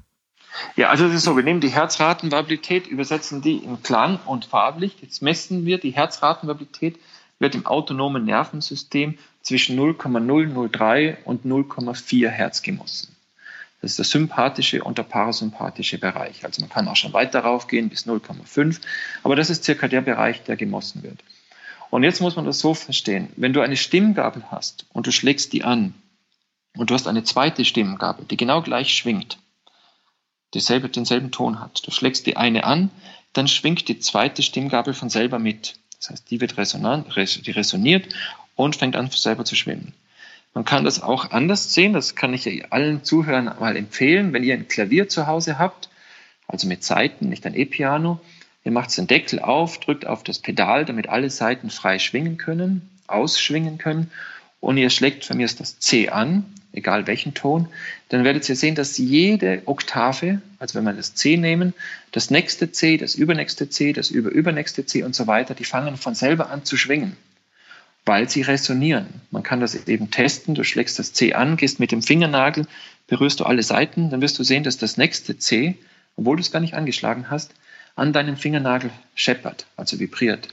Ja, 0.74 0.88
also 0.88 1.06
es 1.06 1.14
ist 1.14 1.24
so, 1.24 1.36
wir 1.36 1.44
nehmen 1.44 1.60
die 1.60 1.68
Herzratenvariabilität, 1.68 2.88
übersetzen 2.88 3.40
die 3.40 3.58
in 3.58 3.82
Klang 3.82 4.18
und 4.26 4.46
Farblicht. 4.46 5.00
Jetzt 5.02 5.22
messen 5.22 5.64
wir 5.64 5.78
die 5.78 5.92
Herzratenvariabilität, 5.92 6.98
wird 7.38 7.54
im 7.54 7.66
autonomen 7.66 8.24
Nervensystem 8.24 9.18
zwischen 9.42 9.76
0,003 9.76 11.18
und 11.24 11.44
0,4 11.44 12.28
Hertz 12.28 12.62
gemessen. 12.62 13.16
Das 13.80 13.92
ist 13.92 13.98
der 13.98 14.04
sympathische 14.04 14.84
und 14.84 14.98
der 14.98 15.04
parasympathische 15.04 15.98
Bereich. 15.98 16.44
Also 16.44 16.60
man 16.60 16.68
kann 16.68 16.86
auch 16.88 16.96
schon 16.96 17.14
weiter 17.14 17.40
raufgehen 17.40 17.88
bis 17.88 18.06
0,5, 18.06 18.80
aber 19.22 19.36
das 19.36 19.48
ist 19.48 19.64
circa 19.64 19.88
der 19.88 20.02
Bereich, 20.02 20.42
der 20.42 20.56
gemessen 20.56 21.02
wird. 21.02 21.18
Und 21.88 22.04
jetzt 22.04 22.20
muss 22.20 22.36
man 22.36 22.44
das 22.44 22.58
so 22.58 22.74
verstehen. 22.74 23.30
Wenn 23.36 23.52
du 23.52 23.62
eine 23.62 23.76
Stimmgabel 23.76 24.44
hast 24.50 24.86
und 24.92 25.06
du 25.06 25.12
schlägst 25.12 25.52
die 25.52 25.64
an 25.64 25.94
und 26.76 26.90
du 26.90 26.94
hast 26.94 27.08
eine 27.08 27.24
zweite 27.24 27.64
Stimmgabel, 27.64 28.26
die 28.26 28.36
genau 28.36 28.62
gleich 28.62 28.92
schwingt, 28.92 29.38
dieselbe, 30.54 30.88
denselben 30.88 31.30
Ton 31.30 31.60
hat. 31.60 31.86
Du 31.86 31.90
schlägst 31.90 32.26
die 32.26 32.36
eine 32.36 32.64
an, 32.64 32.90
dann 33.32 33.48
schwingt 33.48 33.88
die 33.88 33.98
zweite 33.98 34.42
Stimmgabel 34.42 34.94
von 34.94 35.08
selber 35.08 35.38
mit. 35.38 35.76
Das 35.98 36.10
heißt, 36.10 36.30
die 36.30 36.40
wird 36.40 36.56
resonant, 36.56 37.06
die 37.16 37.50
resoniert 37.50 38.06
und 38.64 38.76
fängt 38.76 38.96
an 38.96 39.10
selber 39.10 39.44
zu 39.44 39.56
schwimmen. 39.56 39.92
Man 40.54 40.64
kann 40.64 40.84
das 40.84 41.02
auch 41.02 41.30
anders 41.30 41.72
sehen, 41.72 41.92
das 41.92 42.16
kann 42.16 42.34
ich 42.34 42.72
allen 42.72 43.04
Zuhörern 43.04 43.54
mal 43.60 43.76
empfehlen, 43.76 44.32
wenn 44.32 44.42
ihr 44.42 44.54
ein 44.54 44.68
Klavier 44.68 45.08
zu 45.08 45.26
Hause 45.26 45.58
habt, 45.58 45.88
also 46.48 46.66
mit 46.66 46.82
Saiten, 46.82 47.28
nicht 47.28 47.46
ein 47.46 47.54
E-Piano, 47.54 48.20
ihr 48.64 48.72
macht 48.72 48.96
den 48.96 49.06
Deckel 49.06 49.38
auf, 49.38 49.78
drückt 49.78 50.06
auf 50.06 50.24
das 50.24 50.40
Pedal, 50.40 50.84
damit 50.84 51.08
alle 51.08 51.30
Saiten 51.30 51.70
frei 51.70 51.98
schwingen 52.00 52.36
können, 52.36 52.88
ausschwingen 53.06 53.78
können. 53.78 54.10
Und 54.58 54.76
ihr 54.76 54.90
schlägt 54.90 55.24
von 55.24 55.36
mir 55.36 55.46
das 55.46 55.78
C 55.78 56.08
an, 56.08 56.44
egal 56.72 57.06
welchen 57.06 57.32
Ton, 57.32 57.68
dann 58.08 58.24
werdet 58.24 58.48
ihr 58.48 58.56
sehen, 58.56 58.74
dass 58.74 58.98
jede 58.98 59.62
Oktave, 59.66 60.42
also 60.58 60.74
wenn 60.74 60.84
wir 60.84 60.92
das 60.92 61.14
C 61.14 61.36
nehmen, 61.36 61.74
das 62.12 62.30
nächste 62.30 62.72
C, 62.72 62.96
das 62.96 63.14
übernächste 63.14 63.70
C, 63.70 63.92
das 63.92 64.10
überübernächste 64.10 64.84
C 64.84 65.04
und 65.04 65.14
so 65.14 65.26
weiter, 65.26 65.54
die 65.54 65.64
fangen 65.64 65.96
von 65.96 66.14
selber 66.14 66.50
an 66.50 66.64
zu 66.64 66.76
schwingen, 66.76 67.16
weil 68.04 68.28
sie 68.28 68.42
resonieren. 68.42 69.06
Man 69.30 69.42
kann 69.42 69.60
das 69.60 69.74
eben 69.86 70.10
testen, 70.10 70.54
du 70.54 70.64
schlägst 70.64 70.98
das 70.98 71.12
C 71.12 71.34
an, 71.34 71.56
gehst 71.56 71.80
mit 71.80 71.92
dem 71.92 72.02
Fingernagel, 72.02 72.66
berührst 73.06 73.40
du 73.40 73.44
alle 73.44 73.62
Seiten, 73.62 74.10
dann 74.10 74.20
wirst 74.20 74.38
du 74.38 74.44
sehen, 74.44 74.64
dass 74.64 74.78
das 74.78 74.96
nächste 74.96 75.38
C, 75.38 75.76
obwohl 76.16 76.36
du 76.36 76.42
es 76.42 76.52
gar 76.52 76.60
nicht 76.60 76.74
angeschlagen 76.74 77.30
hast, 77.30 77.54
an 77.96 78.12
deinem 78.12 78.36
Fingernagel 78.36 78.90
scheppert, 79.14 79.66
also 79.76 79.98
vibriert 79.98 80.48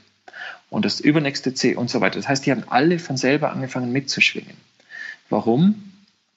und 0.70 0.84
das 0.84 1.00
übernächste 1.00 1.54
C 1.54 1.74
und 1.74 1.90
so 1.90 2.00
weiter. 2.00 2.16
Das 2.18 2.28
heißt, 2.28 2.46
die 2.46 2.50
haben 2.50 2.64
alle 2.68 2.98
von 2.98 3.16
selber 3.16 3.52
angefangen 3.52 3.92
mitzuschwingen. 3.92 4.56
Warum? 5.30 5.92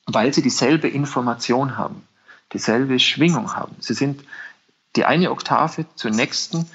Weil 0.05 0.33
sie 0.33 0.41
dieselbe 0.41 0.87
Information 0.87 1.77
haben, 1.77 2.03
dieselbe 2.53 2.99
Schwingung 2.99 3.55
haben. 3.55 3.75
Sie 3.79 3.93
sind 3.93 4.23
die 4.95 5.05
eine 5.05 5.31
Oktave 5.31 5.85
zur 5.95 6.11
nächsten 6.11 6.65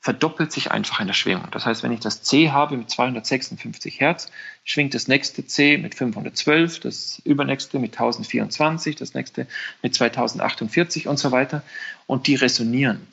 verdoppelt 0.00 0.52
sich 0.52 0.70
einfach 0.70 1.00
in 1.00 1.08
der 1.08 1.14
Schwingung. 1.14 1.48
Das 1.50 1.66
heißt, 1.66 1.82
wenn 1.82 1.92
ich 1.92 2.00
das 2.00 2.22
C 2.22 2.50
habe 2.50 2.76
mit 2.76 2.88
256 2.88 4.00
Hertz, 4.00 4.30
schwingt 4.64 4.94
das 4.94 5.08
nächste 5.08 5.46
C 5.46 5.76
mit 5.76 5.94
512, 5.94 6.80
das 6.80 7.20
übernächste 7.24 7.78
mit 7.78 7.92
1024, 7.92 8.96
das 8.96 9.14
nächste 9.14 9.46
mit 9.82 9.94
2048 9.94 11.08
und 11.08 11.18
so 11.18 11.32
weiter. 11.32 11.62
Und 12.06 12.26
die 12.26 12.36
resonieren. 12.36 13.06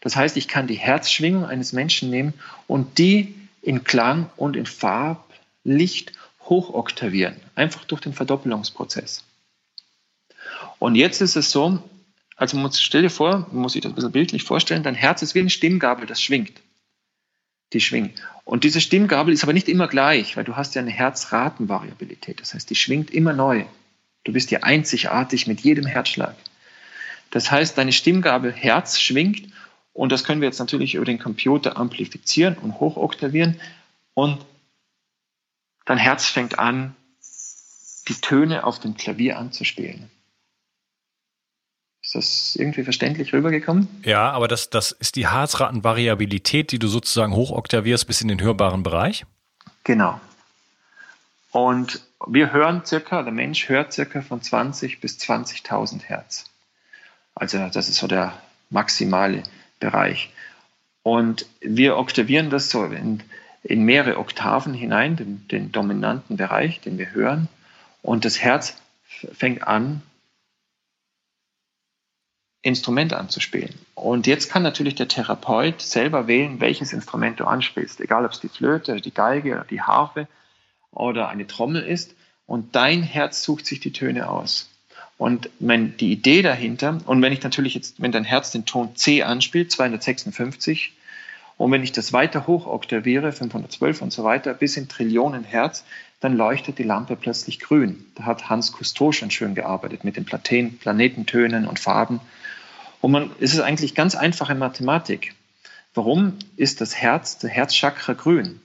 Das 0.00 0.16
heißt, 0.16 0.36
ich 0.36 0.48
kann 0.48 0.66
die 0.66 0.74
Herzschwingung 0.74 1.44
eines 1.44 1.72
Menschen 1.72 2.10
nehmen 2.10 2.34
und 2.66 2.98
die 2.98 3.34
in 3.62 3.84
Klang 3.84 4.28
und 4.36 4.56
in 4.56 4.66
Farblicht 4.66 6.12
hochoktavieren, 6.44 7.36
einfach 7.54 7.84
durch 7.84 8.00
den 8.00 8.12
Verdoppelungsprozess. 8.12 9.24
Und 10.80 10.96
jetzt 10.96 11.20
ist 11.20 11.36
es 11.36 11.52
so, 11.52 11.80
also 12.42 12.56
man 12.56 12.72
stell 12.72 13.02
dir 13.02 13.08
vor, 13.08 13.46
muss 13.52 13.74
sich 13.74 13.82
das 13.82 13.92
ein 13.92 13.94
bisschen 13.94 14.10
bildlich 14.10 14.42
vorstellen, 14.42 14.82
dein 14.82 14.96
Herz 14.96 15.22
ist 15.22 15.36
wie 15.36 15.38
eine 15.38 15.48
Stimmgabel, 15.48 16.06
das 16.06 16.20
schwingt. 16.20 16.60
Die 17.72 17.80
schwingt. 17.80 18.20
Und 18.44 18.64
diese 18.64 18.80
Stimmgabel 18.80 19.32
ist 19.32 19.44
aber 19.44 19.52
nicht 19.52 19.68
immer 19.68 19.86
gleich, 19.86 20.36
weil 20.36 20.42
du 20.42 20.56
hast 20.56 20.74
ja 20.74 20.82
eine 20.82 20.90
Herzratenvariabilität. 20.90 22.40
Das 22.40 22.52
heißt, 22.52 22.68
die 22.68 22.74
schwingt 22.74 23.12
immer 23.12 23.32
neu. 23.32 23.64
Du 24.24 24.32
bist 24.32 24.50
ja 24.50 24.64
einzigartig 24.64 25.46
mit 25.46 25.60
jedem 25.60 25.86
Herzschlag. 25.86 26.34
Das 27.30 27.52
heißt, 27.52 27.78
deine 27.78 27.92
Stimmgabel 27.92 28.50
Herz 28.50 28.98
schwingt 28.98 29.46
und 29.92 30.10
das 30.10 30.24
können 30.24 30.40
wir 30.40 30.48
jetzt 30.48 30.58
natürlich 30.58 30.96
über 30.96 31.04
den 31.04 31.20
Computer 31.20 31.76
amplifizieren 31.76 32.58
und 32.58 32.80
hochoktavieren. 32.80 33.60
Und 34.14 34.44
dein 35.84 35.98
Herz 35.98 36.26
fängt 36.26 36.58
an, 36.58 36.96
die 38.08 38.14
Töne 38.14 38.64
auf 38.64 38.80
dem 38.80 38.96
Klavier 38.96 39.38
anzuspielen. 39.38 40.10
Ist 42.02 42.16
das 42.16 42.56
irgendwie 42.56 42.82
verständlich 42.82 43.32
rübergekommen? 43.32 43.88
Ja, 44.04 44.32
aber 44.32 44.48
das, 44.48 44.70
das 44.70 44.90
ist 44.90 45.14
die 45.14 45.28
Herzratenvariabilität, 45.28 46.72
die 46.72 46.80
du 46.80 46.88
sozusagen 46.88 47.34
hochoktavierst 47.34 48.06
bis 48.08 48.20
in 48.20 48.28
den 48.28 48.40
hörbaren 48.40 48.82
Bereich? 48.82 49.24
Genau. 49.84 50.20
Und 51.52 52.02
wir 52.26 52.52
hören 52.52 52.84
circa, 52.84 53.22
der 53.22 53.32
Mensch 53.32 53.68
hört 53.68 53.92
circa 53.92 54.20
von 54.22 54.42
20 54.42 55.00
bis 55.00 55.18
20.000 55.18 56.02
Hertz. 56.02 56.46
Also 57.36 57.68
das 57.68 57.88
ist 57.88 57.96
so 57.96 58.08
der 58.08 58.32
maximale 58.70 59.44
Bereich. 59.78 60.32
Und 61.02 61.46
wir 61.60 61.98
oktavieren 61.98 62.50
das 62.50 62.70
so 62.70 62.84
in, 62.84 63.22
in 63.62 63.84
mehrere 63.84 64.18
Oktaven 64.18 64.74
hinein, 64.74 65.16
den, 65.16 65.46
den 65.48 65.72
dominanten 65.72 66.36
Bereich, 66.36 66.80
den 66.80 66.98
wir 66.98 67.12
hören. 67.12 67.48
Und 68.02 68.24
das 68.24 68.40
Herz 68.40 68.76
fängt 69.32 69.66
an, 69.66 70.02
Instrumente 72.62 73.18
anzuspielen. 73.18 73.74
Und 73.94 74.26
jetzt 74.26 74.48
kann 74.48 74.62
natürlich 74.62 74.94
der 74.94 75.08
Therapeut 75.08 75.80
selber 75.80 76.28
wählen, 76.28 76.60
welches 76.60 76.92
Instrument 76.92 77.40
du 77.40 77.44
anspielst, 77.44 78.00
egal 78.00 78.24
ob 78.24 78.32
es 78.32 78.40
die 78.40 78.48
Flöte, 78.48 79.00
die 79.00 79.12
Geige 79.12 79.66
die 79.68 79.82
Harfe 79.82 80.28
oder 80.92 81.28
eine 81.28 81.46
Trommel 81.46 81.82
ist. 81.82 82.14
Und 82.46 82.76
dein 82.76 83.02
Herz 83.02 83.42
sucht 83.42 83.66
sich 83.66 83.80
die 83.80 83.92
Töne 83.92 84.28
aus. 84.28 84.68
Und 85.18 85.50
mein, 85.60 85.96
die 85.96 86.12
Idee 86.12 86.42
dahinter, 86.42 86.98
und 87.06 87.22
wenn 87.22 87.32
ich 87.32 87.42
natürlich 87.42 87.74
jetzt, 87.74 88.00
wenn 88.00 88.12
dein 88.12 88.24
Herz 88.24 88.50
den 88.50 88.64
Ton 88.64 88.96
C 88.96 89.22
anspielt, 89.22 89.70
256, 89.70 90.92
und 91.58 91.70
wenn 91.70 91.82
ich 91.82 91.92
das 91.92 92.12
weiter 92.12 92.46
hoch 92.46 92.66
oktaviere, 92.66 93.30
512 93.30 94.02
und 94.02 94.12
so 94.12 94.24
weiter, 94.24 94.54
bis 94.54 94.76
in 94.76 94.88
Trillionen 94.88 95.44
Hertz, 95.44 95.84
dann 96.18 96.36
leuchtet 96.36 96.78
die 96.78 96.82
Lampe 96.82 97.16
plötzlich 97.16 97.60
grün. 97.60 98.04
Da 98.14 98.24
hat 98.24 98.48
Hans 98.48 98.72
Cousteau 98.72 99.12
schon 99.12 99.30
schön 99.30 99.54
gearbeitet 99.54 100.04
mit 100.04 100.16
den 100.16 100.24
Platen, 100.24 100.78
Planetentönen 100.78 101.66
und 101.66 101.78
Farben. 101.78 102.20
Und 103.02 103.10
man, 103.10 103.30
es 103.40 103.52
ist 103.52 103.60
eigentlich 103.60 103.94
ganz 103.94 104.14
einfache 104.14 104.54
Mathematik. 104.54 105.34
Warum 105.92 106.38
ist 106.56 106.80
das 106.80 106.94
Herz, 106.94 107.36
der 107.36 107.50
Herzchakra 107.50 108.14
grün? 108.14 108.60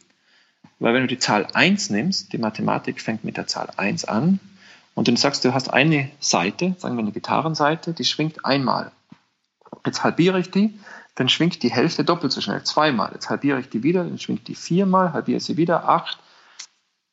Weil 0.80 0.94
wenn 0.94 1.02
du 1.02 1.08
die 1.08 1.20
Zahl 1.20 1.48
1 1.54 1.90
nimmst, 1.90 2.32
die 2.32 2.38
Mathematik 2.38 3.02
fängt 3.02 3.24
mit 3.26 3.36
der 3.36 3.48
Zahl 3.48 3.70
1 3.76 4.06
an, 4.06 4.40
und 4.94 5.08
du 5.08 5.16
sagst, 5.16 5.46
du 5.46 5.54
hast 5.54 5.72
eine 5.72 6.10
Seite, 6.20 6.76
sagen 6.80 6.96
wir 6.98 7.04
eine 7.04 7.12
Gitarrenseite, 7.12 7.94
die 7.94 8.04
schwingt 8.04 8.46
einmal. 8.46 8.92
Jetzt 9.86 10.04
halbiere 10.04 10.40
ich 10.40 10.50
die, 10.50 10.80
dann 11.14 11.30
schwingt 11.30 11.62
die 11.62 11.72
Hälfte 11.72 12.04
doppelt 12.04 12.32
so 12.32 12.42
schnell, 12.42 12.64
zweimal. 12.64 13.12
Jetzt 13.14 13.30
halbiere 13.30 13.60
ich 13.60 13.70
die 13.70 13.84
wieder, 13.84 14.04
dann 14.04 14.18
schwingt 14.18 14.48
die 14.48 14.56
viermal, 14.56 15.14
halbiere 15.14 15.40
sie 15.40 15.56
wieder, 15.56 15.88
acht, 15.88 16.18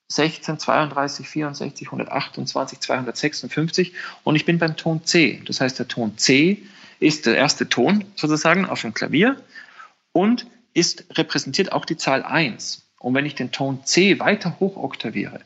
16, 0.09 0.59
32, 0.59 1.29
64, 1.29 1.89
128, 1.89 2.81
256 2.81 3.93
und 4.23 4.37
ich 4.37 4.45
bin 4.47 4.59
beim 4.59 4.77
Ton 4.77 5.05
C. 5.05 5.43
Das 5.47 5.61
heißt, 5.61 5.79
der 5.79 5.89
Ton 5.89 6.17
C 6.17 6.63
ist 7.01 7.27
der 7.27 7.37
erste 7.37 7.69
Ton 7.69 8.05
sozusagen 8.17 8.67
auf 8.67 8.81
dem 8.81 8.95
Klavier 8.95 9.37
und 10.13 10.47
ist 10.73 11.05
repräsentiert 11.11 11.73
auch 11.73 11.85
die 11.85 11.97
Zahl 11.97 12.23
1. 12.23 12.83
Und 12.99 13.15
wenn 13.15 13.27
ich 13.27 13.35
den 13.35 13.53
Ton 13.53 13.85
C 13.85 14.19
weiter 14.19 14.59
hochoktaviere, 14.61 15.41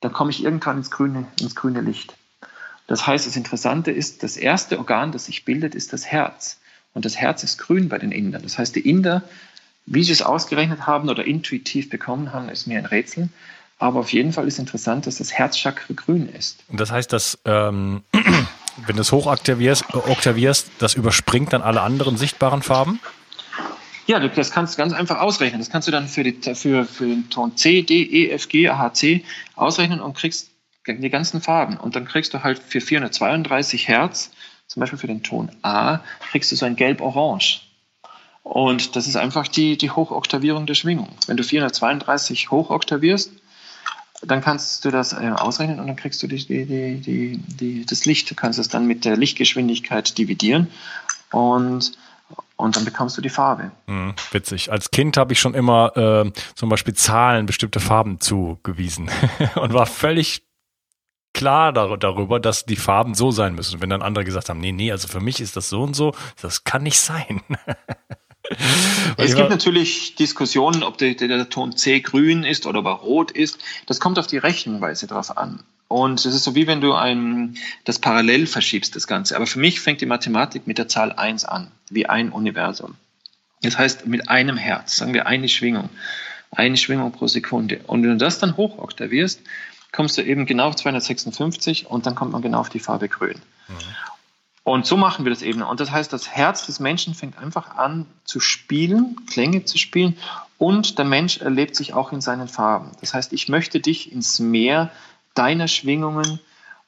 dann 0.00 0.12
komme 0.12 0.30
ich 0.30 0.44
irgendwann 0.44 0.78
ins 0.78 0.90
grüne, 0.90 1.26
ins 1.40 1.54
grüne 1.54 1.80
Licht. 1.80 2.14
Das 2.86 3.06
heißt, 3.06 3.26
das 3.26 3.36
Interessante 3.36 3.90
ist, 3.90 4.22
das 4.22 4.36
erste 4.36 4.78
Organ, 4.78 5.12
das 5.12 5.26
sich 5.26 5.44
bildet, 5.44 5.74
ist 5.74 5.92
das 5.92 6.06
Herz. 6.06 6.60
Und 6.92 7.04
das 7.04 7.16
Herz 7.16 7.42
ist 7.42 7.58
grün 7.58 7.88
bei 7.88 7.98
den 7.98 8.12
Indern. 8.12 8.42
Das 8.42 8.58
heißt, 8.58 8.76
die 8.76 8.88
Inder, 8.88 9.22
wie 9.86 10.04
sie 10.04 10.12
es 10.12 10.22
ausgerechnet 10.22 10.86
haben 10.86 11.08
oder 11.08 11.24
intuitiv 11.24 11.88
bekommen 11.88 12.32
haben, 12.32 12.48
ist 12.48 12.66
mir 12.66 12.78
ein 12.78 12.86
Rätsel. 12.86 13.28
Aber 13.78 14.00
auf 14.00 14.12
jeden 14.12 14.32
Fall 14.32 14.46
ist 14.46 14.58
interessant, 14.58 15.06
dass 15.06 15.16
das 15.16 15.32
Herzchakra 15.32 15.94
grün 15.94 16.28
ist. 16.28 16.62
Das 16.70 16.90
heißt, 16.90 17.12
dass 17.12 17.38
ähm, 17.44 18.02
wenn 18.86 18.96
du 18.96 19.02
es 19.02 19.12
äh, 19.12 19.14
oktavierst, 19.14 20.70
das 20.78 20.94
überspringt 20.94 21.52
dann 21.52 21.62
alle 21.62 21.82
anderen 21.82 22.16
sichtbaren 22.16 22.62
Farben? 22.62 23.00
Ja, 24.06 24.20
das 24.20 24.50
kannst 24.50 24.74
du 24.74 24.78
ganz 24.78 24.92
einfach 24.92 25.20
ausrechnen. 25.20 25.60
Das 25.60 25.70
kannst 25.70 25.88
du 25.88 25.92
dann 25.92 26.08
für, 26.08 26.24
die, 26.24 26.54
für, 26.54 26.84
für 26.84 27.06
den 27.06 27.30
Ton 27.30 27.56
C, 27.56 27.82
D, 27.82 28.02
E, 28.02 28.30
F, 28.30 28.48
G, 28.48 28.68
A, 28.68 28.78
H, 28.78 28.92
C 28.94 29.24
ausrechnen 29.56 30.00
und 30.00 30.14
kriegst 30.14 30.50
die 30.86 31.10
ganzen 31.10 31.40
Farben. 31.40 31.78
Und 31.78 31.96
dann 31.96 32.04
kriegst 32.04 32.34
du 32.34 32.42
halt 32.42 32.58
für 32.58 32.82
432 32.82 33.88
Hertz, 33.88 34.30
zum 34.66 34.80
Beispiel 34.80 34.98
für 34.98 35.06
den 35.06 35.22
Ton 35.22 35.50
A, 35.62 36.00
kriegst 36.30 36.52
du 36.52 36.56
so 36.56 36.66
ein 36.66 36.76
Gelb-Orange. 36.76 37.60
Und 38.42 38.94
das 38.94 39.06
ist 39.06 39.16
einfach 39.16 39.48
die, 39.48 39.78
die 39.78 39.90
Hochoktavierung 39.90 40.66
der 40.66 40.74
Schwingung. 40.74 41.08
Wenn 41.26 41.38
du 41.38 41.42
432 41.42 42.50
hochoktavierst, 42.50 43.32
dann 44.26 44.40
kannst 44.40 44.84
du 44.84 44.90
das 44.90 45.12
äh, 45.12 45.30
ausrechnen 45.34 45.80
und 45.80 45.86
dann 45.86 45.96
kriegst 45.96 46.22
du 46.22 46.26
die, 46.26 46.44
die, 46.46 47.00
die, 47.00 47.38
die, 47.38 47.86
das 47.86 48.04
Licht. 48.04 48.30
Du 48.30 48.34
kannst 48.34 48.58
es 48.58 48.68
dann 48.68 48.86
mit 48.86 49.04
der 49.04 49.16
Lichtgeschwindigkeit 49.16 50.16
dividieren 50.16 50.68
und, 51.30 51.92
und 52.56 52.76
dann 52.76 52.84
bekommst 52.84 53.16
du 53.16 53.22
die 53.22 53.28
Farbe. 53.28 53.72
Hm, 53.86 54.14
witzig. 54.30 54.70
Als 54.70 54.90
Kind 54.90 55.16
habe 55.16 55.32
ich 55.32 55.40
schon 55.40 55.54
immer 55.54 55.96
äh, 55.96 56.32
zum 56.54 56.68
Beispiel 56.68 56.94
Zahlen 56.94 57.46
bestimmte 57.46 57.80
Farben 57.80 58.20
zugewiesen 58.20 59.10
und 59.56 59.72
war 59.72 59.86
völlig 59.86 60.42
klar 61.32 61.72
darüber, 61.72 62.40
dass 62.40 62.64
die 62.64 62.76
Farben 62.76 63.14
so 63.14 63.30
sein 63.30 63.54
müssen. 63.54 63.80
Wenn 63.80 63.90
dann 63.90 64.02
andere 64.02 64.24
gesagt 64.24 64.48
haben, 64.48 64.60
nee, 64.60 64.72
nee, 64.72 64.92
also 64.92 65.08
für 65.08 65.20
mich 65.20 65.40
ist 65.40 65.56
das 65.56 65.68
so 65.68 65.82
und 65.82 65.94
so, 65.94 66.14
das 66.40 66.64
kann 66.64 66.84
nicht 66.84 66.98
sein. 66.98 67.42
es 69.16 69.34
gibt 69.34 69.50
natürlich 69.50 70.16
Diskussionen, 70.16 70.82
ob 70.82 70.98
der, 70.98 71.14
der, 71.14 71.48
Ton 71.48 71.76
C 71.76 72.00
grün 72.00 72.44
ist 72.44 72.66
oder 72.66 72.78
aber 72.78 72.92
rot 72.92 73.30
ist. 73.30 73.58
Das 73.86 74.00
kommt 74.00 74.18
auf 74.18 74.26
die 74.26 74.38
Rechenweise 74.38 75.06
drauf 75.06 75.36
an. 75.36 75.62
Und 75.88 76.24
es 76.24 76.34
ist 76.34 76.44
so 76.44 76.54
wie 76.54 76.66
wenn 76.66 76.80
du 76.80 76.92
ein, 76.92 77.56
das 77.84 77.98
parallel 77.98 78.46
verschiebst, 78.46 78.96
das 78.96 79.06
Ganze. 79.06 79.36
Aber 79.36 79.46
für 79.46 79.58
mich 79.58 79.80
fängt 79.80 80.00
die 80.00 80.06
Mathematik 80.06 80.66
mit 80.66 80.78
der 80.78 80.88
Zahl 80.88 81.12
1 81.12 81.44
an, 81.44 81.70
wie 81.88 82.06
ein 82.06 82.30
Universum. 82.30 82.96
Das 83.62 83.78
heißt, 83.78 84.06
mit 84.06 84.28
einem 84.28 84.56
Herz, 84.56 84.96
sagen 84.96 85.14
wir 85.14 85.26
eine 85.26 85.48
Schwingung, 85.48 85.88
eine 86.50 86.76
Schwingung 86.76 87.12
pro 87.12 87.26
Sekunde. 87.28 87.80
Und 87.86 88.02
wenn 88.02 88.10
du 88.10 88.16
das 88.16 88.38
dann 88.38 88.56
hochoktavierst, 88.56 89.40
kommst 89.92 90.18
du 90.18 90.22
eben 90.22 90.44
genau 90.44 90.68
auf 90.68 90.76
256 90.76 91.86
und 91.86 92.06
dann 92.06 92.14
kommt 92.14 92.32
man 92.32 92.42
genau 92.42 92.60
auf 92.60 92.68
die 92.68 92.80
Farbe 92.80 93.08
grün. 93.08 93.40
Mhm. 93.68 93.74
Und 94.64 94.86
so 94.86 94.96
machen 94.96 95.26
wir 95.26 95.30
das 95.30 95.42
eben. 95.42 95.62
Und 95.62 95.78
das 95.78 95.90
heißt, 95.90 96.10
das 96.12 96.30
Herz 96.30 96.64
des 96.64 96.80
Menschen 96.80 97.14
fängt 97.14 97.38
einfach 97.38 97.76
an 97.76 98.06
zu 98.24 98.40
spielen, 98.40 99.16
Klänge 99.26 99.64
zu 99.66 99.76
spielen 99.76 100.16
und 100.56 100.98
der 100.98 101.04
Mensch 101.04 101.38
erlebt 101.38 101.76
sich 101.76 101.92
auch 101.92 102.12
in 102.12 102.22
seinen 102.22 102.48
Farben. 102.48 102.92
Das 103.02 103.12
heißt, 103.12 103.34
ich 103.34 103.48
möchte 103.48 103.80
dich 103.80 104.10
ins 104.10 104.40
Meer 104.40 104.90
deiner 105.34 105.68
Schwingungen 105.68 106.40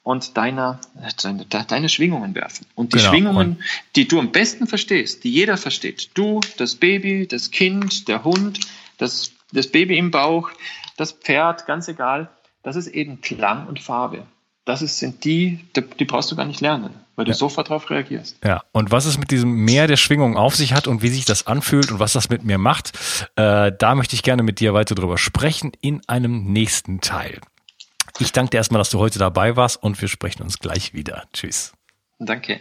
und 0.02 0.38
deiner, 0.38 0.80
deine, 1.22 1.44
deine 1.44 1.88
Schwingungen 1.90 2.34
werfen. 2.34 2.66
Und 2.74 2.94
die 2.94 2.98
genau. 2.98 3.10
Schwingungen, 3.10 3.62
die 3.94 4.08
du 4.08 4.20
am 4.20 4.32
besten 4.32 4.66
verstehst, 4.66 5.24
die 5.24 5.30
jeder 5.30 5.58
versteht, 5.58 6.10
du, 6.14 6.40
das 6.56 6.76
Baby, 6.76 7.26
das 7.26 7.50
Kind, 7.50 8.08
der 8.08 8.24
Hund, 8.24 8.60
das, 8.96 9.32
das 9.52 9.66
Baby 9.66 9.98
im 9.98 10.10
Bauch, 10.10 10.50
das 10.96 11.12
Pferd, 11.12 11.66
ganz 11.66 11.88
egal, 11.88 12.30
das 12.62 12.76
ist 12.76 12.86
eben 12.86 13.20
Klang 13.20 13.66
und 13.66 13.80
Farbe 13.80 14.26
das 14.66 14.82
ist, 14.82 14.98
sind 14.98 15.24
die, 15.24 15.60
die 15.98 16.04
brauchst 16.04 16.30
du 16.30 16.36
gar 16.36 16.44
nicht 16.44 16.60
lernen, 16.60 16.92
weil 17.16 17.24
du 17.24 17.32
ja. 17.32 17.36
sofort 17.36 17.68
darauf 17.68 17.90
reagierst. 17.90 18.36
Ja, 18.44 18.62
und 18.72 18.92
was 18.92 19.06
es 19.06 19.18
mit 19.18 19.30
diesem 19.30 19.50
Meer 19.50 19.86
der 19.86 19.96
Schwingung 19.96 20.36
auf 20.36 20.54
sich 20.54 20.74
hat 20.74 20.86
und 20.86 21.02
wie 21.02 21.08
sich 21.08 21.24
das 21.24 21.46
anfühlt 21.46 21.90
und 21.90 21.98
was 21.98 22.12
das 22.12 22.28
mit 22.28 22.44
mir 22.44 22.58
macht, 22.58 22.92
äh, 23.36 23.72
da 23.76 23.94
möchte 23.94 24.14
ich 24.14 24.22
gerne 24.22 24.42
mit 24.42 24.60
dir 24.60 24.74
weiter 24.74 24.94
drüber 24.94 25.18
sprechen 25.18 25.72
in 25.80 26.02
einem 26.06 26.52
nächsten 26.52 27.00
Teil. 27.00 27.40
Ich 28.18 28.32
danke 28.32 28.50
dir 28.50 28.58
erstmal, 28.58 28.78
dass 28.78 28.90
du 28.90 28.98
heute 28.98 29.18
dabei 29.18 29.56
warst 29.56 29.82
und 29.82 30.00
wir 30.00 30.08
sprechen 30.08 30.42
uns 30.42 30.58
gleich 30.58 30.94
wieder. 30.94 31.24
Tschüss. 31.32 31.72
Danke. 32.18 32.60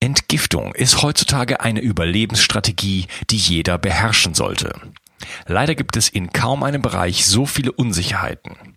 Entgiftung 0.00 0.74
ist 0.74 1.02
heutzutage 1.02 1.60
eine 1.60 1.80
Überlebensstrategie, 1.80 3.06
die 3.30 3.36
jeder 3.36 3.78
beherrschen 3.78 4.34
sollte. 4.34 4.74
Leider 5.46 5.74
gibt 5.74 5.96
es 5.96 6.08
in 6.08 6.32
kaum 6.32 6.62
einem 6.62 6.82
Bereich 6.82 7.26
so 7.26 7.46
viele 7.46 7.72
Unsicherheiten. 7.72 8.76